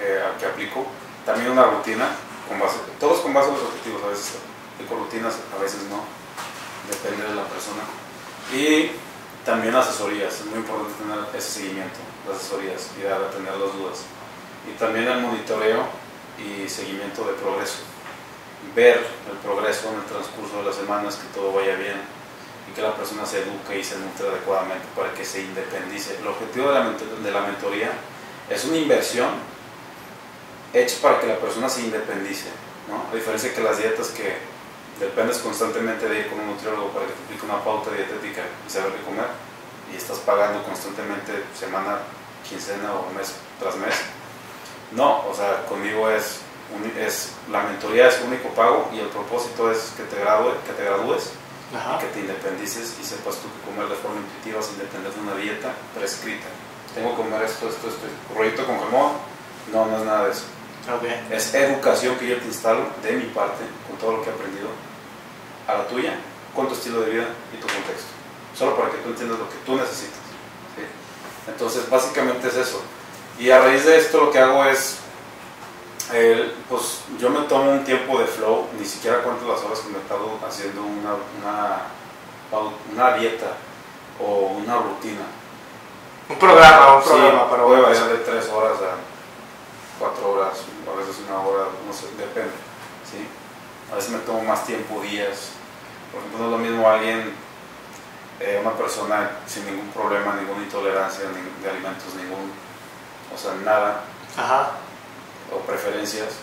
eh, 0.00 0.22
que 0.38 0.46
aplico. 0.46 0.86
También 1.26 1.50
una 1.50 1.64
rutina, 1.64 2.06
con 2.48 2.60
base, 2.60 2.78
todos 3.00 3.18
con 3.18 3.34
base 3.34 3.50
a 3.50 3.52
los 3.54 3.62
objetivos, 3.62 4.00
a 4.04 4.08
veces 4.10 4.38
aplico 4.74 4.94
rutinas, 4.94 5.34
a 5.52 5.60
veces 5.60 5.82
no, 5.90 6.04
depende 6.88 7.26
de 7.26 7.34
la 7.34 7.42
persona. 7.42 7.82
Y 8.54 8.94
también 9.44 9.74
asesorías, 9.74 10.32
es 10.32 10.46
muy 10.46 10.58
importante 10.58 10.94
tener 11.02 11.18
ese 11.34 11.50
seguimiento, 11.50 11.98
las 12.28 12.38
asesorías 12.38 12.90
y 12.96 13.02
dar 13.02 13.20
a 13.20 13.30
tener 13.30 13.50
las 13.50 13.72
dudas. 13.74 14.06
Y 14.70 14.78
también 14.78 15.08
el 15.08 15.20
monitoreo 15.20 15.82
y 16.38 16.68
seguimiento 16.68 17.24
de 17.24 17.32
progreso. 17.34 17.78
Ver 18.76 19.04
el 19.30 19.36
progreso 19.38 19.90
en 19.90 19.96
el 19.96 20.06
transcurso 20.06 20.58
de 20.58 20.64
las 20.64 20.76
semanas, 20.76 21.16
que 21.16 21.26
todo 21.34 21.52
vaya 21.52 21.74
bien 21.74 21.98
y 22.70 22.74
que 22.74 22.82
la 22.82 22.94
persona 22.94 23.26
se 23.26 23.42
eduque 23.42 23.78
y 23.78 23.82
se 23.82 23.98
nutre 23.98 24.28
adecuadamente 24.28 24.86
para 24.94 25.12
que 25.12 25.24
se 25.24 25.42
independice. 25.42 26.18
El 26.18 26.26
objetivo 26.28 26.68
de 26.68 26.74
la, 26.74 26.90
de 26.90 27.30
la 27.32 27.40
mentoría 27.42 27.90
es 28.48 28.64
una 28.64 28.76
inversión 28.76 29.55
hecha 30.76 30.96
para 31.00 31.20
que 31.20 31.26
la 31.26 31.36
persona 31.36 31.68
se 31.68 31.82
independice, 31.82 32.48
¿no? 32.88 33.10
A 33.10 33.14
diferencia 33.14 33.54
que 33.54 33.62
las 33.62 33.78
dietas 33.78 34.08
que 34.08 34.36
dependes 35.00 35.38
constantemente 35.38 36.08
de 36.08 36.20
ir 36.20 36.28
con 36.28 36.40
un 36.40 36.48
nutriólogo 36.48 36.88
para 36.90 37.06
que 37.06 37.12
te 37.12 37.22
aplique 37.24 37.44
una 37.44 37.62
pauta 37.62 37.90
dietética 37.90 38.42
y 38.66 38.70
saber 38.70 38.92
qué 38.92 39.02
comer, 39.04 39.26
y 39.92 39.96
estás 39.96 40.18
pagando 40.18 40.62
constantemente 40.64 41.44
semana, 41.58 41.98
quincena 42.48 42.92
o 42.92 43.12
mes 43.12 43.34
tras 43.58 43.76
mes. 43.76 43.94
No, 44.92 45.26
o 45.28 45.34
sea, 45.34 45.66
conmigo 45.66 46.10
es, 46.10 46.40
es 46.98 47.32
la 47.50 47.62
mentoría 47.62 48.08
es 48.08 48.20
único 48.24 48.48
pago 48.50 48.88
y 48.92 48.98
el 49.00 49.08
propósito 49.08 49.70
es 49.70 49.92
que 49.96 50.04
te, 50.04 50.20
gradúe, 50.20 50.52
que 50.66 50.72
te 50.72 50.84
gradúes 50.84 51.32
Ajá. 51.74 51.96
y 51.96 52.06
que 52.06 52.12
te 52.12 52.20
independices 52.20 52.96
y 53.00 53.04
sepas 53.04 53.36
tú 53.36 53.48
que 53.50 53.70
comer 53.70 53.88
de 53.88 53.96
forma 53.96 54.20
intuitiva 54.20 54.62
sin 54.62 54.78
depender 54.78 55.12
de 55.12 55.20
una 55.20 55.34
dieta 55.34 55.72
prescrita. 55.94 56.46
Tengo 56.94 57.10
que 57.10 57.16
comer 57.16 57.42
esto, 57.42 57.68
esto, 57.68 57.88
esto, 57.88 58.06
rollito 58.34 58.64
con 58.64 58.78
jamón. 58.78 59.12
No, 59.72 59.86
no 59.86 59.98
es 59.98 60.04
nada 60.04 60.24
de 60.26 60.30
eso. 60.30 60.44
Okay. 60.86 61.26
Es 61.32 61.52
educación 61.52 62.16
que 62.16 62.28
yo 62.28 62.36
te 62.38 62.46
instalo 62.46 62.86
de 63.02 63.12
mi 63.12 63.24
parte, 63.24 63.64
con 63.88 63.98
todo 63.98 64.18
lo 64.18 64.22
que 64.22 64.30
he 64.30 64.32
aprendido, 64.32 64.68
a 65.66 65.74
la 65.74 65.88
tuya, 65.88 66.14
con 66.54 66.68
tu 66.68 66.74
estilo 66.74 67.00
de 67.00 67.10
vida 67.10 67.26
y 67.52 67.56
tu 67.56 67.66
contexto. 67.66 68.06
Solo 68.54 68.76
para 68.76 68.90
que 68.90 68.98
tú 68.98 69.08
entiendas 69.08 69.40
lo 69.40 69.48
que 69.48 69.56
tú 69.66 69.74
necesitas. 69.74 70.20
¿sí? 70.76 70.82
Entonces, 71.48 71.90
básicamente 71.90 72.46
es 72.46 72.56
eso. 72.56 72.80
Y 73.38 73.50
a 73.50 73.60
raíz 73.60 73.84
de 73.84 73.98
esto 73.98 74.26
lo 74.26 74.30
que 74.30 74.38
hago 74.38 74.64
es, 74.64 74.98
eh, 76.12 76.52
pues 76.68 77.00
yo 77.18 77.30
me 77.30 77.40
tomo 77.48 77.72
un 77.72 77.84
tiempo 77.84 78.20
de 78.20 78.26
flow, 78.26 78.68
ni 78.78 78.86
siquiera 78.86 79.22
cuento 79.22 79.48
las 79.48 79.62
horas 79.62 79.80
que 79.80 79.88
me 79.88 79.98
he 79.98 80.02
estado 80.02 80.38
haciendo 80.46 80.82
una, 80.82 81.16
una, 81.42 81.82
una 82.92 83.16
dieta 83.18 83.56
o 84.20 84.52
una 84.56 84.76
rutina. 84.76 85.26
Un 86.28 86.38
programa, 86.38 86.96
un 86.96 87.02
programa 87.02 87.40
sí, 87.40 87.46
para 87.50 87.64
puede 87.64 87.82
variar 87.82 88.08
de 88.08 88.18
tres 88.18 88.48
horas 88.48 88.78
a 88.78 89.15
cuatro 89.98 90.32
horas, 90.32 90.58
a 90.86 90.96
veces 90.96 91.16
una 91.26 91.40
hora, 91.40 91.66
no 91.86 91.92
sé, 91.92 92.06
depende. 92.18 92.52
¿sí? 93.10 93.26
A 93.92 93.96
veces 93.96 94.10
me 94.10 94.18
tomo 94.18 94.42
más 94.42 94.66
tiempo, 94.66 95.00
días. 95.00 95.50
Por 96.10 96.20
ejemplo, 96.20 96.38
no 96.40 96.44
es 96.46 96.50
lo 96.50 96.58
mismo 96.58 96.88
alguien, 96.88 97.32
eh, 98.40 98.58
una 98.60 98.72
persona 98.72 99.30
sin 99.46 99.64
ningún 99.66 99.88
problema, 99.88 100.34
ninguna 100.34 100.62
intolerancia 100.62 101.24
ni 101.30 101.62
de 101.62 101.70
alimentos, 101.70 102.14
ningún, 102.14 102.52
o 103.34 103.38
sea, 103.38 103.54
nada, 103.64 104.02
Ajá. 104.36 104.72
o 105.52 105.58
preferencias, 105.60 106.34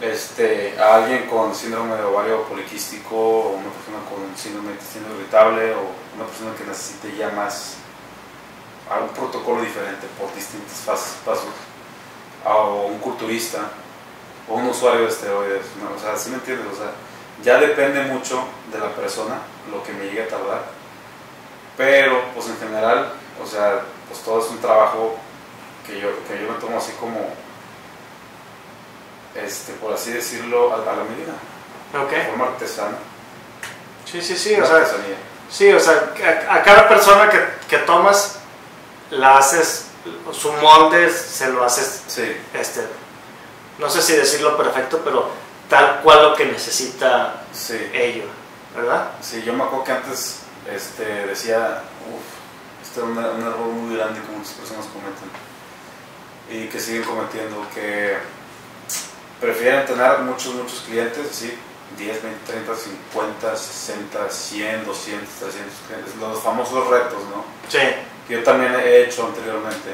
este, 0.00 0.78
a 0.80 0.96
alguien 0.96 1.28
con 1.28 1.54
síndrome 1.54 1.96
de 1.96 2.04
ovario 2.04 2.44
poliquístico, 2.44 3.16
o 3.16 3.50
una 3.50 3.70
persona 3.70 3.98
con 4.08 4.36
síndrome 4.36 4.68
de 4.68 4.74
intestino 4.74 5.06
irritable, 5.16 5.74
o 5.74 5.80
una 6.16 6.26
persona 6.26 6.54
que 6.56 6.64
necesite 6.64 7.16
ya 7.16 7.30
más, 7.30 7.74
a 8.90 8.98
un 9.00 9.08
protocolo 9.10 9.62
diferente 9.62 10.06
por 10.18 10.34
distintos 10.34 10.78
pasos. 11.24 11.69
O 12.44 12.86
un 12.86 12.98
culturista 12.98 13.58
o 14.48 14.54
un 14.54 14.68
usuario 14.68 15.02
de 15.02 15.08
esteroides, 15.08 15.66
¿no? 15.82 15.94
o 15.96 15.98
sea, 15.98 16.16
¿sí 16.16 16.30
me 16.30 16.36
entiendes? 16.36 16.66
O 16.72 16.76
sea, 16.76 16.92
ya 17.42 17.58
depende 17.58 18.02
mucho 18.02 18.44
de 18.72 18.78
la 18.78 18.90
persona 18.94 19.38
lo 19.70 19.82
que 19.82 19.92
me 19.92 20.04
llegue 20.04 20.24
a 20.24 20.28
tardar, 20.28 20.62
pero 21.76 22.22
pues 22.34 22.48
en 22.48 22.58
general, 22.58 23.12
o 23.42 23.46
sea, 23.46 23.82
pues 24.08 24.20
todo 24.20 24.44
es 24.44 24.50
un 24.50 24.58
trabajo 24.58 25.16
que 25.86 26.00
yo, 26.00 26.08
que 26.26 26.40
yo 26.40 26.52
me 26.52 26.58
tomo 26.58 26.78
así 26.78 26.92
como, 26.98 27.20
este, 29.34 29.72
por 29.74 29.94
así 29.94 30.12
decirlo, 30.12 30.72
a, 30.72 30.76
a 30.76 30.96
la 30.96 31.04
medida, 31.04 31.32
okay. 32.04 32.18
de 32.18 32.24
forma 32.26 32.46
artesana. 32.46 32.98
Sí, 34.04 34.20
sí, 34.20 34.36
sí, 34.36 34.54
o 34.60 34.66
sea, 34.66 34.84
sí, 35.48 35.72
o 35.72 35.80
sea, 35.80 36.12
a, 36.48 36.54
a 36.56 36.62
cada 36.62 36.88
persona 36.88 37.30
que, 37.30 37.40
que 37.68 37.78
tomas 37.78 38.40
la 39.10 39.38
haces, 39.38 39.86
su 40.32 40.52
molde 40.54 41.10
se 41.10 41.48
lo 41.48 41.64
haces, 41.64 42.02
Sí, 42.06 42.36
este, 42.54 42.86
no 43.78 43.88
sé 43.90 44.02
si 44.02 44.14
decirlo 44.14 44.56
perfecto, 44.56 45.00
pero 45.04 45.28
tal 45.68 46.00
cual 46.02 46.22
lo 46.30 46.34
que 46.34 46.46
necesita 46.46 47.42
sí. 47.52 47.78
ello, 47.92 48.24
¿verdad? 48.74 49.10
Sí, 49.20 49.42
yo 49.44 49.52
me 49.52 49.64
acuerdo 49.64 49.84
que 49.84 49.92
antes 49.92 50.40
este, 50.72 51.04
decía, 51.26 51.82
uff, 52.12 52.86
este 52.86 53.00
es 53.00 53.06
un, 53.06 53.16
un 53.16 53.42
error 53.42 53.58
muy 53.58 53.96
grande 53.96 54.20
que 54.20 54.32
muchas 54.36 54.54
personas 54.54 54.86
cometen 54.86 55.30
y 56.50 56.66
que 56.68 56.80
siguen 56.80 57.04
cometiendo, 57.04 57.64
que 57.74 58.16
prefieren 59.40 59.86
tener 59.86 60.18
muchos, 60.20 60.54
muchos 60.54 60.80
clientes, 60.80 61.26
así, 61.30 61.56
10, 61.96 62.22
20, 62.22 62.52
30, 62.52 62.74
50, 62.74 63.56
60, 63.56 64.30
100, 64.30 64.84
200, 64.84 65.28
300 65.28 65.74
clientes, 65.86 66.16
los 66.16 66.40
famosos 66.40 66.88
retos, 66.88 67.22
¿no? 67.34 67.44
Sí, 67.68 67.78
Que 68.30 68.36
yo 68.36 68.44
también 68.44 68.72
he 68.76 69.02
hecho 69.02 69.26
anteriormente. 69.26 69.92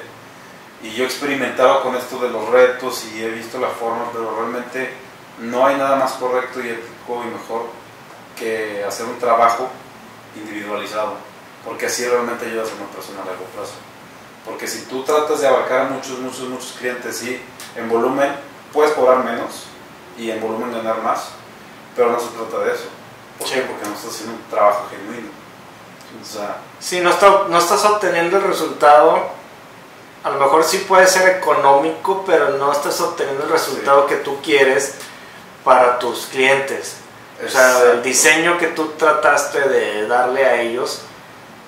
Y 0.82 0.90
yo 0.90 1.04
experimentaba 1.06 1.82
con 1.82 1.96
esto 1.96 2.18
de 2.18 2.28
los 2.28 2.50
retos 2.50 3.06
y 3.06 3.22
he 3.22 3.30
visto 3.30 3.58
la 3.58 3.68
forma, 3.68 4.10
pero 4.12 4.36
realmente 4.36 4.92
no 5.38 5.66
hay 5.66 5.76
nada 5.76 5.96
más 5.96 6.12
correcto 6.12 6.60
y 6.60 6.68
ético 6.68 7.22
y 7.24 7.32
mejor 7.32 7.62
que 8.38 8.84
hacer 8.86 9.06
un 9.06 9.18
trabajo 9.18 9.70
individualizado, 10.36 11.14
porque 11.64 11.86
así 11.86 12.06
realmente 12.06 12.44
ayudas 12.44 12.68
a 12.72 12.74
una 12.74 12.92
persona 12.92 13.22
a 13.22 13.24
largo 13.24 13.44
plazo. 13.54 13.72
Porque 14.44 14.68
si 14.68 14.82
tú 14.82 15.02
tratas 15.02 15.40
de 15.40 15.48
abarcar 15.48 15.80
a 15.80 15.84
muchos, 15.84 16.18
muchos, 16.18 16.40
muchos 16.40 16.72
clientes 16.78 17.22
y 17.22 17.40
en 17.74 17.88
volumen 17.88 18.36
puedes 18.70 18.92
cobrar 18.92 19.24
menos 19.24 19.64
y 20.18 20.30
en 20.30 20.42
volumen 20.42 20.72
ganar 20.72 21.00
más, 21.02 21.30
pero 21.96 22.10
no 22.12 22.20
se 22.20 22.26
trata 22.28 22.62
de 22.66 22.74
eso. 22.74 22.88
¿Por 23.38 23.48
Sí. 23.48 23.54
qué? 23.54 23.60
Porque 23.62 23.86
no 23.88 23.94
estás 23.94 24.10
haciendo 24.10 24.34
un 24.36 24.42
trabajo 24.50 24.88
genuino. 24.90 25.30
O 26.20 26.24
sea, 26.24 26.58
si 26.80 27.00
no, 27.00 27.10
está- 27.10 27.44
no 27.48 27.58
estás 27.58 27.84
obteniendo 27.84 28.36
el 28.36 28.42
resultado, 28.44 29.18
a 30.24 30.30
lo 30.30 30.38
mejor 30.40 30.64
sí 30.64 30.78
puede 30.88 31.06
ser 31.06 31.28
económico, 31.36 32.24
pero 32.26 32.50
no 32.50 32.72
estás 32.72 33.00
obteniendo 33.00 33.44
el 33.44 33.50
resultado 33.50 34.06
que 34.06 34.16
tú 34.16 34.40
quieres 34.42 34.94
para 35.64 35.98
tus 35.98 36.26
clientes. 36.26 36.96
O 37.44 37.48
sea, 37.48 37.70
el 37.70 37.76
exacto. 37.82 38.02
diseño 38.02 38.58
que 38.58 38.68
tú 38.68 38.92
trataste 38.98 39.60
de 39.68 40.06
darle 40.08 40.44
a 40.46 40.60
ellos 40.62 41.02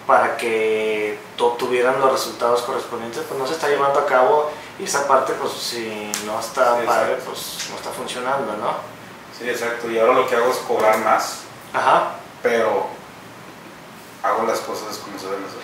para 0.06 0.36
que 0.38 1.18
obtuvieran 1.38 2.00
los 2.00 2.10
resultados 2.12 2.62
correspondientes, 2.62 3.22
pues 3.28 3.38
no 3.38 3.46
se 3.46 3.52
está 3.52 3.68
llevando 3.68 4.00
a 4.00 4.06
cabo 4.06 4.50
y 4.78 4.84
esa 4.84 5.06
parte, 5.06 5.34
pues 5.34 5.52
si 5.52 6.10
no 6.24 6.40
está 6.40 6.80
Sí, 6.80 6.86
padre, 6.86 7.12
exacto. 7.12 7.30
pues 7.30 7.66
no 7.70 7.76
está 7.76 7.90
funcionando, 7.90 8.54
¿no? 8.56 8.72
Sí, 9.38 9.48
exacto. 9.48 9.90
Y 9.90 9.98
ahora 9.98 10.14
lo 10.14 10.26
que 10.26 10.36
hago 10.36 10.50
es 10.50 10.56
cobrar 10.58 10.96
más, 10.98 11.40
Ajá. 11.74 12.12
pero 12.42 12.86
hago 14.22 14.46
las 14.46 14.60
cosas 14.60 14.98
como 14.98 15.18
se 15.18 15.26
deben 15.26 15.44
hacer. 15.44 15.60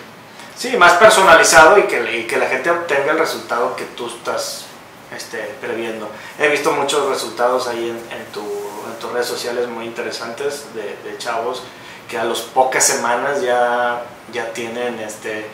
Sí, 0.55 0.77
más 0.77 0.93
personalizado 0.93 1.77
y 1.77 1.83
que, 1.83 2.17
y 2.17 2.27
que 2.27 2.37
la 2.37 2.47
gente 2.47 2.71
obtenga 2.71 3.11
el 3.11 3.19
resultado 3.19 3.75
que 3.75 3.83
tú 3.83 4.07
estás 4.07 4.65
este, 5.15 5.39
previendo. 5.59 6.09
He 6.39 6.47
visto 6.47 6.71
muchos 6.71 7.07
resultados 7.09 7.67
ahí 7.67 7.89
en, 7.89 8.17
en 8.17 8.25
tu, 8.31 8.41
en 8.41 8.99
tus 8.99 9.11
redes 9.11 9.27
sociales 9.27 9.67
muy 9.67 9.85
interesantes 9.85 10.73
de, 10.73 10.97
de 11.03 11.17
chavos 11.17 11.63
que 12.09 12.17
a 12.17 12.23
las 12.23 12.39
pocas 12.39 12.83
semanas 12.83 13.41
ya, 13.41 14.03
ya 14.31 14.53
tienen 14.53 14.99
este, 14.99 15.45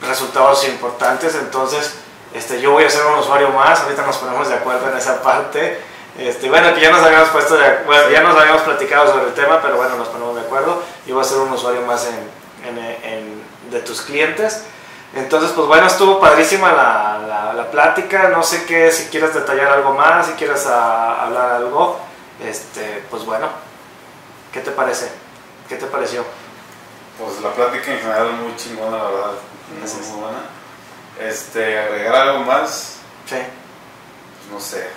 resultados 0.00 0.66
importantes. 0.68 1.34
Entonces, 1.34 1.94
este, 2.34 2.60
yo 2.60 2.72
voy 2.72 2.84
a 2.84 2.90
ser 2.90 3.04
un 3.06 3.18
usuario 3.18 3.50
más. 3.50 3.80
Ahorita 3.80 4.04
nos 4.06 4.18
ponemos 4.18 4.48
de 4.48 4.54
acuerdo 4.54 4.90
en 4.90 4.96
esa 4.96 5.22
parte. 5.22 5.80
Este, 6.18 6.48
bueno, 6.48 6.74
que 6.74 6.80
ya 6.80 6.90
nos 6.90 7.02
habíamos 7.02 7.28
puesto 7.28 7.56
de, 7.56 7.84
bueno, 7.86 8.10
ya 8.10 8.22
nos 8.22 8.36
habíamos 8.36 8.62
platicado 8.62 9.06
sobre 9.12 9.26
el 9.28 9.34
tema, 9.34 9.62
pero 9.62 9.76
bueno, 9.76 9.96
nos 9.96 10.08
ponemos 10.08 10.34
de 10.34 10.40
acuerdo. 10.42 10.82
Yo 11.06 11.14
voy 11.14 11.24
a 11.24 11.28
ser 11.28 11.38
un 11.38 11.52
usuario 11.52 11.82
más 11.82 12.06
en, 12.06 12.68
en, 12.68 12.78
en- 13.04 13.48
de 13.70 13.80
tus 13.80 14.00
clientes. 14.02 14.64
Entonces, 15.14 15.52
pues 15.52 15.66
bueno, 15.68 15.86
estuvo 15.86 16.18
padrísima 16.20 16.72
la, 16.72 17.20
la, 17.26 17.52
la 17.52 17.70
plática. 17.70 18.28
No 18.28 18.42
sé 18.42 18.64
qué, 18.64 18.90
si 18.90 19.04
quieres 19.10 19.32
detallar 19.32 19.70
algo 19.70 19.92
más, 19.94 20.26
si 20.26 20.32
quieres 20.32 20.66
a- 20.66 21.22
hablar 21.24 21.52
algo. 21.52 22.00
Este, 22.44 23.04
pues 23.10 23.24
bueno, 23.24 23.48
¿qué 24.52 24.60
te 24.60 24.70
parece? 24.72 25.08
¿Qué 25.68 25.76
te 25.76 25.86
pareció? 25.86 26.24
Pues 27.18 27.40
la 27.42 27.50
plática 27.52 27.92
en 27.92 27.98
general 28.00 28.26
es 28.28 28.32
muy 28.40 28.56
chingona, 28.56 28.96
la 28.98 29.04
verdad. 29.10 29.30
Muy, 29.70 30.06
muy 30.08 30.20
buena. 30.20 30.38
Este, 31.20 31.78
agregar 31.78 32.14
algo 32.16 32.40
más, 32.44 32.96
Sí. 33.26 33.36
pues 33.36 34.52
no 34.52 34.60
sé. 34.60 34.88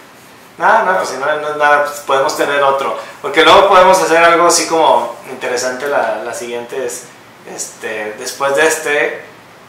Nada, 0.58 0.84
no, 0.84 0.98
pues 0.98 1.10
si 1.10 1.18
no, 1.18 1.26
no 1.26 1.50
es 1.50 1.56
nada, 1.58 1.86
pues 1.86 2.00
podemos 2.02 2.36
tener 2.38 2.62
otro. 2.62 2.98
Porque 3.22 3.44
luego 3.44 3.68
podemos 3.68 4.00
hacer 4.02 4.18
algo 4.24 4.48
así 4.48 4.68
como 4.68 5.16
interesante. 5.30 5.88
La, 5.88 6.22
la 6.24 6.34
siguiente 6.34 6.86
es, 6.86 7.04
este, 7.54 8.14
después 8.20 8.56
de 8.56 8.68
este 8.68 9.22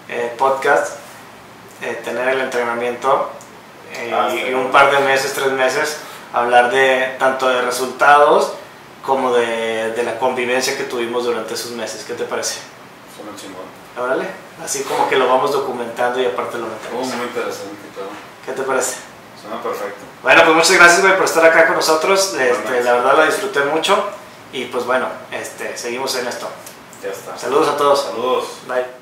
eh, 0.08 0.34
podcast, 0.36 0.96
eh, 1.80 2.00
tener 2.04 2.28
el 2.28 2.40
entrenamiento 2.40 3.30
eh, 3.94 4.12
Ah, 4.14 4.28
y, 4.34 4.52
un 4.54 4.70
par 4.70 4.90
de 4.90 4.98
meses, 5.00 5.32
tres 5.32 5.52
meses, 5.52 5.98
hablar 6.32 6.70
de 6.70 7.16
tanto 7.18 7.48
de 7.48 7.62
resultados 7.62 8.52
como 9.04 9.32
de, 9.32 9.92
de 9.92 10.02
la 10.02 10.18
convivencia 10.18 10.76
que 10.76 10.84
tuvimos 10.84 11.24
durante 11.24 11.54
esos 11.54 11.70
meses. 11.72 12.04
¿Qué 12.04 12.14
te 12.14 12.24
parece? 12.24 12.60
Suena 13.16 13.36
chingón. 13.36 13.64
Órale, 13.98 14.26
así 14.64 14.82
como 14.84 15.08
que 15.08 15.16
lo 15.16 15.28
vamos 15.28 15.52
documentando 15.52 16.20
y 16.20 16.26
aparte 16.26 16.56
lo 16.58 16.66
Oh, 16.66 16.68
metemos. 16.70 17.06
muy 17.16 17.26
interesante, 17.26 17.76
¿Qué 18.46 18.52
te 18.52 18.62
parece? 18.62 18.96
Suena 19.42 19.62
perfecto. 19.62 20.00
Bueno, 20.22 20.42
pues 20.44 20.56
muchas 20.56 20.76
gracias, 20.76 21.02
güey, 21.02 21.16
por 21.16 21.24
estar 21.24 21.44
acá 21.44 21.66
con 21.66 21.76
nosotros. 21.76 22.34
Este, 22.38 22.82
la 22.82 22.92
verdad 22.94 23.18
la 23.18 23.26
disfruté 23.26 23.60
mucho. 23.64 24.08
Y 24.52 24.66
pues 24.66 24.84
bueno, 24.84 25.08
este, 25.30 25.76
seguimos 25.76 26.14
en 26.16 26.28
esto. 26.28 26.48
Ya 27.02 27.10
está. 27.10 27.36
Saludos 27.36 27.68
a 27.68 27.76
todos. 27.76 28.02
Saludos. 28.04 28.44
Bye. 28.68 29.01